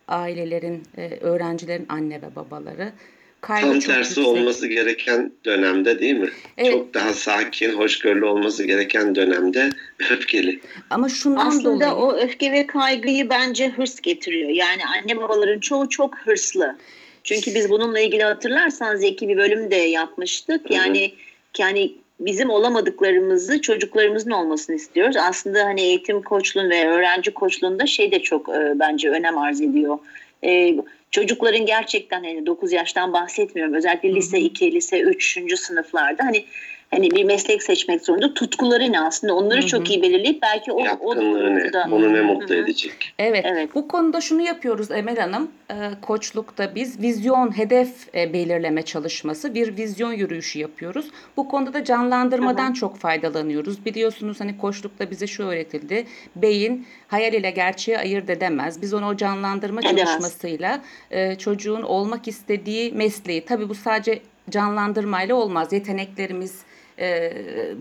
ailelerin, 0.08 0.84
e, 0.98 1.18
öğrencilerin 1.22 1.86
anne 1.90 2.22
ve 2.22 2.36
babaları. 2.36 2.92
Kaygı 3.42 3.68
Tam 3.68 3.80
tersi 3.80 4.20
yüksek. 4.20 4.28
olması 4.28 4.68
gereken 4.68 5.32
dönemde 5.46 6.00
değil 6.00 6.16
mi? 6.16 6.30
Evet. 6.58 6.72
Çok 6.72 6.94
daha 6.94 7.14
sakin, 7.14 7.74
hoşgörülü 7.74 8.26
olması 8.26 8.64
gereken 8.64 9.16
dönemde 9.16 9.70
öfkeli. 10.12 10.60
Ama 10.90 11.10
şundan 11.10 11.48
Aslında 11.48 11.66
dolayı 11.66 11.92
o 11.92 12.18
öfke 12.18 12.52
ve 12.52 12.68
kaygıyı 12.68 13.30
bence 13.30 13.70
hırs 13.70 14.02
getiriyor. 14.02 14.50
Yani 14.50 14.82
anne 14.86 15.18
babaların 15.18 15.60
çoğu 15.60 15.90
çok 15.90 16.18
hırslı. 16.18 16.78
Çünkü 17.24 17.56
biz 17.56 17.70
bununla 17.70 18.00
ilgili 18.00 18.24
hatırlarsan 18.24 18.96
Zeki 18.96 19.28
bir 19.28 19.38
bölüm 19.38 19.72
de 19.72 19.76
yapmıştık. 19.76 20.72
Yani 20.72 21.14
yani 21.58 21.92
bizim 22.20 22.50
olamadıklarımızı 22.50 23.62
çocuklarımızın 23.62 24.32
olmasını 24.32 24.76
istiyoruz. 24.76 25.18
Aslında 25.18 25.66
hani 25.66 25.82
eğitim 25.82 26.22
koçluğun 26.22 26.70
ve 26.70 26.88
öğrenci 26.88 27.32
koçluğunda 27.32 27.86
şey 27.86 28.12
de 28.12 28.20
çok 28.20 28.50
e, 28.50 28.74
bence 28.76 29.10
önem 29.10 29.38
arz 29.38 29.62
ediyor. 29.62 29.98
E, 30.44 30.76
çocukların 31.12 31.66
gerçekten 31.66 32.24
hani 32.24 32.46
9 32.46 32.72
yaştan 32.72 33.14
bahsetmiyorum. 33.14 33.74
Özellikle 33.74 34.16
lise 34.16 34.40
2, 34.40 34.72
lise 34.72 35.00
3. 35.00 35.60
sınıflarda 35.60 36.24
hani 36.24 36.46
hani 36.94 37.12
bir 37.12 37.24
meslek 37.24 37.64
seçmek 37.64 38.06
zorunda. 38.06 38.34
Tutkuları 38.34 38.92
ne 38.92 39.00
aslında 39.02 39.34
onları 39.36 39.68
çok 39.68 39.90
iyi 39.90 40.02
belirleyip 40.02 40.42
belki 40.42 40.72
o, 40.72 40.76
o 40.76 40.86
Yatkınlığı 40.86 41.56
ne? 41.56 41.96
Onu 41.96 42.14
ne 42.14 42.22
mutlu 42.22 42.56
Hı 42.56 42.60
hı. 42.60 42.64
edecek? 42.64 43.14
Evet, 43.20 43.46
Evet. 43.48 43.70
bu 43.76 43.88
konuda 43.88 44.22
şunu 44.22 44.42
yapıyoruz 44.42 44.92
Emel 44.92 45.18
Hanım. 45.18 45.52
Ee, 45.72 45.76
koçlukta 46.02 46.76
biz 46.76 47.02
vizyon, 47.02 47.58
hedef 47.58 48.16
e, 48.16 48.34
belirleme 48.34 48.82
çalışması, 48.82 49.54
bir 49.56 49.78
vizyon 49.78 50.14
yürüyüşü 50.14 50.60
yapıyoruz. 50.60 51.06
Bu 51.38 51.48
konuda 51.48 51.74
da 51.74 51.84
canlandırmadan 51.84 52.74
çok 52.74 52.98
faydalanıyoruz. 52.98 53.86
Biliyorsunuz 53.86 54.40
hani 54.40 54.58
koçlukta 54.58 55.12
bize 55.12 55.28
şu 55.28 55.44
öğretildi. 55.44 56.06
Beyin 56.36 56.88
hayal 57.08 57.34
ile 57.34 57.52
gerçeği 57.52 57.98
ayırt 57.98 58.30
edemez. 58.30 58.82
Biz 58.82 58.94
onu 58.94 59.08
o 59.08 59.18
canlandırma 59.18 59.82
Edemez. 59.82 60.00
çalışmasıyla 60.04 60.82
e, 61.12 61.36
çocuğun 61.36 61.82
olmak 61.82 62.28
istediği 62.28 62.92
mesleği, 62.92 63.46
tabii 63.46 63.70
bu 63.70 63.76
sadece 63.76 64.20
canlandırmayla 64.50 65.36
olmaz. 65.36 65.74
Yeteneklerimiz, 65.74 66.62
e, 67.00 67.34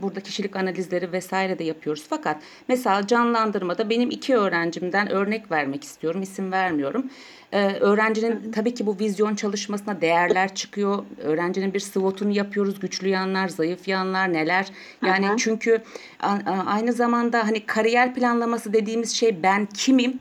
burada 0.03 0.21
kişilik 0.21 0.57
analizleri 0.57 1.13
vesaire 1.13 1.59
de 1.59 1.65
yapıyoruz. 1.65 2.05
Fakat 2.09 2.43
mesela 2.69 3.07
canlandırmada 3.07 3.91
benim 3.91 4.11
iki 4.11 4.37
öğrencimden 4.37 5.11
örnek 5.11 5.51
vermek 5.51 5.85
istiyorum. 5.85 6.23
isim 6.23 6.53
vermiyorum. 6.53 7.11
E, 7.53 7.67
öğrencinin 7.67 8.53
tabii 8.53 8.75
ki 8.75 8.87
bu 8.87 8.99
vizyon 8.99 9.35
çalışmasına 9.35 10.01
değerler 10.01 10.55
çıkıyor. 10.55 11.05
Öğrencinin 11.25 11.75
bir 11.75 11.81
SWOT'unu 11.81 12.31
yapıyoruz. 12.31 12.81
Güçlü 12.81 13.09
yanlar, 13.09 13.49
zayıf 13.49 13.89
yanlar 13.89 14.33
neler. 14.33 14.67
Yani 15.07 15.29
hı. 15.29 15.37
çünkü 15.37 15.79
a- 16.21 16.29
a- 16.29 16.65
aynı 16.67 16.93
zamanda 16.93 17.47
hani 17.47 17.67
kariyer 17.67 18.15
planlaması 18.15 18.73
dediğimiz 18.73 19.13
şey 19.13 19.43
ben 19.43 19.67
kimim? 19.67 20.21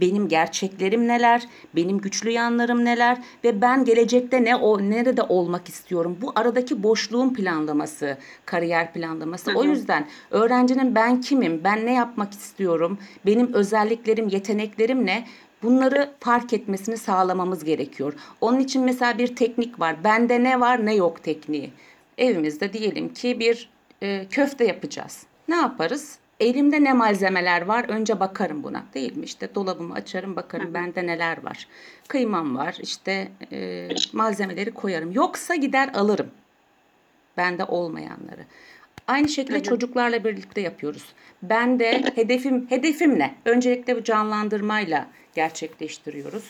Benim 0.00 0.28
gerçeklerim 0.28 1.08
neler, 1.08 1.42
benim 1.74 1.98
güçlü 1.98 2.30
yanlarım 2.30 2.84
neler 2.84 3.18
ve 3.44 3.60
ben 3.60 3.84
gelecekte 3.84 4.44
ne 4.44 4.56
o 4.56 4.80
nerede 4.80 5.22
olmak 5.22 5.68
istiyorum? 5.68 6.18
Bu 6.22 6.32
aradaki 6.34 6.82
boşluğun 6.82 7.34
planlaması, 7.34 8.18
kariyer 8.46 8.92
planlaması. 8.92 9.52
O 9.54 9.64
yüzden 9.64 10.06
öğrencinin 10.30 10.94
ben 10.94 11.20
kimim, 11.20 11.64
ben 11.64 11.86
ne 11.86 11.92
yapmak 11.94 12.32
istiyorum, 12.32 12.98
benim 13.26 13.52
özelliklerim, 13.52 14.28
yeteneklerim 14.28 15.06
ne? 15.06 15.26
Bunları 15.62 16.10
fark 16.20 16.52
etmesini 16.52 16.96
sağlamamız 16.96 17.64
gerekiyor. 17.64 18.14
Onun 18.40 18.58
için 18.60 18.82
mesela 18.82 19.18
bir 19.18 19.36
teknik 19.36 19.80
var. 19.80 20.04
Bende 20.04 20.42
ne 20.42 20.60
var 20.60 20.86
ne 20.86 20.94
yok 20.94 21.22
tekniği. 21.22 21.70
Evimizde 22.18 22.72
diyelim 22.72 23.14
ki 23.14 23.40
bir 23.40 23.70
e, 24.02 24.26
köfte 24.30 24.64
yapacağız. 24.64 25.26
Ne 25.48 25.56
yaparız? 25.56 26.18
Elimde 26.40 26.84
ne 26.84 26.92
malzemeler 26.92 27.62
var? 27.62 27.84
Önce 27.88 28.20
bakarım 28.20 28.62
buna. 28.62 28.84
Değil 28.94 29.16
mi? 29.16 29.24
İşte 29.24 29.54
dolabımı 29.54 29.94
açarım 29.94 30.36
bakarım 30.36 30.74
bende 30.74 31.06
neler 31.06 31.44
var. 31.44 31.68
Kıymam 32.08 32.56
var. 32.56 32.76
İşte 32.82 33.28
e, 33.52 33.88
malzemeleri 34.12 34.74
koyarım. 34.74 35.12
Yoksa 35.12 35.54
gider 35.54 35.90
alırım. 35.94 36.30
Bende 37.36 37.64
olmayanları. 37.64 38.44
Aynı 39.06 39.28
şekilde 39.28 39.62
çocuklarla 39.62 40.24
birlikte 40.24 40.60
yapıyoruz. 40.60 41.04
Ben 41.42 41.80
de 41.80 42.12
hedefim 42.14 42.70
hedefim 42.70 43.18
ne? 43.18 43.34
Öncelikle 43.44 43.96
bu 43.96 44.04
canlandırmayla 44.04 45.06
gerçekleştiriyoruz. 45.34 46.44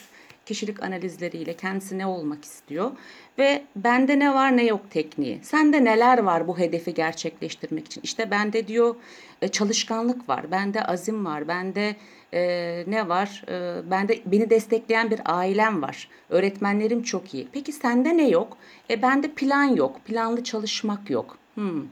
Kişilik 0.47 0.83
analizleriyle 0.83 1.53
kendisi 1.53 1.97
ne 1.97 2.05
olmak 2.05 2.45
istiyor 2.45 2.91
ve 3.37 3.63
bende 3.75 4.19
ne 4.19 4.33
var 4.33 4.57
ne 4.57 4.65
yok 4.65 4.81
tekniği. 4.91 5.39
Sende 5.43 5.83
neler 5.83 6.17
var 6.17 6.47
bu 6.47 6.59
hedefi 6.59 6.93
gerçekleştirmek 6.93 7.85
için? 7.85 8.01
İşte 8.03 8.31
bende 8.31 8.67
diyor 8.67 8.95
e, 9.41 9.47
çalışkanlık 9.47 10.29
var, 10.29 10.51
bende 10.51 10.83
azim 10.83 11.25
var, 11.25 11.47
bende 11.47 11.95
e, 12.33 12.41
ne 12.87 13.09
var? 13.09 13.43
E, 13.49 13.81
bende 13.91 14.19
beni 14.25 14.49
destekleyen 14.49 15.11
bir 15.11 15.21
ailem 15.25 15.81
var. 15.81 16.09
Öğretmenlerim 16.29 17.03
çok 17.03 17.33
iyi. 17.33 17.47
Peki 17.51 17.71
sende 17.71 18.17
ne 18.17 18.29
yok? 18.29 18.57
E 18.89 19.01
bende 19.01 19.31
plan 19.31 19.63
yok, 19.63 20.05
planlı 20.05 20.43
çalışmak 20.43 21.09
yok. 21.09 21.37
Hmm. 21.55 21.83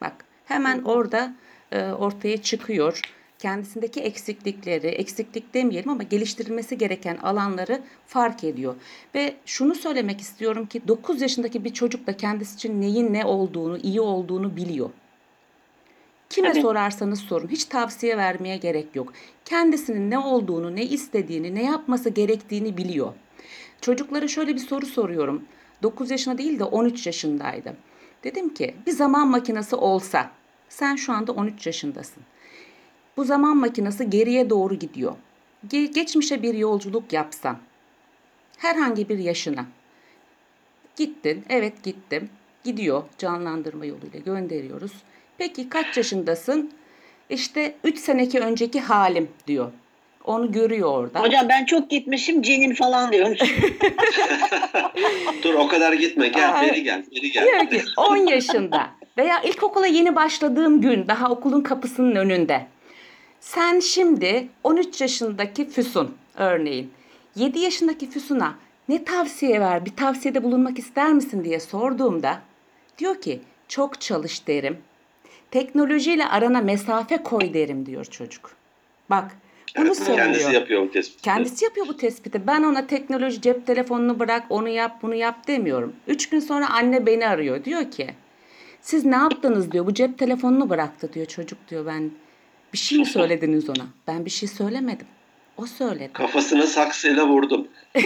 Bak 0.00 0.24
hemen 0.44 0.82
orada 0.82 1.34
e, 1.72 1.82
ortaya 1.92 2.42
çıkıyor. 2.42 3.00
Kendisindeki 3.44 4.00
eksiklikleri, 4.00 4.86
eksiklik 4.86 5.54
demeyelim 5.54 5.90
ama 5.90 6.02
geliştirilmesi 6.02 6.78
gereken 6.78 7.16
alanları 7.16 7.82
fark 8.06 8.44
ediyor. 8.44 8.74
Ve 9.14 9.34
şunu 9.46 9.74
söylemek 9.74 10.20
istiyorum 10.20 10.66
ki 10.66 10.88
9 10.88 11.22
yaşındaki 11.22 11.64
bir 11.64 11.72
çocuk 11.72 12.06
da 12.06 12.16
kendisi 12.16 12.54
için 12.54 12.80
neyin 12.80 13.12
ne 13.12 13.24
olduğunu, 13.24 13.78
iyi 13.78 14.00
olduğunu 14.00 14.56
biliyor. 14.56 14.90
Kime 16.30 16.52
Tabii. 16.52 16.62
sorarsanız 16.62 17.20
sorun. 17.20 17.48
Hiç 17.48 17.64
tavsiye 17.64 18.16
vermeye 18.16 18.56
gerek 18.56 18.96
yok. 18.96 19.12
Kendisinin 19.44 20.10
ne 20.10 20.18
olduğunu, 20.18 20.76
ne 20.76 20.84
istediğini, 20.84 21.54
ne 21.54 21.64
yapması 21.64 22.10
gerektiğini 22.10 22.76
biliyor. 22.76 23.12
Çocuklara 23.80 24.28
şöyle 24.28 24.54
bir 24.54 24.60
soru 24.60 24.86
soruyorum. 24.86 25.44
9 25.82 26.10
yaşında 26.10 26.38
değil 26.38 26.58
de 26.58 26.64
13 26.64 27.06
yaşındaydı. 27.06 27.76
Dedim 28.24 28.54
ki 28.54 28.74
bir 28.86 28.92
zaman 28.92 29.28
makinesi 29.28 29.76
olsa 29.76 30.30
sen 30.68 30.96
şu 30.96 31.12
anda 31.12 31.32
13 31.32 31.66
yaşındasın. 31.66 32.22
Bu 33.16 33.24
zaman 33.24 33.56
makinesi 33.56 34.10
geriye 34.10 34.50
doğru 34.50 34.74
gidiyor. 34.74 35.14
Ge- 35.68 35.92
geçmişe 35.92 36.42
bir 36.42 36.54
yolculuk 36.54 37.12
yapsan 37.12 37.58
herhangi 38.58 39.08
bir 39.08 39.18
yaşına 39.18 39.66
Gittin, 40.96 41.44
evet 41.48 41.82
gittim. 41.82 42.28
Gidiyor 42.64 43.02
canlandırma 43.18 43.84
yoluyla 43.84 44.18
gönderiyoruz. 44.26 44.92
Peki 45.38 45.68
kaç 45.68 45.96
yaşındasın? 45.96 46.70
İşte 47.30 47.74
3 47.84 47.98
seneki 47.98 48.40
önceki 48.40 48.80
halim 48.80 49.28
diyor. 49.46 49.72
Onu 50.24 50.52
görüyor 50.52 50.88
orada. 50.88 51.20
Hocam 51.20 51.48
ben 51.48 51.64
çok 51.64 51.90
gitmişim 51.90 52.42
cenin 52.42 52.74
falan 52.74 53.12
diyormuş. 53.12 53.40
Dur 55.42 55.54
o 55.54 55.68
kadar 55.68 55.92
gitme 55.92 56.28
gel 56.28 56.60
Ay. 56.60 56.68
beri 56.68 56.82
gel 56.82 57.04
beri 57.16 57.30
gel. 57.30 57.44
Diyor 57.44 57.70
ki 57.70 57.82
10 57.96 58.16
yaşında 58.16 58.90
veya 59.18 59.42
ilkokula 59.42 59.86
yeni 59.86 60.16
başladığım 60.16 60.80
gün 60.80 61.08
daha 61.08 61.30
okulun 61.30 61.60
kapısının 61.60 62.16
önünde. 62.16 62.66
Sen 63.44 63.80
şimdi 63.80 64.48
13 64.64 65.00
yaşındaki 65.00 65.68
Füsun 65.68 66.14
örneğin 66.36 66.92
7 67.36 67.58
yaşındaki 67.58 68.10
Füsun'a 68.10 68.54
ne 68.88 69.04
tavsiye 69.04 69.60
ver 69.60 69.84
bir 69.84 69.96
tavsiyede 69.96 70.42
bulunmak 70.42 70.78
ister 70.78 71.12
misin 71.12 71.44
diye 71.44 71.60
sorduğumda 71.60 72.40
diyor 72.98 73.20
ki 73.20 73.40
çok 73.68 74.00
çalış 74.00 74.46
derim. 74.46 74.78
Teknolojiyle 75.50 76.26
arana 76.26 76.60
mesafe 76.60 77.16
koy 77.22 77.54
derim 77.54 77.86
diyor 77.86 78.04
çocuk. 78.04 78.50
Bak 79.10 79.36
bunu 79.78 79.94
söylüyor. 79.94 80.16
Kendisi 80.26 80.54
yapıyor 80.54 80.82
bu 80.82 80.90
tespiti. 80.90 81.22
Kendisi 81.22 81.64
yapıyor 81.64 81.88
bu 81.88 81.96
tespiti. 81.96 82.46
Ben 82.46 82.62
ona 82.62 82.86
teknoloji 82.86 83.40
cep 83.40 83.66
telefonunu 83.66 84.18
bırak, 84.18 84.44
onu 84.50 84.68
yap, 84.68 85.02
bunu 85.02 85.14
yap 85.14 85.48
demiyorum. 85.48 85.92
Üç 86.06 86.28
gün 86.28 86.40
sonra 86.40 86.70
anne 86.70 87.06
beni 87.06 87.28
arıyor. 87.28 87.64
Diyor 87.64 87.90
ki 87.90 88.10
siz 88.80 89.04
ne 89.04 89.16
yaptınız 89.16 89.72
diyor. 89.72 89.86
Bu 89.86 89.94
cep 89.94 90.18
telefonunu 90.18 90.70
bıraktı 90.70 91.12
diyor 91.12 91.26
çocuk 91.26 91.68
diyor. 91.68 91.86
Ben 91.86 92.10
bir 92.74 92.78
şey 92.78 92.98
mi 92.98 93.06
söylediniz 93.06 93.68
ona? 93.68 93.86
Ben 94.08 94.24
bir 94.24 94.30
şey 94.30 94.48
söylemedim. 94.48 95.06
O 95.56 95.66
söyledi. 95.66 96.10
Kafasına 96.12 96.66
saksıyla 96.66 97.28
vurdum. 97.28 97.68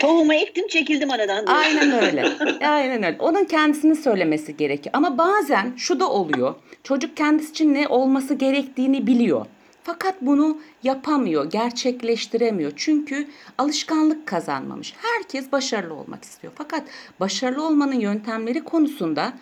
Tohumu 0.00 0.34
ektim 0.34 0.68
çekildim 0.68 1.10
aradan. 1.10 1.46
diyor. 1.46 1.58
Aynen 1.58 1.92
öyle. 2.04 2.24
Aynen 2.68 3.02
öyle. 3.02 3.16
Onun 3.18 3.44
kendisini 3.44 3.96
söylemesi 3.96 4.56
gerekiyor. 4.56 4.90
Ama 4.92 5.18
bazen 5.18 5.72
şu 5.76 6.00
da 6.00 6.10
oluyor. 6.10 6.54
Çocuk 6.84 7.16
kendisi 7.16 7.50
için 7.50 7.74
ne 7.74 7.88
olması 7.88 8.34
gerektiğini 8.34 9.06
biliyor. 9.06 9.46
Fakat 9.84 10.14
bunu 10.20 10.58
yapamıyor, 10.82 11.50
gerçekleştiremiyor. 11.50 12.72
Çünkü 12.76 13.26
alışkanlık 13.58 14.26
kazanmamış. 14.26 14.94
Herkes 15.02 15.52
başarılı 15.52 15.94
olmak 15.94 16.24
istiyor. 16.24 16.52
Fakat 16.56 16.82
başarılı 17.20 17.66
olmanın 17.66 18.00
yöntemleri 18.00 18.64
konusunda 18.64 19.32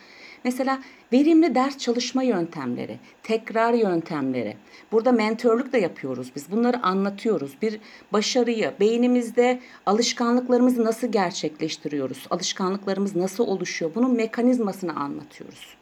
mesela 0.45 0.79
verimli 1.13 1.55
ders 1.55 1.79
çalışma 1.79 2.23
yöntemleri, 2.23 2.99
tekrar 3.23 3.73
yöntemleri. 3.73 4.57
Burada 4.93 5.13
mentörlük 5.13 5.73
de 5.73 5.79
yapıyoruz 5.79 6.33
biz. 6.37 6.51
Bunları 6.51 6.83
anlatıyoruz. 6.83 7.57
Bir 7.63 7.81
başarıyı 8.13 8.73
beynimizde 8.81 9.61
alışkanlıklarımızı 9.87 10.85
nasıl 10.85 11.07
gerçekleştiriyoruz? 11.07 12.27
Alışkanlıklarımız 12.31 13.17
nasıl 13.17 13.47
oluşuyor? 13.47 13.91
Bunun 13.95 14.17
mekanizmasını 14.17 14.97
anlatıyoruz. 14.97 15.80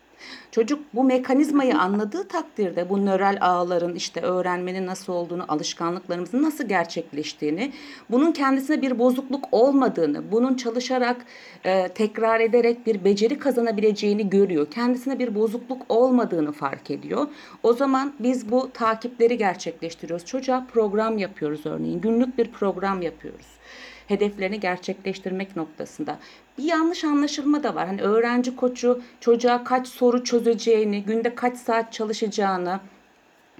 Çocuk 0.50 0.80
bu 0.94 1.04
mekanizmayı 1.04 1.78
anladığı 1.78 2.28
takdirde 2.28 2.88
bu 2.90 3.06
nöral 3.06 3.38
ağların 3.40 3.94
işte 3.94 4.20
öğrenmenin 4.20 4.86
nasıl 4.86 5.12
olduğunu, 5.12 5.44
alışkanlıklarımızın 5.48 6.42
nasıl 6.42 6.68
gerçekleştiğini, 6.68 7.72
bunun 8.10 8.32
kendisine 8.32 8.82
bir 8.82 8.98
bozukluk 8.98 9.44
olmadığını, 9.52 10.32
bunun 10.32 10.54
çalışarak 10.54 11.16
e, 11.64 11.88
tekrar 11.88 12.40
ederek 12.40 12.86
bir 12.86 13.04
beceri 13.04 13.38
kazanabileceğini 13.38 14.30
görüyor. 14.30 14.66
Kendisine 14.70 15.18
bir 15.18 15.34
bozukluk 15.34 15.82
olmadığını 15.88 16.52
fark 16.52 16.90
ediyor. 16.90 17.26
O 17.62 17.72
zaman 17.72 18.14
biz 18.18 18.50
bu 18.50 18.70
takipleri 18.72 19.38
gerçekleştiriyoruz. 19.38 20.26
Çocuğa 20.26 20.66
program 20.72 21.18
yapıyoruz 21.18 21.66
örneğin. 21.66 22.00
Günlük 22.00 22.38
bir 22.38 22.52
program 22.52 23.02
yapıyoruz 23.02 23.46
hedeflerini 24.08 24.60
gerçekleştirmek 24.60 25.56
noktasında. 25.56 26.18
Bir 26.58 26.62
yanlış 26.64 27.04
anlaşılma 27.04 27.62
da 27.62 27.74
var. 27.74 27.86
Hani 27.86 28.02
öğrenci 28.02 28.56
koçu 28.56 29.02
çocuğa 29.20 29.64
kaç 29.64 29.88
soru 29.88 30.24
çözeceğini, 30.24 31.02
günde 31.02 31.34
kaç 31.34 31.56
saat 31.58 31.92
çalışacağını 31.92 32.80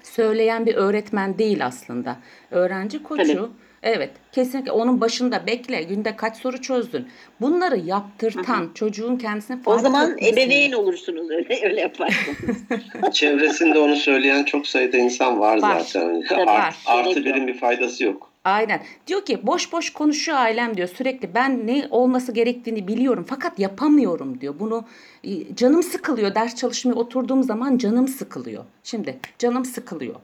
söyleyen 0.02 0.66
bir 0.66 0.74
öğretmen 0.74 1.38
değil 1.38 1.66
aslında. 1.66 2.16
Öğrenci 2.50 3.02
koçu 3.02 3.50
evet 3.82 4.10
kesinlikle 4.32 4.72
onun 4.72 5.00
başında 5.00 5.46
bekle 5.46 5.82
günde 5.82 6.16
kaç 6.16 6.36
soru 6.36 6.60
çözdün. 6.62 7.08
Bunları 7.40 7.78
yaptırtan 7.78 8.70
çocuğun 8.74 9.16
kendisine 9.16 9.58
O 9.66 9.78
zaman 9.78 10.10
etmesini- 10.10 10.28
ebeveyn 10.32 10.72
olursunuz 10.72 11.30
öyle 11.30 11.58
öyle 11.64 11.80
yaparsınız. 11.80 12.38
Çevresinde 13.12 13.78
onu 13.78 13.96
söyleyen 13.96 14.44
çok 14.44 14.66
sayıda 14.66 14.96
insan 14.96 15.40
var, 15.40 15.62
Var. 15.62 15.80
zaten. 15.80 16.22
Tabii, 16.28 16.40
Art- 16.40 16.48
var. 16.48 16.76
artı 16.86 17.24
birin 17.24 17.46
bir 17.46 17.54
faydası 17.58 18.04
yok. 18.04 18.30
Aynen. 18.48 18.82
Diyor 19.06 19.24
ki 19.24 19.46
boş 19.46 19.72
boş 19.72 19.92
konuşuyor 19.92 20.38
ailem 20.38 20.76
diyor 20.76 20.88
sürekli. 20.88 21.34
Ben 21.34 21.66
ne 21.66 21.88
olması 21.90 22.32
gerektiğini 22.32 22.88
biliyorum 22.88 23.26
fakat 23.28 23.58
yapamıyorum 23.58 24.40
diyor. 24.40 24.54
Bunu 24.60 24.84
e, 25.24 25.54
canım 25.56 25.82
sıkılıyor. 25.82 26.34
Ders 26.34 26.54
çalışmaya 26.54 26.94
oturduğum 26.94 27.42
zaman 27.42 27.78
canım 27.78 28.08
sıkılıyor. 28.08 28.64
Şimdi 28.84 29.18
canım 29.38 29.64
sıkılıyor. 29.64 30.14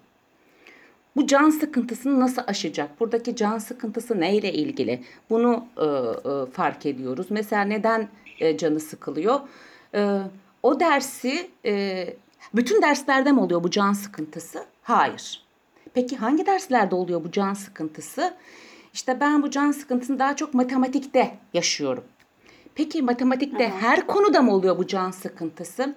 Bu 1.16 1.26
can 1.26 1.50
sıkıntısını 1.50 2.20
nasıl 2.20 2.42
aşacak? 2.46 3.00
Buradaki 3.00 3.36
can 3.36 3.58
sıkıntısı 3.58 4.20
neyle 4.20 4.52
ilgili? 4.52 5.02
Bunu 5.30 5.64
e, 5.76 5.84
e, 5.84 6.50
fark 6.52 6.86
ediyoruz. 6.86 7.26
Mesela 7.30 7.62
neden 7.62 8.08
e, 8.40 8.56
canı 8.56 8.80
sıkılıyor? 8.80 9.40
E, 9.94 10.18
o 10.62 10.80
dersi 10.80 11.50
e, 11.64 12.06
bütün 12.54 12.82
derslerde 12.82 13.32
mi 13.32 13.40
oluyor 13.40 13.64
bu 13.64 13.70
can 13.70 13.92
sıkıntısı? 13.92 14.64
Hayır. 14.82 15.43
Peki 15.94 16.16
hangi 16.16 16.46
derslerde 16.46 16.94
oluyor 16.94 17.24
bu 17.24 17.30
can 17.32 17.54
sıkıntısı? 17.54 18.34
İşte 18.94 19.20
ben 19.20 19.42
bu 19.42 19.50
can 19.50 19.72
sıkıntısını 19.72 20.18
daha 20.18 20.36
çok 20.36 20.54
matematikte 20.54 21.30
yaşıyorum. 21.54 22.04
Peki 22.74 23.02
matematikte 23.02 23.68
her 23.80 24.06
konuda 24.06 24.42
mı 24.42 24.54
oluyor 24.54 24.78
bu 24.78 24.86
can 24.86 25.10
sıkıntısı? 25.10 25.94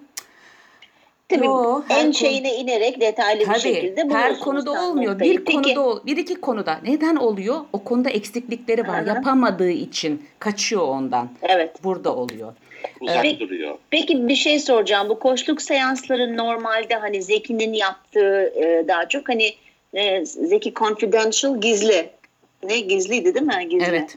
Tabii 1.28 1.46
Yo, 1.46 1.82
en 1.90 2.02
konu- 2.02 2.14
şeyine 2.14 2.54
inerek 2.56 3.00
detaylı 3.00 3.40
bir 3.40 3.46
Tabii 3.46 3.58
şekilde 3.60 4.08
her 4.10 4.40
konuda 4.40 4.70
olmuyor. 4.86 5.12
noktayı. 5.12 5.32
Bir 5.32 5.44
Peki, 5.44 5.74
konuda 5.74 6.06
bir 6.06 6.16
iki 6.16 6.34
konuda. 6.34 6.80
Neden 6.84 7.16
oluyor? 7.16 7.60
O 7.72 7.84
konuda 7.84 8.10
eksiklikleri 8.10 8.88
var. 8.88 8.98
Aha. 9.02 9.06
Yapamadığı 9.14 9.70
için 9.70 10.26
kaçıyor 10.38 10.82
ondan. 10.88 11.28
Evet. 11.42 11.84
Burada 11.84 12.16
oluyor. 12.16 12.52
Uzak 13.00 13.24
Evet. 13.24 13.40
duruyor. 13.40 13.78
Peki 13.90 14.28
bir 14.28 14.34
şey 14.34 14.58
soracağım. 14.58 15.08
Bu 15.08 15.18
koçluk 15.18 15.62
seansları 15.62 16.36
normalde 16.36 16.94
hani 16.94 17.22
Zeki'nin 17.22 17.72
yaptığı 17.72 18.52
e, 18.56 18.84
daha 18.88 19.08
çok 19.08 19.28
hani 19.28 19.54
e, 19.94 20.24
Zeki 20.24 20.74
confidential 20.74 21.60
gizli. 21.60 22.10
Ne 22.62 22.80
gizliydi 22.80 23.34
değil 23.34 23.46
mi? 23.46 23.68
Gizli. 23.68 23.84
Evet. 23.86 24.16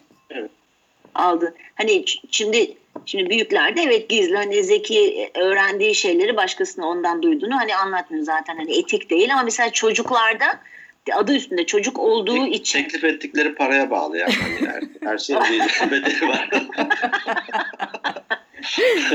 Aldı. 1.15 1.55
Hani 1.75 2.05
şimdi 2.31 2.77
şimdi 3.05 3.29
büyüklerde 3.29 3.81
evet 3.81 4.09
gizli 4.09 4.35
hani 4.35 4.63
Zeki 4.63 4.99
e, 4.99 5.39
öğrendiği 5.39 5.95
şeyleri 5.95 6.37
başkasına 6.37 6.87
ondan 6.87 7.23
duyduğunu 7.23 7.55
hani 7.55 7.75
anlatmıyor 7.75 8.23
zaten 8.23 8.55
hani 8.55 8.77
etik 8.79 9.09
değil 9.09 9.33
ama 9.33 9.43
mesela 9.43 9.71
çocuklarda 9.71 10.59
adı 11.13 11.35
üstünde 11.35 11.65
çocuk 11.65 11.99
olduğu 11.99 12.45
Tek- 12.45 12.55
için 12.55 12.83
Teklif 12.83 13.03
ettikleri 13.03 13.55
paraya 13.55 13.89
bağlı 13.91 14.17
yani. 14.17 14.33
Hani 14.33 14.67
her, 14.71 14.83
her 15.09 15.17
şeyin 15.17 15.41
bir 15.41 15.91
bedeli 15.91 16.27
var. 16.27 16.49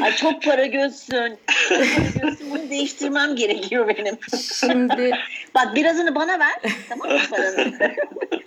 Ay 0.03 0.17
çok 0.17 0.43
para 0.43 0.67
gözsün. 0.67 1.39
Para 1.69 1.85
gözsün 2.23 2.51
bunu 2.51 2.71
değiştirmem 2.71 3.37
gerekiyor 3.37 3.89
benim. 3.89 4.19
Şimdi 4.61 5.11
Bak 5.55 5.75
birazını 5.75 6.15
bana 6.15 6.39
ver. 6.39 6.73
Tamam 6.89 7.09
mı 7.13 7.19
paranı? 7.31 7.73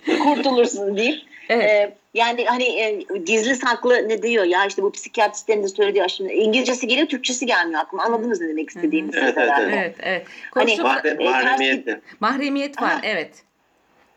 Kurtulursun 0.22 0.96
diyeyim. 0.96 1.20
evet. 1.48 1.70
Ee, 1.70 1.96
yani 2.14 2.44
hani 2.44 2.64
e, 2.64 3.04
gizli 3.24 3.56
saklı 3.56 4.08
ne 4.08 4.22
diyor 4.22 4.44
ya 4.44 4.66
işte 4.66 4.82
bu 4.82 4.92
psikiyatristlerin 4.92 5.62
de 5.62 5.68
söylediği 5.68 6.10
şimdi 6.10 6.32
İngilizcesi 6.32 6.86
geliyor 6.86 7.06
Türkçesi 7.08 7.46
gelmiyor 7.46 7.80
aklıma. 7.80 8.02
Anladınız 8.04 8.40
ne 8.40 8.48
demek 8.48 8.68
istediğimi 8.68 9.10
Evet, 9.14 9.22
evet, 9.24 9.36
herhalde. 9.36 9.76
Evet, 9.76 9.96
evet. 10.02 10.26
Hani- 10.54 10.70
Koçluk- 10.72 10.82
Mahre, 10.82 11.08
E, 11.08 11.24
mahremiyetli. 11.30 12.00
mahremiyet 12.20 12.82
var. 12.82 12.90
Aha. 12.90 13.00
Evet. 13.02 13.30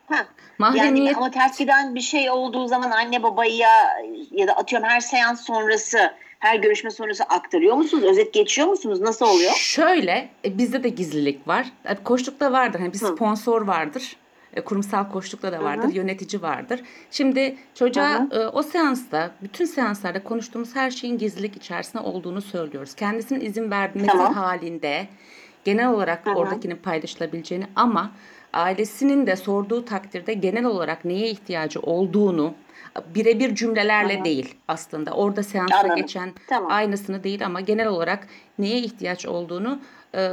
Ha. 0.06 0.26
Mahremiyet 0.58 1.06
Yani 1.06 1.16
ama 1.16 1.30
ters 1.30 1.58
giden 1.58 1.94
bir 1.94 2.00
şey 2.00 2.30
olduğu 2.30 2.66
zaman 2.66 2.90
anne 2.90 3.22
babaya 3.22 4.00
ya 4.30 4.48
da 4.48 4.52
atıyorum 4.56 4.88
her 4.88 5.00
seans 5.00 5.46
sonrası 5.46 5.98
her 6.38 6.56
görüşme 6.56 6.90
sonrası 6.90 7.24
aktarıyor 7.24 7.76
musunuz? 7.76 8.04
Özet 8.04 8.32
geçiyor 8.34 8.68
musunuz? 8.68 9.00
Nasıl 9.00 9.26
oluyor? 9.26 9.52
Şöyle 9.52 10.28
e, 10.44 10.58
bizde 10.58 10.82
de 10.84 10.88
gizlilik 10.88 11.48
var. 11.48 11.66
E, 11.84 11.94
Koçlukta 12.04 12.52
vardır. 12.52 12.78
Hani 12.80 12.92
bir 12.92 13.00
Hı. 13.00 13.06
sponsor 13.06 13.66
vardır. 13.66 14.16
E, 14.54 14.60
Kurumsal 14.60 15.10
koçlukta 15.10 15.52
da 15.52 15.62
vardır. 15.62 15.88
hı. 15.88 15.92
Yönetici 15.92 16.42
vardır. 16.42 16.80
Şimdi 17.10 17.56
çocuğa 17.74 18.20
Hı 18.30 18.40
e, 18.40 18.46
o 18.46 18.62
seansta 18.62 19.30
bütün 19.42 19.64
seanslarda 19.64 20.22
konuştuğumuz 20.22 20.76
her 20.76 20.90
şeyin 20.90 21.18
gizlilik 21.18 21.56
içerisinde 21.56 22.02
olduğunu 22.02 22.40
söylüyoruz. 22.40 22.94
Kendisinin 22.94 23.40
izin 23.40 23.70
vermesi 23.70 24.06
Tamam. 24.06 24.34
halinde 24.34 25.06
genel 25.64 25.88
olarak 25.88 26.26
Hı 26.26 26.30
hı. 26.30 26.34
oradakinin 26.34 26.76
paylaşılabileceğini 26.76 27.66
ama 27.76 28.10
ailesinin 28.52 29.26
de 29.26 29.36
sorduğu 29.36 29.84
takdirde 29.84 30.34
genel 30.34 30.64
olarak 30.64 31.04
neye 31.04 31.30
ihtiyacı 31.30 31.80
olduğunu 31.80 32.54
birebir 33.14 33.54
cümlelerle 33.54 34.20
hı. 34.20 34.24
değil 34.24 34.54
aslında. 34.68 35.10
Orada 35.10 35.42
seansta 35.42 35.76
Anladım. 35.78 35.96
geçen 35.96 36.32
Tamam. 36.48 36.72
aynısını 36.72 37.24
değil 37.24 37.46
ama 37.46 37.60
genel 37.60 37.86
olarak 37.86 38.28
neye 38.58 38.78
ihtiyaç 38.78 39.26
olduğunu 39.26 39.80
e, 40.14 40.28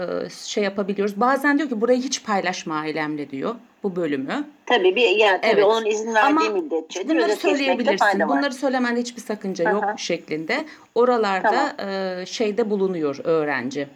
şey 0.45 0.63
yapabiliyoruz. 0.63 1.19
Bazen 1.19 1.57
diyor 1.57 1.69
ki 1.69 1.81
burayı 1.81 2.01
hiç 2.01 2.23
paylaşma 2.23 2.75
ailemle 2.75 3.29
diyor 3.29 3.55
bu 3.83 3.95
bölümü. 3.95 4.43
Tabii 4.65 4.95
bir 4.95 5.09
yani 5.09 5.41
tabii 5.41 5.51
Evet. 5.51 5.63
onun 5.63 5.85
izin 5.85 6.13
verdiği 6.13 6.49
Ama 6.49 6.49
müddetçe 6.49 6.99
de 6.99 7.03
Bunları 7.03 7.19
geçmekte 7.19 7.49
söyleyebilirsin. 7.49 8.19
Bunları 8.27 8.53
söylemende 8.53 8.99
hiçbir 8.99 9.21
sakınca 9.21 9.71
yok 9.71 9.83
Aha. 9.83 9.97
şeklinde. 9.97 10.65
Oralarda 10.95 11.75
e, 11.79 12.25
şeyde 12.25 12.69
bulunuyor 12.69 13.17
öğrenci. 13.23 13.87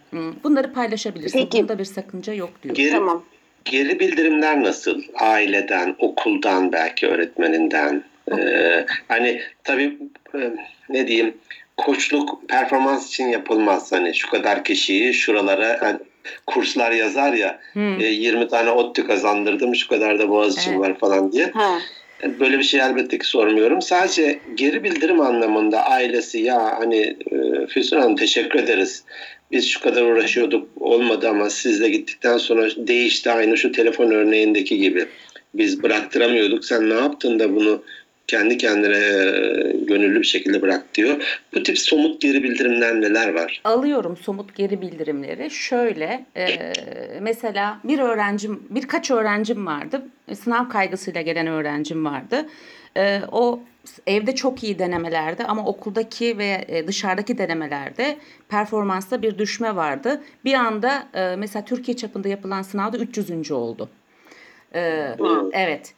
Bunları 0.44 0.74
paylaşabilirsin. 0.74 1.40
Peki. 1.40 1.64
Bunda 1.64 1.80
bir 1.80 1.86
sakınca 1.86 2.34
yok 2.34 2.50
diyor. 2.64 2.76
Geri, 2.76 2.92
Tamam. 2.92 3.24
geri 3.66 4.00
bildirimler 4.00 4.64
nasıl? 4.64 5.02
Aileden, 5.20 5.96
okuldan 6.00 6.72
belki 6.72 7.08
öğretmeninden. 7.08 8.04
Ee, 8.32 8.86
hani 9.08 9.42
tabii 9.64 9.98
e, 10.36 10.52
ne 10.90 11.08
diyeyim 11.08 11.34
koçluk 11.78 12.50
performans 12.50 13.08
için 13.08 13.28
yapılmaz. 13.28 13.92
Hani 13.92 14.16
şu 14.16 14.30
kadar 14.30 14.64
kişiyi 14.64 15.14
şuralara 15.14 15.78
hani 15.82 16.00
kurslar 16.48 16.92
yazar 16.92 17.34
ya 17.34 17.60
Hı. 17.74 17.80
e, 17.80 18.06
20 18.06 18.48
tane 18.48 18.72
ODTÜ 18.72 19.08
kazandırdım 19.08 19.76
şu 19.76 19.88
kadar 19.88 20.20
da 20.20 20.30
Boğaziçi'm 20.30 20.74
Evet. 20.74 20.82
var 20.82 21.00
falan 21.00 21.32
diye. 21.32 21.52
Ha. 21.54 21.78
Böyle 22.40 22.58
bir 22.60 22.64
şey 22.64 22.80
elbette 22.80 23.18
ki 23.18 23.28
sormuyorum. 23.28 23.82
Sadece 23.82 24.40
geri 24.56 24.84
bildirim 24.84 25.22
anlamında 25.22 25.86
ailesi 25.86 26.40
ya 26.40 26.80
hani 26.80 27.18
e, 27.32 27.68
Füsun 27.68 27.98
Hanım 28.00 28.16
teşekkür 28.16 28.60
ederiz. 28.60 29.04
Biz 29.52 29.68
şu 29.70 29.82
kadar 29.82 30.02
uğraşıyorduk 30.02 30.68
olmadı 30.80 31.30
ama 31.30 31.50
sizle 31.50 31.90
gittikten 31.90 32.38
sonra 32.38 32.70
değişti 32.78 33.32
aynı 33.32 33.58
şu 33.58 33.72
telefon 33.72 34.12
örneğindeki 34.12 34.78
gibi. 34.78 35.06
Biz 35.54 35.84
bıraktıramıyorduk. 35.84 36.66
Sen 36.66 36.90
ne 36.90 36.94
yaptın 36.94 37.40
da 37.40 37.56
bunu 37.56 37.84
kendi 38.28 38.58
kendine 38.58 38.98
e, 38.98 39.72
gönüllü 39.78 40.20
bir 40.20 40.26
şekilde 40.26 40.62
bırak 40.62 40.96
diyor. 40.96 41.40
Bu 41.56 41.64
tip 41.64 41.80
somut 41.80 42.22
geri 42.22 42.44
bildirimler 42.44 43.02
neler 43.02 43.34
var? 43.34 43.62
alıyorum 43.64 44.18
somut 44.18 44.56
geri 44.56 44.82
bildirimleri. 44.82 45.52
Şöyle 45.52 46.26
e, 46.38 46.74
mesela 47.22 47.80
bir 47.84 48.00
öğrencim, 48.00 48.64
birkaç 48.70 49.12
öğrencim 49.12 49.66
vardı. 49.66 50.02
E, 50.28 50.36
Sınav 50.36 50.70
kaygısıyla 50.70 51.22
gelen 51.22 51.48
öğrencim 51.48 52.06
vardı. 52.06 52.46
E, 52.98 53.22
o 53.32 53.60
evde 54.08 54.36
çok 54.36 54.64
iyi 54.64 54.80
denemelerde 54.80 55.46
ama 55.46 55.66
okuldaki 55.66 56.38
ve 56.38 56.66
e, 56.68 56.88
dışarıdaki 56.88 57.38
denemelerde 57.38 58.18
performansta 58.50 59.22
bir 59.22 59.38
düşme 59.38 59.76
vardı. 59.76 60.22
Bir 60.46 60.54
anda 60.54 61.08
e, 61.14 61.36
mesela 61.36 61.66
Türkiye 61.66 61.98
çapında 61.98 62.28
yapılan 62.28 62.62
sınavda 62.62 62.98
300. 62.98 63.52
oldu. 63.52 63.90
E. 64.76 65.08
Evet. 65.54 65.94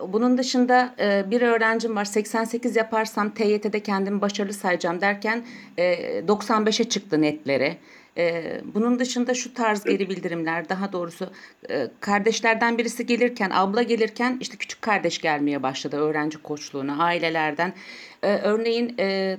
Bunun 0.00 0.38
dışında 0.38 0.94
e, 1.00 1.30
bir 1.30 1.42
öğrencim 1.42 1.96
var 1.96 2.04
88 2.04 2.76
yaparsam 2.76 3.30
TYT'de 3.30 3.80
kendimi 3.80 4.20
başarılı 4.20 4.52
sayacağım 4.52 5.00
derken 5.00 5.44
e, 5.78 6.20
95'e 6.20 6.88
çıktı 6.88 7.22
netleri. 7.22 7.76
E, 8.18 8.44
bunun 8.74 8.98
dışında 8.98 9.34
şu 9.34 9.54
tarz 9.54 9.84
geri 9.84 10.08
bildirimler 10.08 10.68
daha 10.68 10.92
doğrusu 10.92 11.30
e, 11.70 11.88
kardeşlerden 12.00 12.78
birisi 12.78 13.06
gelirken 13.06 13.50
abla 13.54 13.82
gelirken 13.82 14.38
işte 14.40 14.56
küçük 14.56 14.82
kardeş 14.82 15.18
gelmeye 15.18 15.62
başladı 15.62 15.96
öğrenci 15.96 16.38
koçluğuna 16.38 17.04
ailelerden. 17.04 17.72
Örneğin 18.22 18.96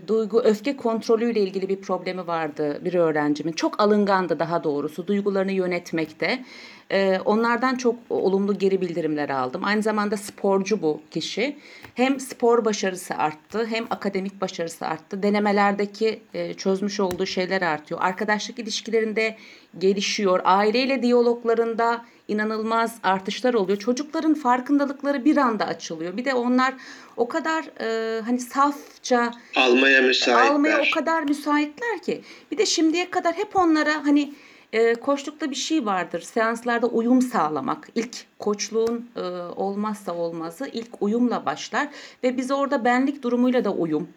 duygu 0.07 0.41
öfke 0.41 0.77
kontrolüyle 0.77 1.39
ilgili 1.39 1.69
bir 1.69 1.81
problemi 1.81 2.27
vardı 2.27 2.81
bir 2.85 2.93
öğrencimin. 2.93 3.51
Çok 3.51 3.79
alıngandı 3.79 4.39
daha 4.39 4.63
doğrusu 4.63 5.07
duygularını 5.07 5.51
yönetmekte. 5.51 6.43
Ee, 6.91 7.19
onlardan 7.25 7.75
çok 7.75 7.95
olumlu 8.09 8.57
geri 8.57 8.81
bildirimler 8.81 9.29
aldım. 9.29 9.61
Aynı 9.63 9.81
zamanda 9.81 10.17
sporcu 10.17 10.81
bu 10.81 11.01
kişi. 11.11 11.57
Hem 11.95 12.19
spor 12.19 12.65
başarısı 12.65 13.13
arttı 13.15 13.65
hem 13.69 13.85
akademik 13.89 14.41
başarısı 14.41 14.85
arttı. 14.85 15.23
Denemelerdeki 15.23 16.21
e, 16.33 16.53
çözmüş 16.53 16.99
olduğu 16.99 17.25
şeyler 17.25 17.61
artıyor. 17.61 17.99
Arkadaşlık 18.03 18.59
ilişkilerinde 18.59 19.37
gelişiyor. 19.77 20.39
Aileyle 20.43 21.01
diyaloglarında 21.01 22.05
inanılmaz 22.27 22.95
artışlar 23.03 23.53
oluyor. 23.53 23.77
Çocukların 23.79 24.33
farkındalıkları 24.33 25.25
bir 25.25 25.37
anda 25.37 25.65
açılıyor. 25.65 26.17
Bir 26.17 26.25
de 26.25 26.33
onlar 26.33 26.73
o 27.17 27.27
kadar 27.27 27.65
e, 27.81 28.21
hani 28.21 28.39
safça 28.39 29.31
Almaya 29.55 30.01
müsaitler. 30.01 30.47
almaya 30.47 30.81
o 30.81 30.95
kadar 30.95 31.23
müsaitler 31.23 32.01
ki. 32.01 32.21
Bir 32.51 32.57
de 32.57 32.65
şimdiye 32.65 33.09
kadar 33.09 33.33
hep 33.33 33.55
onlara 33.55 34.05
hani 34.05 34.33
e, 34.73 34.93
koçlukta 34.93 35.49
bir 35.49 35.55
şey 35.55 35.85
vardır. 35.85 36.21
Seanslarda 36.21 36.87
uyum 36.87 37.21
sağlamak. 37.21 37.89
İlk 37.95 38.25
koçluğun 38.39 39.09
e, 39.15 39.21
olmazsa 39.55 40.15
olmazı 40.15 40.69
ilk 40.73 41.01
uyumla 41.01 41.45
başlar 41.45 41.89
ve 42.23 42.37
biz 42.37 42.51
orada 42.51 42.85
benlik 42.85 43.23
durumuyla 43.23 43.63
da 43.63 43.73
uyum. 43.73 44.09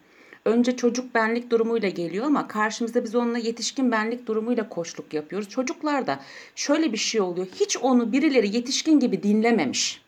Önce 0.45 0.77
çocuk 0.77 1.15
benlik 1.15 1.51
durumuyla 1.51 1.89
geliyor 1.89 2.25
ama 2.25 2.47
karşımızda 2.47 3.03
biz 3.03 3.15
onunla 3.15 3.37
yetişkin 3.37 3.91
benlik 3.91 4.27
durumuyla 4.27 4.69
koçluk 4.69 5.13
yapıyoruz. 5.13 5.49
Çocuklarda 5.49 6.19
şöyle 6.55 6.93
bir 6.93 6.97
şey 6.97 7.21
oluyor. 7.21 7.47
Hiç 7.59 7.77
onu 7.77 8.11
birileri 8.11 8.55
yetişkin 8.55 8.99
gibi 8.99 9.23
dinlememiş. 9.23 10.01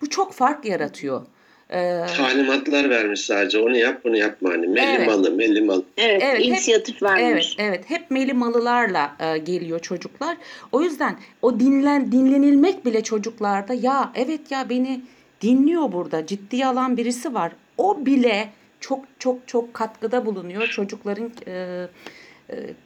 Bu 0.00 0.10
çok 0.10 0.32
fark 0.32 0.64
yaratıyor. 0.64 1.26
Ee, 1.70 2.02
Talimatlar 2.16 2.90
vermiş 2.90 3.20
sadece. 3.20 3.58
Onu 3.58 3.76
yap 3.76 4.00
bunu 4.04 4.16
yapma 4.16 4.50
hani. 4.50 4.66
Melli 4.66 4.96
Evet. 4.96 5.06
malı 5.06 5.30
melli 5.30 5.60
malı. 5.60 5.84
Evet, 5.96 6.22
Evet, 6.24 6.38
hep- 6.38 6.44
inisiyatif 6.44 7.02
Evet, 7.02 7.12
vermiş. 7.12 7.56
evet. 7.58 7.84
Hep 7.90 8.10
melimalılarla 8.10 9.16
e, 9.20 9.38
geliyor 9.38 9.80
çocuklar. 9.80 10.36
O 10.72 10.82
yüzden 10.82 11.16
o 11.42 11.60
dinlen 11.60 12.12
dinlenilmek 12.12 12.84
bile 12.86 13.02
çocuklarda 13.02 13.74
ya 13.74 14.12
evet 14.14 14.50
ya 14.50 14.68
beni 14.70 15.00
dinliyor 15.42 15.92
burada. 15.92 16.26
Ciddiye 16.26 16.66
alan 16.66 16.96
birisi 16.96 17.34
var. 17.34 17.52
O 17.78 18.06
bile 18.06 18.48
çok 18.80 19.04
çok 19.18 19.48
çok 19.48 19.74
katkıda 19.74 20.26
bulunuyor 20.26 20.66
çocukların 20.66 21.30
e, 21.46 21.86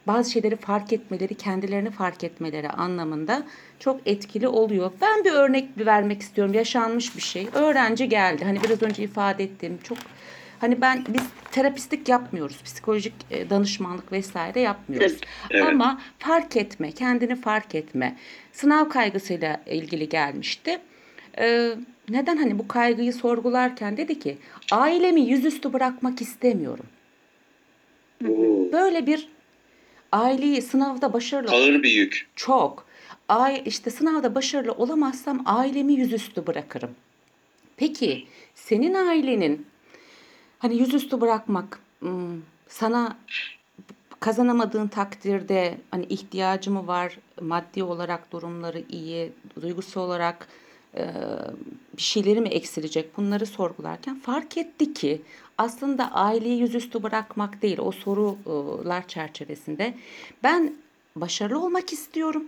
bazı 0.07 0.31
şeyleri 0.31 0.55
fark 0.55 0.93
etmeleri, 0.93 1.35
kendilerini 1.35 1.91
fark 1.91 2.23
etmeleri 2.23 2.69
anlamında 2.69 3.43
çok 3.79 4.01
etkili 4.05 4.47
oluyor. 4.47 4.91
Ben 5.01 5.25
bir 5.25 5.31
örnek 5.31 5.69
vermek 5.77 6.21
istiyorum. 6.21 6.53
Yaşanmış 6.53 7.15
bir 7.15 7.21
şey. 7.21 7.47
Öğrenci 7.53 8.09
geldi. 8.09 8.45
Hani 8.45 8.63
biraz 8.63 8.81
önce 8.81 9.03
ifade 9.03 9.43
ettiğim 9.43 9.77
çok 9.83 9.97
Hani 10.61 10.81
ben 10.81 11.03
biz 11.09 11.23
terapistlik 11.51 12.09
yapmıyoruz. 12.09 12.63
Psikolojik 12.63 13.13
e, 13.31 13.49
danışmanlık 13.49 14.11
vesaire 14.11 14.59
yapmıyoruz. 14.59 15.17
Evet. 15.49 15.63
Ama 15.67 16.01
fark 16.19 16.57
etme, 16.57 16.91
kendini 16.91 17.35
fark 17.35 17.75
etme. 17.75 18.17
Sınav 18.53 18.89
kaygısıyla 18.89 19.61
ilgili 19.65 20.09
gelmişti. 20.09 20.79
Ee, 21.37 21.71
neden 22.09 22.37
hani 22.37 22.59
bu 22.59 22.67
kaygıyı 22.67 23.13
sorgularken 23.13 23.97
dedi 23.97 24.19
ki 24.19 24.37
ailemi 24.71 25.21
yüzüstü 25.21 25.73
bırakmak 25.73 26.21
istemiyorum. 26.21 26.85
Böyle 28.71 29.07
bir 29.07 29.29
aileyi 30.11 30.61
sınavda 30.61 31.13
başarılı 31.13 31.51
Ağır 31.51 31.83
bir 31.83 31.91
yük. 31.91 32.27
çok. 32.35 32.85
Ay 33.29 33.61
işte 33.65 33.89
sınavda 33.89 34.35
başarılı 34.35 34.71
olamazsam 34.71 35.41
ailemi 35.45 35.93
yüzüstü 35.93 36.47
bırakırım. 36.47 36.91
Peki 37.77 38.27
senin 38.55 38.93
ailenin 38.93 39.65
hani 40.59 40.75
yüzüstü 40.75 41.21
bırakmak 41.21 41.79
hmm, 41.99 42.41
sana 42.67 43.17
kazanamadığın 44.19 44.87
takdirde 44.87 45.77
hani 45.91 46.05
ihtiyacı 46.05 46.71
mı 46.71 46.87
var? 46.87 47.17
Maddi 47.41 47.83
olarak 47.83 48.31
durumları 48.31 48.83
iyi, 48.89 49.31
duygusal 49.61 50.01
olarak 50.01 50.47
bir 51.97 52.01
şeyleri 52.01 52.41
mi 52.41 52.49
eksilecek? 52.49 53.17
Bunları 53.17 53.45
sorgularken 53.45 54.19
fark 54.19 54.57
etti 54.57 54.93
ki 54.93 55.21
aslında 55.57 56.11
aileyi 56.11 56.59
yüzüstü 56.59 57.03
bırakmak 57.03 57.61
değil 57.61 57.77
o 57.77 57.91
sorular 57.91 59.07
çerçevesinde 59.07 59.93
ben 60.43 60.73
başarılı 61.15 61.63
olmak 61.63 61.93
istiyorum 61.93 62.43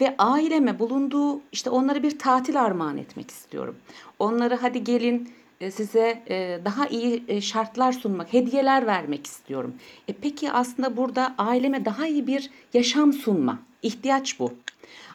ve 0.00 0.14
aileme 0.18 0.78
bulunduğu 0.78 1.40
işte 1.52 1.70
onlara 1.70 2.02
bir 2.02 2.18
tatil 2.18 2.62
armağan 2.62 2.96
etmek 2.98 3.30
istiyorum. 3.30 3.76
Onlara 4.18 4.62
hadi 4.62 4.84
gelin 4.84 5.30
e, 5.60 5.70
size 5.70 6.22
e, 6.28 6.60
daha 6.64 6.86
iyi 6.86 7.24
e, 7.28 7.40
şartlar 7.40 7.92
sunmak, 7.92 8.32
hediyeler 8.32 8.86
vermek 8.86 9.26
istiyorum. 9.26 9.74
E 10.08 10.12
peki 10.12 10.52
aslında 10.52 10.96
burada 10.96 11.34
aileme 11.38 11.84
daha 11.84 12.06
iyi 12.06 12.26
bir 12.26 12.50
yaşam 12.74 13.12
sunma. 13.12 13.58
ihtiyaç 13.82 14.40
bu. 14.40 14.52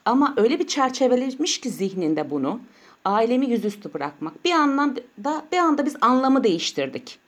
Ama 0.05 0.33
öyle 0.37 0.59
bir 0.59 0.67
çerçevelemiş 0.67 1.61
ki 1.61 1.69
zihninde 1.69 2.29
bunu 2.31 2.59
ailemi 3.05 3.45
yüzüstü 3.49 3.93
bırakmak. 3.93 4.45
Bir 4.45 4.51
anlamda 4.51 5.01
bir 5.51 5.57
anda 5.57 5.85
biz 5.85 5.95
anlamı 6.01 6.43
değiştirdik. 6.43 7.19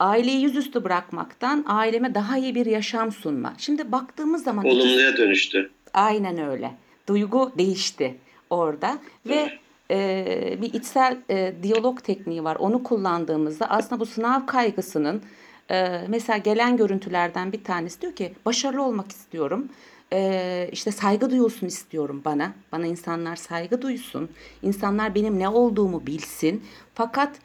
aileyi 0.00 0.40
yüzüstü 0.42 0.84
bırakmaktan 0.84 1.64
aileme 1.68 2.14
daha 2.14 2.38
iyi 2.38 2.54
bir 2.54 2.66
yaşam 2.66 3.12
sunma. 3.12 3.52
Şimdi 3.58 3.92
baktığımız 3.92 4.44
zaman 4.44 4.64
ikisi- 4.64 4.80
Olumluya 4.80 5.16
dönüştü. 5.16 5.70
Aynen 5.94 6.38
öyle. 6.50 6.70
Duygu 7.08 7.52
değişti 7.58 8.16
orada 8.50 8.98
ve 9.26 9.52
e, 9.90 10.58
bir 10.62 10.72
içsel 10.74 11.16
e, 11.30 11.54
diyalog 11.62 12.02
tekniği 12.04 12.44
var. 12.44 12.56
Onu 12.56 12.82
kullandığımızda 12.82 13.70
aslında 13.70 14.00
bu 14.00 14.06
sınav 14.06 14.46
kaygısının 14.46 15.22
e, 15.70 16.00
mesela 16.08 16.36
gelen 16.36 16.76
görüntülerden 16.76 17.52
bir 17.52 17.64
tanesi 17.64 18.00
diyor 18.00 18.12
ki 18.12 18.32
başarılı 18.46 18.82
olmak 18.82 19.10
istiyorum. 19.12 19.68
E, 20.12 20.68
işte 20.72 20.90
saygı 20.90 21.30
duyulsun 21.30 21.66
istiyorum 21.66 22.22
bana. 22.24 22.52
Bana 22.72 22.86
insanlar 22.86 23.36
saygı 23.36 23.82
duysun. 23.82 24.28
İnsanlar 24.62 25.14
benim 25.14 25.38
ne 25.38 25.48
olduğumu 25.48 26.06
bilsin. 26.06 26.64
Fakat 26.94 27.38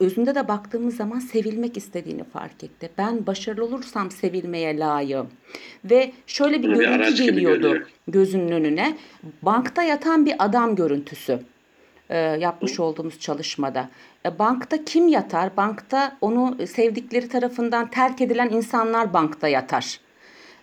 özünde 0.00 0.34
de 0.34 0.48
baktığımız 0.48 0.96
zaman 0.96 1.18
sevilmek 1.18 1.76
istediğini 1.76 2.24
fark 2.24 2.64
etti. 2.64 2.90
Ben 2.98 3.26
başarılı 3.26 3.64
olursam 3.64 4.10
sevilmeye 4.10 4.78
layığım. 4.78 5.28
Ve 5.84 6.12
şöyle 6.26 6.62
bir 6.62 6.68
bir 6.68 6.76
görüntü 6.76 7.24
geliyordu 7.24 7.86
gözünün 8.08 8.52
önüne. 8.52 8.98
Bankta 9.42 9.82
yatan 9.82 10.26
bir 10.26 10.34
adam 10.38 10.76
görüntüsü 10.76 11.40
e, 12.10 12.18
yapmış 12.18 12.80
olduğumuz 12.80 13.20
çalışmada. 13.20 13.88
E, 14.26 14.38
bankta 14.38 14.84
kim 14.84 15.08
yatar? 15.08 15.56
Bankta 15.56 16.16
onu 16.20 16.66
sevdikleri 16.66 17.28
tarafından 17.28 17.90
terk 17.90 18.20
edilen 18.20 18.48
insanlar 18.50 19.12
bankta 19.12 19.48
yatar. 19.48 20.00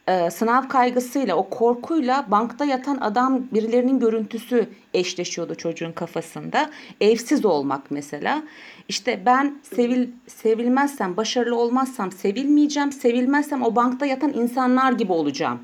E, 0.08 0.32
sınav 0.32 0.68
kaygısıyla, 0.68 1.36
o 1.36 1.50
korkuyla 1.50 2.26
bankta 2.32 2.66
yatan 2.66 2.98
adam 3.02 3.44
birilerinin 3.54 4.00
görüntüsü 4.00 4.70
eşleşiyordu 4.94 5.56
çocuğun 5.56 5.92
kafasında. 5.92 6.70
Evsiz 7.02 7.46
olmak 7.46 7.92
mesela. 7.92 8.44
İşte 8.90 9.24
ben 9.26 9.60
sevil 9.76 10.08
sevilmezsem, 10.28 11.18
başarılı 11.18 11.56
olmazsam 11.56 12.12
sevilmeyeceğim. 12.12 12.92
Sevilmezsem 12.92 13.64
o 13.64 13.76
bankta 13.76 14.06
yatan 14.06 14.34
insanlar 14.34 14.92
gibi 14.92 15.12
olacağım. 15.12 15.60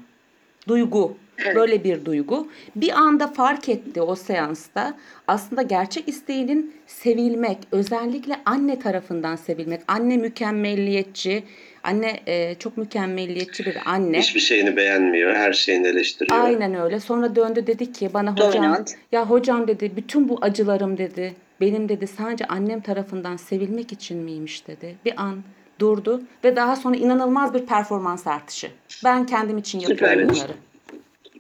Duygu. 0.68 1.18
Böyle 1.56 1.84
bir 1.84 2.06
duygu. 2.06 2.48
Bir 2.76 2.92
anda 2.92 3.28
fark 3.28 3.70
etti 3.70 4.02
o 4.02 4.16
seansta. 4.16 4.98
Aslında 5.28 5.62
gerçek 5.62 6.08
isteğinin 6.08 6.76
sevilmek, 6.88 7.58
özellikle 7.72 8.36
anne 8.46 8.80
tarafından 8.80 9.36
sevilmek. 9.36 9.82
Anne 9.88 10.18
mükemmelliyetçi, 10.18 11.44
anne 11.84 12.20
e, 12.28 12.56
çok 12.56 12.78
mükemmelliyetçi 12.78 13.66
bir 13.66 13.78
anne. 13.86 14.20
Hiçbir 14.20 14.40
şeyini 14.40 14.76
beğenmiyor. 14.76 15.36
Her 15.36 15.54
şeyini 15.54 15.88
eleştiriyor. 15.88 16.44
Aynen 16.44 16.74
öyle. 16.76 17.00
Sonra 17.00 17.36
döndü 17.36 17.68
dedi 17.68 17.92
ki 17.92 18.10
bana 18.14 18.32
hocam 18.32 18.54
Dominant. 18.54 18.96
ya 19.12 19.30
hocam 19.30 19.68
dedi 19.68 19.92
bütün 19.96 20.30
bu 20.30 20.38
acılarım 20.42 20.98
dedi 20.98 21.34
benim 21.62 21.90
dedi 21.90 22.08
sadece 22.08 22.46
annem 22.46 22.82
tarafından 22.82 23.36
sevilmek 23.36 23.92
için 23.92 24.18
miymiş 24.18 24.68
dedi. 24.68 24.96
Bir 25.06 25.14
an 25.22 25.44
durdu 25.80 26.22
ve 26.44 26.56
daha 26.56 26.76
sonra 26.76 26.96
inanılmaz 26.96 27.54
bir 27.54 27.66
performans 27.66 28.28
artışı. 28.28 28.72
Ben 29.06 29.26
kendim 29.26 29.58
için 29.58 29.80
yapıyorum 29.80 30.08
Süpermiş. 30.08 30.40
bunları. 30.40 30.54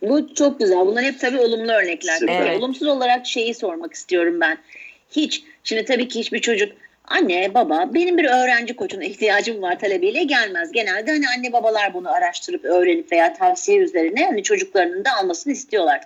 Bu 0.01 0.33
çok 0.35 0.59
güzel. 0.59 0.79
Bunlar 0.79 1.03
hep 1.03 1.19
tabii 1.19 1.39
olumlu 1.39 1.71
örnekler. 1.71 2.19
Evet. 2.27 2.57
Olumsuz 2.57 2.87
olarak 2.87 3.27
şeyi 3.27 3.53
sormak 3.53 3.93
istiyorum 3.93 4.39
ben. 4.41 4.57
Hiç, 5.11 5.43
şimdi 5.63 5.85
tabii 5.85 6.07
ki 6.07 6.19
hiçbir 6.19 6.41
çocuk 6.41 6.71
anne 7.05 7.53
baba 7.53 7.89
benim 7.93 8.17
bir 8.17 8.25
öğrenci 8.25 8.75
koçuna 8.75 9.03
ihtiyacım 9.03 9.61
var 9.61 9.79
talebiyle 9.79 10.23
gelmez. 10.23 10.71
Genelde 10.71 11.11
hani 11.11 11.25
anne 11.37 11.53
babalar 11.53 11.93
bunu 11.93 12.11
araştırıp 12.11 12.65
öğrenip 12.65 13.11
veya 13.11 13.33
tavsiye 13.33 13.77
üzerine 13.77 14.25
hani 14.25 14.43
çocuklarının 14.43 15.05
da 15.05 15.09
almasını 15.15 15.53
istiyorlar. 15.53 16.01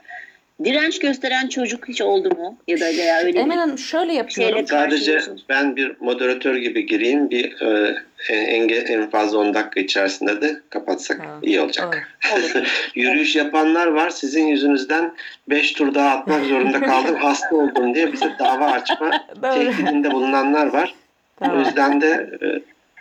Direnç 0.64 1.00
gösteren 1.00 1.48
çocuk 1.48 1.88
hiç 1.88 2.02
oldu 2.02 2.30
mu? 2.30 2.58
Ya 2.68 2.80
da 2.80 2.86
veya 2.86 3.18
öyle 3.20 3.40
Emel 3.40 3.56
bir 3.56 3.62
Hanım 3.62 3.78
şöyle 3.78 4.14
yapıyorum. 4.14 4.68
Sadece 4.68 5.20
ben 5.50 5.76
bir 5.76 5.92
moderatör 6.00 6.56
gibi 6.56 6.86
gireyim. 6.86 7.30
Bir 7.30 7.62
e, 7.62 7.96
en, 8.30 8.70
en 8.70 9.10
fazla 9.10 9.38
10 9.38 9.54
dakika 9.54 9.80
içerisinde 9.80 10.42
de 10.42 10.60
kapatsak 10.70 11.18
Tamam. 11.18 11.40
iyi 11.44 11.62
olacak. 11.62 12.18
Olur. 12.34 12.68
Yürüyüş 12.96 13.36
yapanlar 13.36 13.88
var. 13.88 14.10
Sizin 14.10 14.48
yüzünüzden 14.48 15.14
5 15.50 15.72
tur 15.72 15.94
daha 15.94 16.10
atmak 16.10 16.46
zorunda 16.50 16.82
kaldım. 16.82 17.16
Hasta 17.16 17.56
oldum 17.56 17.96
diye 17.96 18.14
bize 18.14 18.32
dava 18.40 18.66
açma 18.66 19.26
tehdidinde 19.42 20.12
bulunanlar 20.12 20.66
var. 20.66 20.94
O 21.42 21.46
Tamam. 21.46 21.60
yüzden 21.66 22.02
de 22.02 22.30
e, 22.42 22.46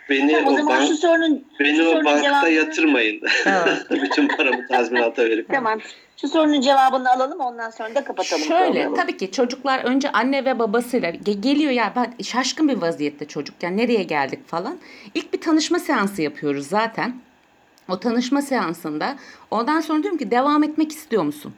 beni 0.09 0.31
Tamam, 0.31 0.47
o 0.47 0.53
o, 0.53 0.57
zaman 0.57 0.79
bank, 0.79 0.87
şu 0.87 0.95
sorunun 0.97 1.43
beni 1.59 1.75
şu 1.77 1.81
o 1.81 1.85
sorunun 1.85 2.05
bankta 2.05 2.29
cevabını- 2.29 2.49
yatırmayın. 2.51 3.21
Tamam. 3.43 3.69
Bütün 3.91 4.27
paramı 4.27 4.67
tazminata 4.67 5.25
verip. 5.25 5.49
Tamam. 5.49 5.79
Şu 6.21 6.27
sorunun 6.27 6.61
cevabını 6.61 7.11
alalım 7.11 7.39
ondan 7.39 7.69
sonra 7.69 7.95
da 7.95 8.03
kapatalım. 8.03 8.43
Şöyle 8.43 8.71
programı. 8.73 8.95
tabii 8.95 9.17
ki 9.17 9.31
çocuklar 9.31 9.79
önce 9.83 10.11
anne 10.11 10.45
ve 10.45 10.59
babasıyla 10.59 11.09
ge- 11.09 11.41
geliyor 11.41 11.71
ya 11.71 11.93
ben 11.95 12.23
şaşkın 12.23 12.67
bir 12.69 12.75
vaziyette 12.81 13.25
çocuk 13.27 13.63
yani 13.63 13.77
nereye 13.77 14.03
geldik 14.03 14.47
falan. 14.47 14.77
İlk 15.15 15.33
bir 15.33 15.41
tanışma 15.41 15.79
seansı 15.79 16.21
yapıyoruz 16.21 16.67
zaten. 16.67 17.15
O 17.89 17.99
tanışma 17.99 18.41
seansında 18.41 19.15
ondan 19.51 19.81
sonra 19.81 20.03
diyorum 20.03 20.17
ki 20.19 20.31
devam 20.31 20.63
etmek 20.63 20.91
istiyor 20.91 21.23
musun? 21.23 21.53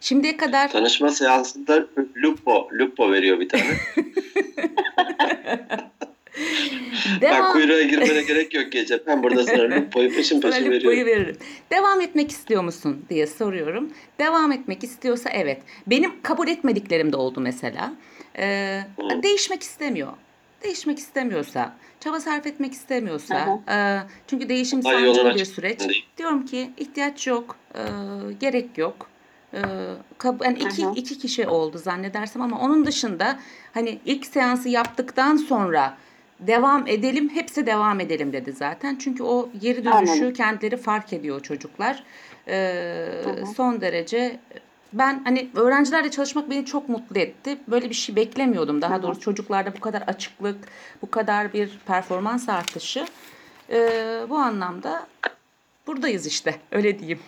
Şimdiye 0.00 0.36
kadar 0.36 0.72
Tanışma 0.72 1.10
seansında 1.10 1.86
Lupo, 2.22 2.68
Lupo 2.72 3.12
veriyor 3.12 3.40
bir 3.40 3.48
tane. 3.48 3.64
Bak 7.14 7.20
devam 7.20 7.52
kuyruğa 7.52 7.82
girmene 7.82 8.22
gerek 8.22 8.54
yok 8.54 8.72
gece. 8.72 9.06
Ben 9.06 9.22
burada 9.22 9.42
sana 9.46 9.76
Lupo'yu 9.76 10.14
peşin 10.14 10.40
Sana 10.40 10.52
peşin 10.52 10.64
lupoyu 10.66 10.82
veriyorum. 10.84 11.06
veririm. 11.06 11.36
Devam 11.70 12.00
etmek 12.00 12.30
istiyor 12.30 12.64
musun 12.64 13.04
diye 13.10 13.26
soruyorum. 13.26 13.90
Devam 14.20 14.52
etmek 14.52 14.84
istiyorsa 14.84 15.30
evet. 15.30 15.62
Benim 15.86 16.22
kabul 16.22 16.48
etmediklerim 16.48 17.12
de 17.12 17.16
oldu 17.16 17.40
mesela. 17.40 17.92
Ee, 18.38 18.80
Hı. 18.96 19.22
değişmek 19.22 19.62
istemiyor. 19.62 20.12
Değişmek 20.62 20.98
istemiyorsa, 20.98 21.76
çaba 22.00 22.20
sarf 22.20 22.46
etmek 22.46 22.72
istemiyorsa, 22.72 23.46
Hı 23.46 23.72
e, 23.72 23.98
çünkü 24.26 24.48
değişim 24.48 24.82
sancılı 24.82 25.24
bir 25.24 25.30
açık 25.30 25.46
süreç. 25.46 25.80
değil. 25.80 26.04
Diyorum 26.18 26.46
ki 26.46 26.70
ihtiyaç 26.76 27.26
yok, 27.26 27.56
e, 27.74 27.82
gerek 28.40 28.78
yok. 28.78 29.10
E, 29.52 29.58
yani 30.44 30.58
iki, 30.58 30.82
iki 30.96 31.18
kişi 31.18 31.46
oldu 31.48 31.78
zannedersem 31.78 32.42
ama 32.42 32.60
onun 32.60 32.86
dışında 32.86 33.38
hani 33.74 33.98
ilk 34.04 34.26
seansı 34.26 34.68
yaptıktan 34.68 35.36
sonra 35.36 35.96
devam 36.40 36.86
edelim, 36.86 37.28
hepsi 37.28 37.66
devam 37.66 38.00
edelim 38.00 38.32
dedi 38.32 38.52
zaten. 38.52 38.96
Çünkü 38.96 39.22
o 39.22 39.48
geri 39.60 39.84
dönüşü 39.84 40.12
Anladım. 40.12 40.32
kendileri 40.32 40.76
fark 40.76 41.12
ediyor 41.12 41.40
çocuklar. 41.40 42.02
Ee, 42.48 43.22
son 43.56 43.80
derece 43.80 44.38
ben 44.92 45.20
hani 45.24 45.48
öğrencilerle 45.54 46.10
çalışmak 46.10 46.50
beni 46.50 46.64
çok 46.64 46.88
mutlu 46.88 47.18
etti. 47.20 47.58
Böyle 47.68 47.90
bir 47.90 47.94
şey 47.94 48.16
beklemiyordum. 48.16 48.82
Daha 48.82 48.94
Hı 48.94 48.98
hı. 48.98 49.02
doğrusu 49.02 49.20
çocuklarda 49.20 49.76
bu 49.76 49.80
kadar 49.80 50.02
açıklık, 50.02 50.58
bu 51.02 51.10
kadar 51.10 51.52
bir 51.52 51.78
performans 51.86 52.48
artışı. 52.48 53.06
Ee, 53.70 54.20
bu 54.28 54.36
anlamda 54.36 55.06
buradayız 55.86 56.26
işte. 56.26 56.54
Öyle 56.72 56.98
diyeyim. 56.98 57.18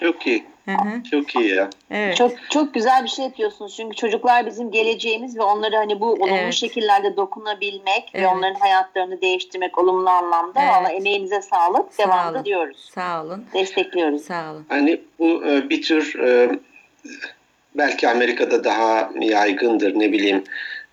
Çok 0.00 0.26
iyi. 0.26 0.44
Hı 0.64 0.70
hı. 0.72 1.02
Çok 1.10 1.34
iyi 1.36 1.54
ya. 1.54 1.70
Evet. 1.90 2.16
Çok 2.16 2.32
çok 2.50 2.74
güzel 2.74 3.04
bir 3.04 3.08
şey 3.08 3.24
yapıyorsunuz. 3.24 3.76
Çünkü 3.76 3.96
çocuklar 3.96 4.46
bizim 4.46 4.70
geleceğimiz 4.70 5.38
ve 5.38 5.42
onları 5.42 5.76
hani 5.76 6.00
bu 6.00 6.12
olumlu 6.12 6.34
Evet. 6.36 6.54
şekillerde 6.54 7.16
dokunabilmek 7.16 8.14
ve 8.14 8.18
Evet. 8.18 8.28
onların 8.34 8.60
hayatlarını 8.60 9.20
değiştirmek 9.20 9.78
olumlu 9.78 10.10
anlamda. 10.10 10.60
Evet. 10.62 10.70
Valla 10.72 10.90
emeğinize 10.92 11.42
sağlık. 11.42 11.94
Sağ 11.94 12.02
Devamlı 12.02 12.36
olun. 12.36 12.44
diyoruz. 12.44 12.90
Sağ 12.94 13.24
olun. 13.24 13.44
Destekliyoruz. 13.54 14.22
Sağ 14.24 14.52
olun. 14.52 14.66
Hani 14.68 15.00
bu 15.18 15.44
e, 15.46 15.70
bir 15.70 15.82
tür 15.82 16.18
e, 16.18 16.58
belki 17.74 18.08
Amerika'da 18.08 18.64
daha 18.64 19.10
yaygındır 19.20 19.98
ne 19.98 20.12
bileyim 20.12 20.44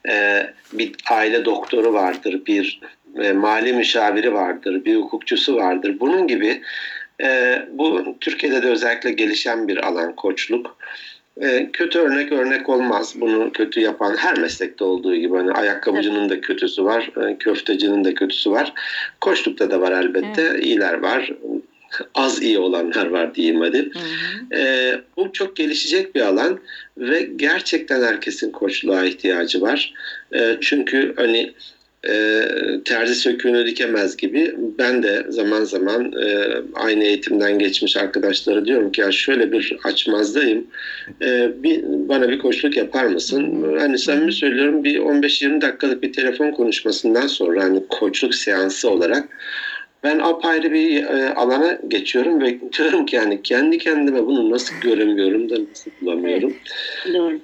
e, 0.10 0.44
bir 0.74 0.96
aile 1.12 1.46
doktoru 1.46 1.94
vardır, 1.94 2.46
bir 2.46 2.82
mali 3.36 3.74
müşaviri 3.74 4.34
vardır, 4.34 4.86
bir 4.86 4.96
hukukçusu 4.96 5.56
vardır. 5.56 6.00
Bunun 6.00 6.28
gibi 6.28 6.62
e, 7.24 7.62
bu 7.72 8.16
Türkiye'de 8.22 8.64
de 8.64 8.68
özellikle 8.68 9.12
gelişen 9.12 9.68
bir 9.68 9.88
alan 9.88 10.16
koçluk. 10.16 10.78
E, 11.42 11.70
kötü 11.74 12.00
örnek 12.00 12.32
örnek 12.32 12.70
olmaz. 12.70 13.14
Bunu 13.16 13.52
kötü 13.52 13.80
yapan 13.80 14.16
her 14.18 14.40
meslekte 14.40 14.84
olduğu 14.84 15.16
gibi 15.16 15.38
hani 15.38 15.52
ayakkabıcının 15.52 16.30
da 16.30 16.42
kötüsü 16.42 16.84
var, 16.84 17.12
e, 17.28 17.38
köftecinin 17.38 18.04
de 18.04 18.14
kötüsü 18.14 18.52
var. 18.52 18.74
Koçlukta 19.22 19.72
da 19.72 19.82
var 19.82 19.92
elbette. 19.92 20.60
İyiler 20.60 20.94
var. 20.94 21.32
Az 22.16 22.42
iyi 22.42 22.60
olanlar 22.60 23.06
var 23.06 23.36
diyeyim 23.36 23.62
hadi. 23.62 23.78
Hı 23.94 24.00
hı. 24.00 24.60
Ee, 24.60 25.02
bu 25.18 25.34
çok 25.34 25.56
gelişecek 25.56 26.16
bir 26.16 26.22
alan 26.22 26.60
ve 26.98 27.30
gerçekten 27.36 28.04
herkesin 28.04 28.52
koçluğa 28.52 29.06
ihtiyacı 29.06 29.62
var. 29.62 29.94
Ee, 30.34 30.58
çünkü 30.62 31.14
hani 31.18 31.54
e, 32.08 32.42
terzi 32.86 33.16
söküğünü 33.16 33.66
dikemez 33.66 34.18
gibi 34.18 34.56
ben 34.58 35.04
de 35.04 35.26
zaman 35.30 35.64
zaman 35.64 36.12
e, 36.12 36.48
aynı 36.74 37.04
eğitimden 37.04 37.60
geçmiş 37.60 37.98
arkadaşlara 37.98 38.66
diyorum 38.66 38.92
ki 38.92 39.02
ya 39.02 39.12
şöyle 39.12 39.52
bir 39.52 39.78
açmazdayım 39.84 40.68
e, 41.22 41.50
bir, 41.64 41.84
bana 41.84 42.30
bir 42.30 42.40
koçluk 42.40 42.78
yapar 42.78 43.06
mısın? 43.06 43.76
Hani 43.80 43.98
samimi 43.98 44.34
söylüyorum 44.34 44.84
bir 44.84 45.00
15-20 45.00 45.62
dakikalık 45.62 46.04
bir 46.04 46.14
telefon 46.14 46.52
konuşmasından 46.52 47.28
sonra 47.28 47.64
hani 47.64 47.84
koçluk 47.90 48.36
seansı 48.36 48.90
olarak 48.90 49.30
ben 50.04 50.20
apayrı 50.20 50.72
bir 50.72 51.04
e, 51.04 51.34
alana 51.34 51.80
geçiyorum 51.88 52.42
ve 52.42 52.58
diyorum 52.78 53.06
ki 53.06 53.16
yani 53.16 53.42
kendi 53.42 53.78
kendime 53.78 54.26
bunu 54.26 54.52
nasıl 54.52 54.76
göremiyorum 54.82 55.50
da 55.50 55.56
nasıl 55.70 55.92
bulamıyorum. 56.02 56.54
Doğru. 57.14 57.40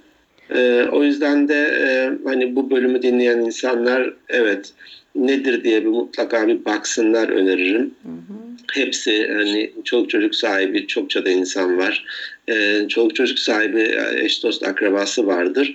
Ee, 0.50 0.86
o 0.92 1.04
yüzden 1.04 1.48
de 1.48 1.56
e, 1.56 2.12
hani 2.30 2.56
bu 2.56 2.70
bölümü 2.70 3.02
dinleyen 3.02 3.40
insanlar 3.40 4.14
evet 4.30 4.74
nedir 5.16 5.64
diye 5.64 5.82
bir 5.82 5.90
mutlaka 5.90 6.48
bir 6.48 6.66
baksınlar 6.66 7.30
öneririm. 7.30 7.96
Hı 8.04 8.10
hı. 8.10 8.44
Hepsi 8.74 9.28
hani 9.28 9.72
çoluk 9.84 10.10
çocuk 10.10 10.36
sahibi 10.36 10.88
çokça 10.88 11.26
da 11.26 11.30
insan 11.30 11.78
var. 11.78 12.06
Ee, 12.50 12.86
çoluk 12.90 13.16
çocuk 13.16 13.40
sahibi 13.40 13.82
e, 13.82 14.24
eş 14.26 14.44
dost 14.44 14.64
akrabası 14.64 15.28
vardır. 15.28 15.74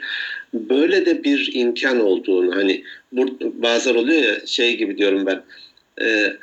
Böyle 0.55 1.07
de 1.07 1.25
bir 1.25 1.51
imkan 1.55 2.01
olduğunu 2.01 2.57
hani 2.57 2.85
bu, 3.13 3.39
bazen 3.41 3.95
oluyor 3.95 4.23
ya 4.23 4.47
şey 4.47 4.77
gibi 4.77 4.99
diyorum 4.99 5.27
ben. 5.27 5.43
E, 6.05 6.37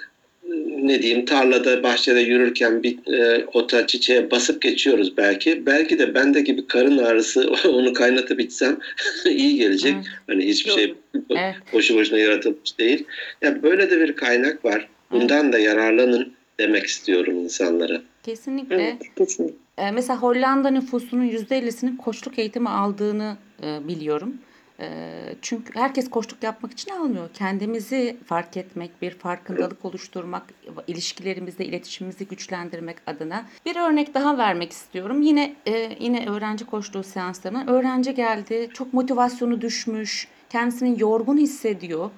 ne 0.82 1.02
diyeyim 1.02 1.26
tarlada 1.26 1.84
bahçede 1.84 2.20
yürürken 2.20 2.84
bir 2.84 3.14
e, 3.14 3.46
ota 3.54 3.88
çiçeğe 3.88 4.32
basıp 4.32 4.62
geçiyoruz 4.62 5.18
belki. 5.18 5.66
Belki 5.66 6.00
de 6.00 6.16
bendeki 6.16 6.58
bir 6.58 6.68
karın 6.68 6.98
ağrısı 6.98 7.52
onu 7.70 7.94
kaynatıp 7.94 8.40
içsem 8.40 8.78
iyi 9.26 9.56
gelecek. 9.56 9.94
Evet. 9.96 10.06
Hani 10.28 10.46
hiçbir 10.46 10.72
şey 10.72 10.96
Evet. 11.30 11.56
boşu 11.74 11.96
boşuna 11.96 12.20
yaratılmış 12.20 12.80
değil. 12.80 13.06
Ya 13.42 13.64
böyle 13.64 13.92
de 13.92 14.00
bir 14.00 14.16
kaynak 14.16 14.66
var. 14.66 14.88
Bundan 15.12 15.54
da 15.54 15.60
yararlanın 15.60 16.34
demek 16.60 16.86
istiyorum 16.86 17.40
insanlara. 17.40 18.02
Kesinlikle. 18.24 18.76
Evet, 18.76 19.02
kesinlikle. 19.16 19.56
E, 19.78 19.92
mesela 19.92 20.22
Hollanda 20.22 20.70
nüfusunun 20.70 21.30
%50'sinin 21.30 21.98
koçluk 21.98 22.40
eğitimi 22.40 22.70
aldığını 22.70 23.38
e, 23.64 23.88
biliyorum. 23.88 24.34
Çünkü 25.42 25.76
herkes 25.76 26.10
koçluk 26.10 26.44
yapmak 26.44 26.72
için 26.72 26.92
almıyor. 26.92 27.30
Kendimizi 27.34 28.18
fark 28.26 28.58
etmek, 28.58 29.02
bir 29.02 29.12
farkındalık 29.12 29.86
oluşturmak, 29.86 30.44
ilişkilerimizde 30.88 31.66
iletişimimizi 31.66 32.28
güçlendirmek 32.28 32.98
adına 33.08 33.46
bir 33.66 33.76
örnek 33.76 34.14
daha 34.14 34.38
vermek 34.38 34.72
istiyorum. 34.72 35.22
Yine 35.22 35.56
yine 36.00 36.30
öğrenci 36.30 36.66
koçluğu 36.66 37.04
seanslarına 37.04 37.64
öğrenci 37.68 38.14
geldi, 38.14 38.70
çok 38.74 38.94
motivasyonu 38.94 39.62
düşmüş, 39.62 40.28
kendisini 40.50 41.02
yorgun 41.02 41.38
hissediyor. 41.38 42.10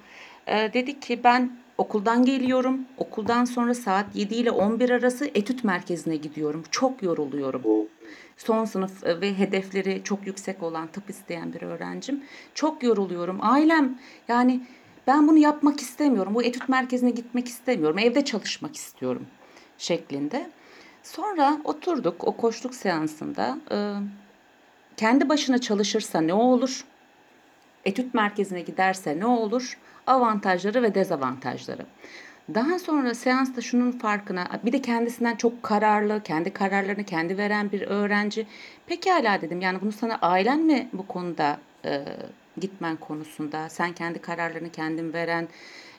Dedi 0.47 0.99
ki 0.99 1.19
ben 1.23 1.51
okuldan 1.77 2.25
geliyorum. 2.25 2.79
Okuldan 2.97 3.45
sonra 3.45 3.73
saat 3.73 4.05
7 4.15 4.35
ile 4.35 4.51
11 4.51 4.89
arası 4.89 5.25
etüt 5.25 5.63
merkezine 5.63 6.15
gidiyorum. 6.15 6.63
Çok 6.71 7.03
yoruluyorum 7.03 7.61
son 8.37 8.65
sınıf 8.65 9.03
e, 9.03 9.21
ve 9.21 9.37
hedefleri 9.37 10.01
çok 10.03 10.27
yüksek 10.27 10.63
olan 10.63 10.87
tıp 10.87 11.09
isteyen 11.09 11.53
bir 11.53 11.61
öğrencim. 11.61 12.23
Çok 12.53 12.83
yoruluyorum. 12.83 13.37
Ailem 13.41 13.99
yani 14.27 14.61
ben 15.07 15.27
bunu 15.27 15.37
yapmak 15.37 15.79
istemiyorum. 15.79 16.35
Bu 16.35 16.43
etüt 16.43 16.69
merkezine 16.69 17.09
gitmek 17.09 17.47
istemiyorum. 17.47 17.99
Evde 17.99 18.25
çalışmak 18.25 18.75
istiyorum 18.75 19.27
şeklinde. 19.77 20.49
Sonra 21.03 21.61
oturduk 21.63 22.23
o 22.27 22.37
koçluk 22.37 22.75
seansında. 22.75 23.57
e, 23.71 23.77
kendi 24.97 25.29
başına 25.29 25.57
çalışırsa 25.57 26.21
ne 26.21 26.33
olur? 26.33 26.85
Etüt 27.85 28.13
merkezine 28.13 28.61
giderse 28.61 29.19
ne 29.19 29.25
olur? 29.25 29.77
Avantajları 30.07 30.83
ve 30.83 30.95
dezavantajları. 30.95 31.85
Daha 32.53 32.79
sonra 32.79 33.13
seansta 33.13 33.61
şunun 33.61 33.91
farkına, 33.91 34.47
bir 34.65 34.71
de 34.71 34.81
kendisinden 34.81 35.35
çok 35.35 35.63
kararlı, 35.63 36.23
kendi 36.23 36.53
kararlarını 36.53 37.03
kendi 37.03 37.37
veren 37.37 37.71
bir 37.71 37.81
öğrenci. 37.81 38.45
Pekala 38.85 39.41
dedim 39.41 39.61
yani 39.61 39.81
bunu 39.81 39.91
sana 39.91 40.17
ailen 40.21 40.59
mi 40.59 40.87
bu 40.93 41.07
konuda 41.07 41.57
e, 41.85 42.03
gitmen 42.57 42.95
konusunda, 42.95 43.69
sen 43.69 43.93
kendi 43.93 44.19
kararlarını 44.19 44.71
kendin 44.71 45.13
veren 45.13 45.47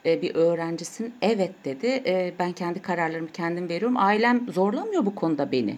e, 0.06 0.22
bir 0.22 0.34
öğrencisin. 0.34 1.14
Evet 1.22 1.52
dedi, 1.64 2.02
e, 2.06 2.32
ben 2.38 2.52
kendi 2.52 2.82
kararlarımı 2.82 3.32
kendim 3.32 3.68
veriyorum. 3.68 3.96
Ailem 3.96 4.52
zorlamıyor 4.52 5.06
bu 5.06 5.14
konuda 5.14 5.52
beni. 5.52 5.76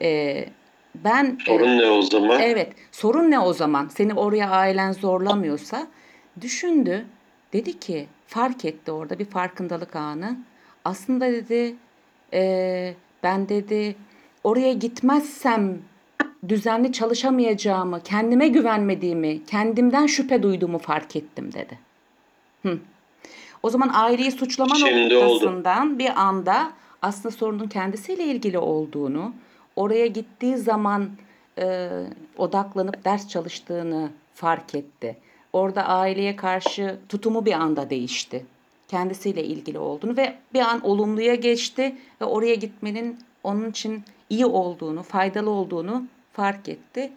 E, 0.00 0.44
ben 0.94 1.24
e, 1.24 1.44
sorun 1.44 1.78
ne 1.78 1.90
o 1.90 2.02
zaman? 2.02 2.40
Evet. 2.40 2.72
Sorun 2.92 3.30
ne 3.30 3.38
o 3.38 3.52
zaman? 3.52 3.88
Seni 3.88 4.14
oraya 4.14 4.50
ailen 4.50 4.92
zorlamıyorsa 4.92 5.86
düşündü. 6.40 7.06
Dedi 7.52 7.78
ki 7.80 8.06
fark 8.26 8.64
etti 8.64 8.92
orada 8.92 9.18
bir 9.18 9.24
farkındalık 9.24 9.96
anı. 9.96 10.36
Aslında 10.84 11.32
dedi 11.32 11.74
"eee, 12.32 12.94
ben 13.22 13.48
dedi 13.48 13.96
oraya 14.44 14.72
gitmezsem 14.72 15.78
düzenli 16.48 16.92
çalışamayacağımı, 16.92 18.02
kendime 18.02 18.48
güvenmediğimi, 18.48 19.44
kendimden 19.44 20.06
şüphe 20.06 20.42
duyduğumu 20.42 20.78
fark 20.78 21.16
ettim 21.16 21.52
dedi. 21.52 21.78
Hı. 22.62 22.78
O 23.62 23.70
zaman 23.70 23.90
aileyi 23.94 24.32
suçlama 24.32 24.74
Şimdi 24.74 25.16
oldu. 25.16 25.24
noktasından 25.34 25.98
bir 25.98 26.20
anda 26.20 26.72
aslında 27.02 27.30
sorunun 27.36 27.68
kendisiyle 27.68 28.24
ilgili 28.24 28.58
olduğunu, 28.58 29.32
oraya 29.76 30.06
gittiği 30.06 30.56
zaman 30.56 31.10
e, 31.58 31.88
odaklanıp 32.38 33.04
ders 33.04 33.28
çalıştığını 33.28 34.10
fark 34.34 34.74
etti. 34.74 35.16
Orada 35.52 35.84
aileye 35.84 36.36
karşı 36.36 36.96
tutumu 37.08 37.44
bir 37.46 37.52
anda 37.52 37.90
değişti. 37.90 38.46
Kendisiyle 38.88 39.44
ilgili 39.44 39.78
olduğunu 39.78 40.16
ve 40.16 40.34
bir 40.54 40.60
an 40.60 40.80
olumluya 40.86 41.34
geçti 41.34 41.96
ve 42.20 42.24
oraya 42.24 42.54
gitmenin 42.54 43.18
onun 43.44 43.70
için 43.70 44.02
iyi 44.30 44.46
olduğunu, 44.46 45.02
faydalı 45.02 45.50
olduğunu 45.50 46.04
fark 46.32 46.68
etti. 46.68 47.12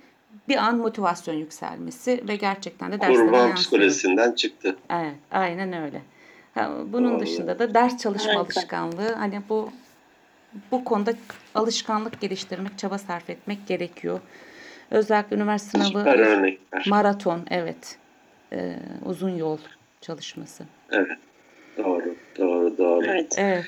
Bir 0.47 0.57
an 0.57 0.77
motivasyon 0.77 1.35
yükselmesi 1.35 2.23
ve 2.27 2.35
gerçekten 2.35 2.91
de 2.91 3.01
derslerine 3.01 3.25
Kurban 3.25 3.37
yansıyor. 3.37 3.55
psikolojisinden 3.55 4.31
çıktı. 4.31 4.75
Evet, 4.89 5.15
aynen 5.31 5.73
öyle. 5.73 6.01
Ha, 6.55 6.71
Bunun 6.87 7.11
Doğru. 7.11 7.19
dışında 7.19 7.59
da 7.59 7.73
ders 7.73 7.97
çalışma 7.97 8.27
Harika. 8.29 8.41
alışkanlığı 8.41 9.13
hani 9.13 9.41
bu 9.49 9.69
bu 10.71 10.83
konuda 10.83 11.13
alışkanlık 11.55 12.21
geliştirmek, 12.21 12.77
çaba 12.77 12.97
sarf 12.97 13.29
etmek 13.29 13.67
gerekiyor. 13.67 14.19
Özellikle 14.91 15.35
üniversite 15.35 15.83
sınavı 15.83 16.05
maraton, 16.87 17.41
evet. 17.49 17.97
Ee, 18.53 18.75
uzun 19.05 19.29
yol 19.35 19.57
çalışması. 20.01 20.63
Evet. 20.91 21.17
Doğru, 21.77 22.15
doğru, 22.37 22.77
doğru. 22.77 23.05
Evet. 23.05 23.33
Evet. 23.37 23.65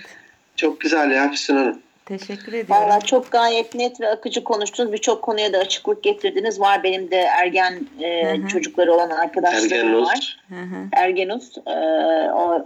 Çok 0.55 0.81
güzel 0.81 1.11
ya 1.11 1.31
Füsun 1.31 1.55
Hanım. 1.55 1.79
Teşekkür 2.05 2.53
ediyorum. 2.53 2.69
Valla 2.69 2.99
çok 2.99 3.31
gayet 3.31 3.75
net 3.75 4.01
ve 4.01 4.09
akıcı 4.09 4.43
konuştunuz. 4.43 4.91
Birçok 4.93 5.21
konuya 5.21 5.53
da 5.53 5.57
açıklık 5.57 6.03
getirdiniz. 6.03 6.59
Var 6.59 6.83
benim 6.83 7.11
de 7.11 7.15
ergen 7.15 7.87
e, 8.01 8.37
Hı 8.37 8.43
hı. 8.43 8.47
çocukları 8.47 8.93
olan 8.93 9.09
arkadaşlarım 9.09 9.73
Ergenus. 9.87 10.07
var. 10.09 10.37
Hı 10.49 10.55
hı. 10.55 10.75
Ergenus. 10.93 11.57
E, 11.57 11.71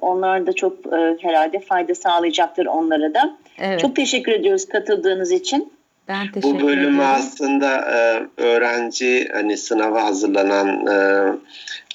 onlar 0.01 0.47
da 0.47 0.53
çok 0.53 0.73
e, 0.93 1.17
herhalde 1.21 1.59
fayda 1.59 1.95
sağlayacaktır 1.95 2.65
onlara 2.65 3.13
da. 3.13 3.37
Evet. 3.59 3.79
Çok 3.79 3.95
teşekkür 3.95 4.31
ediyoruz 4.31 4.67
katıldığınız 4.67 5.31
için. 5.31 5.73
ben 6.07 6.31
teşekkür 6.31 6.41
Bu 6.59 6.67
bölümü 6.67 6.73
ediyorum. 6.81 6.99
aslında 6.99 7.75
e, 7.77 8.21
öğrenci 8.41 9.29
hani 9.33 9.57
sınava 9.57 10.03
hazırlanan 10.03 10.87
e, 10.87 10.91
e, 10.91 11.88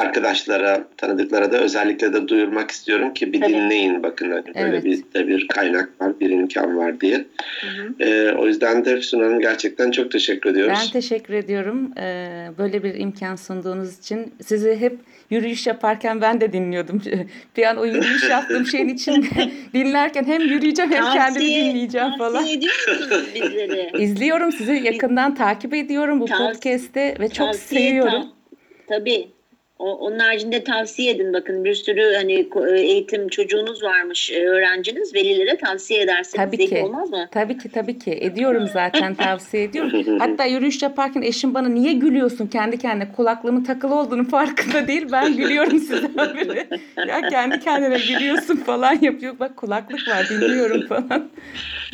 arkadaşlara, 0.00 0.84
tanıdıklara 0.96 1.52
da 1.52 1.58
özellikle 1.58 2.12
de 2.12 2.28
duyurmak 2.28 2.70
istiyorum 2.70 3.14
ki 3.14 3.32
bir 3.32 3.40
Tabii. 3.40 3.52
dinleyin 3.52 4.02
bakın 4.02 4.30
hani 4.30 4.46
böyle 4.46 4.76
Evet. 4.76 4.84
bir 4.84 5.02
de 5.14 5.28
bir 5.28 5.48
kaynak 5.48 6.00
var, 6.00 6.20
bir 6.20 6.30
imkan 6.30 6.76
var 6.76 7.00
diye. 7.00 7.24
E, 8.00 8.32
o 8.38 8.46
yüzden 8.46 8.84
de 8.84 8.96
Füsun 8.96 9.20
Hanım 9.20 9.40
gerçekten 9.40 9.90
çok 9.90 10.10
teşekkür 10.10 10.50
ediyoruz. 10.50 10.78
Ben 10.82 10.92
teşekkür 10.92 11.34
ediyorum 11.34 11.92
ee, 11.98 12.48
böyle 12.58 12.82
bir 12.82 12.94
imkan 12.94 13.36
sunduğunuz 13.36 13.98
için. 13.98 14.34
Sizi 14.42 14.76
hep 14.76 14.98
yürüyüş 15.30 15.66
yaparken 15.66 16.20
ben 16.20 16.40
de 16.40 16.52
dinliyordum. 16.52 17.02
Bir 17.56 17.64
an 17.64 17.76
o 17.76 17.84
yürüyüş 17.84 18.30
yaptığım 18.30 18.66
şeyin 18.66 18.88
içinde 18.88 19.26
dinlerken 19.74 20.24
hem 20.24 20.40
yürüyeceğim 20.40 20.92
hem 20.92 21.04
kendimi 21.04 21.46
dinleyeceğim 21.46 22.10
falan. 22.18 22.32
Tavsiye 22.32 22.56
ediyor 22.56 22.74
musunuz 22.98 23.24
bizleri? 23.34 23.90
İzliyorum 24.02 24.52
sizi 24.52 24.72
yakından 24.72 25.34
takip 25.34 25.74
ediyorum 25.74 26.20
bu 26.20 26.24
Tavs- 26.24 26.52
podcast'te 26.52 27.16
ve 27.20 27.28
çok 27.28 27.46
Tavsiye 27.46 27.80
seviyorum. 27.80 28.24
Tabii. 28.88 29.39
O, 29.80 29.92
onun 29.92 30.18
haricinde 30.18 30.64
tavsiye 30.64 31.12
edin 31.12 31.32
bakın 31.32 31.64
bir 31.64 31.74
sürü 31.74 32.14
hani 32.14 32.34
ko- 32.34 32.76
eğitim 32.78 33.28
çocuğunuz 33.28 33.82
varmış 33.82 34.30
e, 34.32 34.46
öğrenciniz 34.46 35.14
velilere 35.14 35.56
tavsiye 35.56 36.00
ederseniz 36.00 36.46
Tabii 36.46 36.68
ki. 36.68 36.82
olmaz 36.82 37.10
mı? 37.10 37.28
Tabii 37.30 37.58
ki 37.58 37.68
tabii 37.68 37.98
ki 37.98 38.18
ediyorum 38.20 38.68
zaten 38.72 39.14
tavsiye 39.24 39.62
ediyorum. 39.62 40.18
Hatta 40.18 40.44
yürüyüş 40.44 40.82
yaparken 40.82 41.22
eşim 41.22 41.54
bana 41.54 41.68
niye 41.68 41.92
gülüyorsun 41.92 42.46
kendi 42.46 42.78
kendine 42.78 43.12
kulaklığımın 43.12 43.64
takılı 43.64 43.94
olduğunu 43.94 44.28
farkında 44.28 44.88
değil. 44.88 45.06
Ben 45.12 45.36
gülüyorum 45.36 45.78
size 45.78 46.08
haberi. 46.16 46.66
Ya 47.08 47.28
kendi 47.28 47.60
kendine 47.60 47.98
gülüyorsun 48.08 48.56
falan 48.56 48.98
yapıyor. 49.00 49.38
Bak 49.40 49.56
kulaklık 49.56 50.08
var 50.08 50.28
dinliyorum 50.28 50.86
falan. 50.86 51.30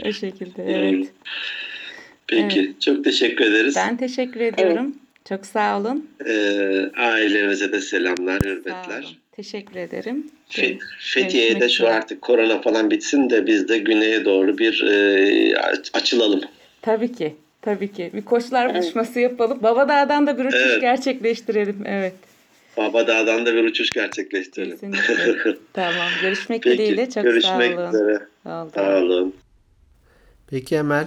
O 0.07 0.13
şekilde 0.13 0.65
evet. 0.65 1.07
Peki, 2.27 2.73
çok 2.81 3.05
teşekkür 3.05 3.45
ederiz. 3.45 3.77
Ben 3.77 3.97
teşekkür 3.97 4.41
ediyorum. 4.41 4.95
Çok 5.29 5.47
sağ 5.47 5.79
olun. 5.81 6.11
E, 6.27 6.33
ailenize 6.97 7.73
de 7.73 7.81
selamlar, 7.81 8.41
Sağ 8.41 8.49
hürmetler. 8.49 9.03
olun. 9.03 9.11
Teşekkür 9.33 9.77
ederim. 9.77 10.27
Fe- 10.51 10.79
Fethiye'de 11.01 11.49
Görüşmek 11.59 11.71
şu 11.71 11.89
artık 11.89 12.23
korona 12.23 12.61
falan 12.63 12.91
bitsin 12.91 13.31
de 13.31 13.47
biz 13.47 13.69
de 13.69 13.79
güneye 13.79 14.25
doğru 14.25 14.59
bir 14.59 14.83
e, 14.83 15.59
aç- 15.59 15.91
açılalım. 15.95 16.41
Tabii 16.83 17.13
ki. 17.13 17.37
Tabii 17.63 17.93
ki. 17.93 18.11
Bir 18.15 18.23
koçlar 18.25 18.75
buluşması 18.75 19.21
yapalım. 19.21 19.63
Babadağ'dan 19.63 20.27
da 20.27 20.39
bir 20.39 20.45
uçuş 20.45 20.61
Evet. 20.67 20.81
gerçekleştirelim. 20.81 21.83
Evet. 21.87 22.15
Baba 22.77 23.07
Dağ'dan 23.07 23.47
da 23.47 23.55
bir 23.55 23.65
uçuş 23.65 23.91
gerçekleştirelim. 23.91 24.73
Kesinlikle. 24.73 25.57
tamam. 25.73 26.09
Görüşmek 26.23 26.63
Peki, 26.63 26.79
dileğiyle. 26.79 27.11
Çok 27.11 27.23
görüşmek 27.25 27.75
sağ 27.75 27.81
olun. 27.81 27.89
üzere. 27.89 28.21
Oldu. 28.47 28.71
Sağ 28.75 28.97
olun. 28.99 29.35
Peki 30.51 30.75
Emel. 30.77 31.07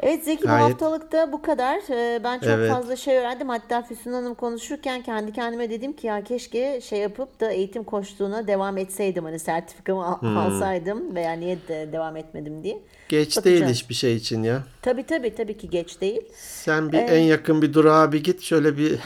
Evet 0.00 0.24
Zeki 0.24 0.42
Gayet- 0.44 0.60
bu 0.60 0.64
haftalıkta 0.64 1.32
bu 1.32 1.42
kadar. 1.42 1.80
Ee, 1.90 2.20
Ben 2.24 2.38
çok 2.38 2.48
Evet. 2.48 2.72
fazla 2.72 2.96
şey 2.96 3.16
öğrendim. 3.16 3.48
Hatta 3.48 3.82
Füsun 3.82 4.12
Hanım 4.12 4.34
konuşurken 4.34 5.02
kendi 5.02 5.32
kendime 5.32 5.70
dedim 5.70 5.92
ki 5.92 6.06
ya 6.06 6.24
keşke 6.24 6.80
şey 6.80 6.98
yapıp 6.98 7.40
da 7.40 7.52
eğitim 7.52 7.84
koçluğuna 7.84 8.46
devam 8.46 8.78
etseydim. 8.78 9.24
Hani 9.24 9.38
sertifikamı 9.38 10.16
Hmm. 10.20 10.36
alsaydım 10.38 11.14
veya 11.14 11.32
niye 11.32 11.58
de 11.68 11.88
devam 11.92 12.16
etmedim 12.16 12.64
diye. 12.64 12.78
Geç 13.08 13.36
Bakacağız. 13.36 13.60
değil 13.60 13.74
hiçbir 13.74 13.94
şey 13.94 14.16
için 14.16 14.42
ya. 14.42 14.62
Tabii 14.82 15.02
tabii 15.06 15.34
tabii 15.34 15.56
ki 15.58 15.70
geç 15.70 16.00
değil. 16.00 16.20
Sen 16.36 16.92
bir 16.92 16.98
en 16.98 17.20
yakın 17.22 17.62
bir 17.62 17.72
durağa 17.74 18.12
bir 18.12 18.24
git 18.24 18.42
şöyle 18.42 18.76
bir 18.78 18.98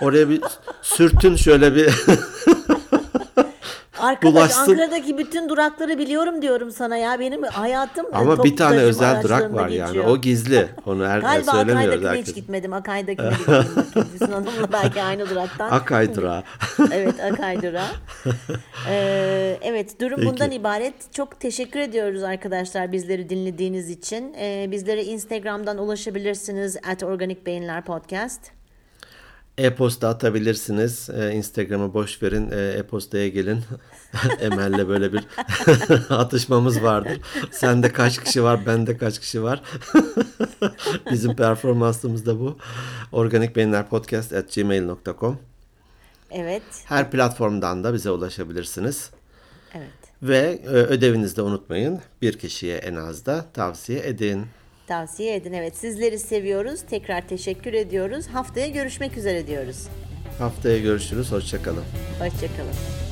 oraya 0.00 0.28
bir 0.28 0.40
sürtün 0.82 1.36
şöyle 1.36 1.74
bir 1.74 1.86
Arkadaş 4.00 4.34
Bulaşsın. 4.34 4.72
Ankara'daki 4.72 5.18
bütün 5.18 5.48
durakları 5.48 5.98
biliyorum 5.98 6.42
diyorum 6.42 6.70
sana 6.70 6.96
ya. 6.96 7.20
Benim 7.20 7.42
hayatım 7.42 8.06
ama 8.12 8.44
bir 8.44 8.56
tane 8.56 8.76
özel 8.76 9.22
durak 9.22 9.54
var 9.54 9.68
yani. 9.68 9.86
geçiyor. 9.86 10.06
O 10.06 10.20
gizli. 10.20 10.68
Onu 10.86 11.06
her 11.06 11.18
Galiba 11.18 11.52
söylemiyoruz 11.52 12.04
Akay'dakine 12.04 12.22
hiç 12.22 12.34
gitmedim. 12.34 12.72
Akay'dakine 12.72 13.30
gideyim 13.30 13.64
bakayım. 13.76 14.08
Füsun 14.12 14.32
Hanım'la 14.32 14.72
belki 14.72 15.02
aynı 15.02 15.30
duraktan. 15.30 15.70
Akay 15.70 16.14
durağı. 16.14 16.42
evet 16.92 17.20
Akay 17.32 17.62
durağı. 17.62 17.90
Ee, 18.88 19.58
evet 19.62 20.00
durum 20.00 20.16
Peki. 20.16 20.28
bundan 20.28 20.50
ibaret. 20.50 21.12
Çok 21.12 21.40
teşekkür 21.40 21.80
ediyoruz 21.80 22.22
arkadaşlar 22.22 22.92
bizleri 22.92 23.28
dinlediğiniz 23.28 23.90
için. 23.90 24.34
Ee, 24.40 24.68
bizlere 24.70 25.04
Instagram'dan 25.04 25.78
ulaşabilirsiniz. 25.78 26.76
At 26.90 27.02
Organik 27.02 27.46
Beyinler 27.46 27.84
Podcast. 27.84 28.59
E-posta 29.58 30.08
atabilirsiniz. 30.08 31.10
Ee, 31.10 31.32
Instagram'ı 31.32 31.94
boş 31.94 32.22
verin. 32.22 32.50
Ee, 32.50 32.74
E-postaya 32.78 33.28
gelin. 33.28 33.64
Emel'le 34.40 34.88
böyle 34.88 35.12
bir 35.12 35.26
atışmamız 36.14 36.82
vardır. 36.82 37.20
Sende 37.50 37.92
kaç 37.92 38.24
kişi 38.24 38.42
var, 38.42 38.66
bende 38.66 38.96
kaç 38.96 39.18
kişi 39.18 39.42
var. 39.42 39.62
Bizim 41.10 41.36
performansımız 41.36 42.26
da 42.26 42.40
bu. 42.40 42.58
Organik 43.12 43.56
Beyinler 43.56 43.88
Podcast 43.88 44.32
at 44.32 44.54
gmail.com 44.54 45.38
Evet. 46.30 46.62
Her 46.84 47.10
platformdan 47.10 47.84
da 47.84 47.94
bize 47.94 48.10
ulaşabilirsiniz. 48.10 49.10
Evet. 49.74 49.90
Ve 50.22 50.60
e, 50.64 50.68
ödevinizi 50.68 51.36
de 51.36 51.42
unutmayın. 51.42 52.00
Bir 52.22 52.38
kişiye 52.38 52.76
en 52.76 52.94
az 52.94 53.26
da 53.26 53.46
tavsiye 53.54 54.00
edin. 54.06 54.46
Tavsiye 54.90 55.34
edin. 55.34 55.52
Evet 55.52 55.76
sizleri 55.76 56.18
seviyoruz. 56.18 56.80
Tekrar 56.90 57.28
teşekkür 57.28 57.72
ediyoruz. 57.72 58.26
Haftaya 58.26 58.68
görüşmek 58.68 59.16
üzere 59.16 59.46
diyoruz. 59.46 59.88
Haftaya 60.38 60.78
görüşürüz. 60.78 61.32
Hoşçakalın. 61.32 61.84
Hoşçakalın. 62.20 63.09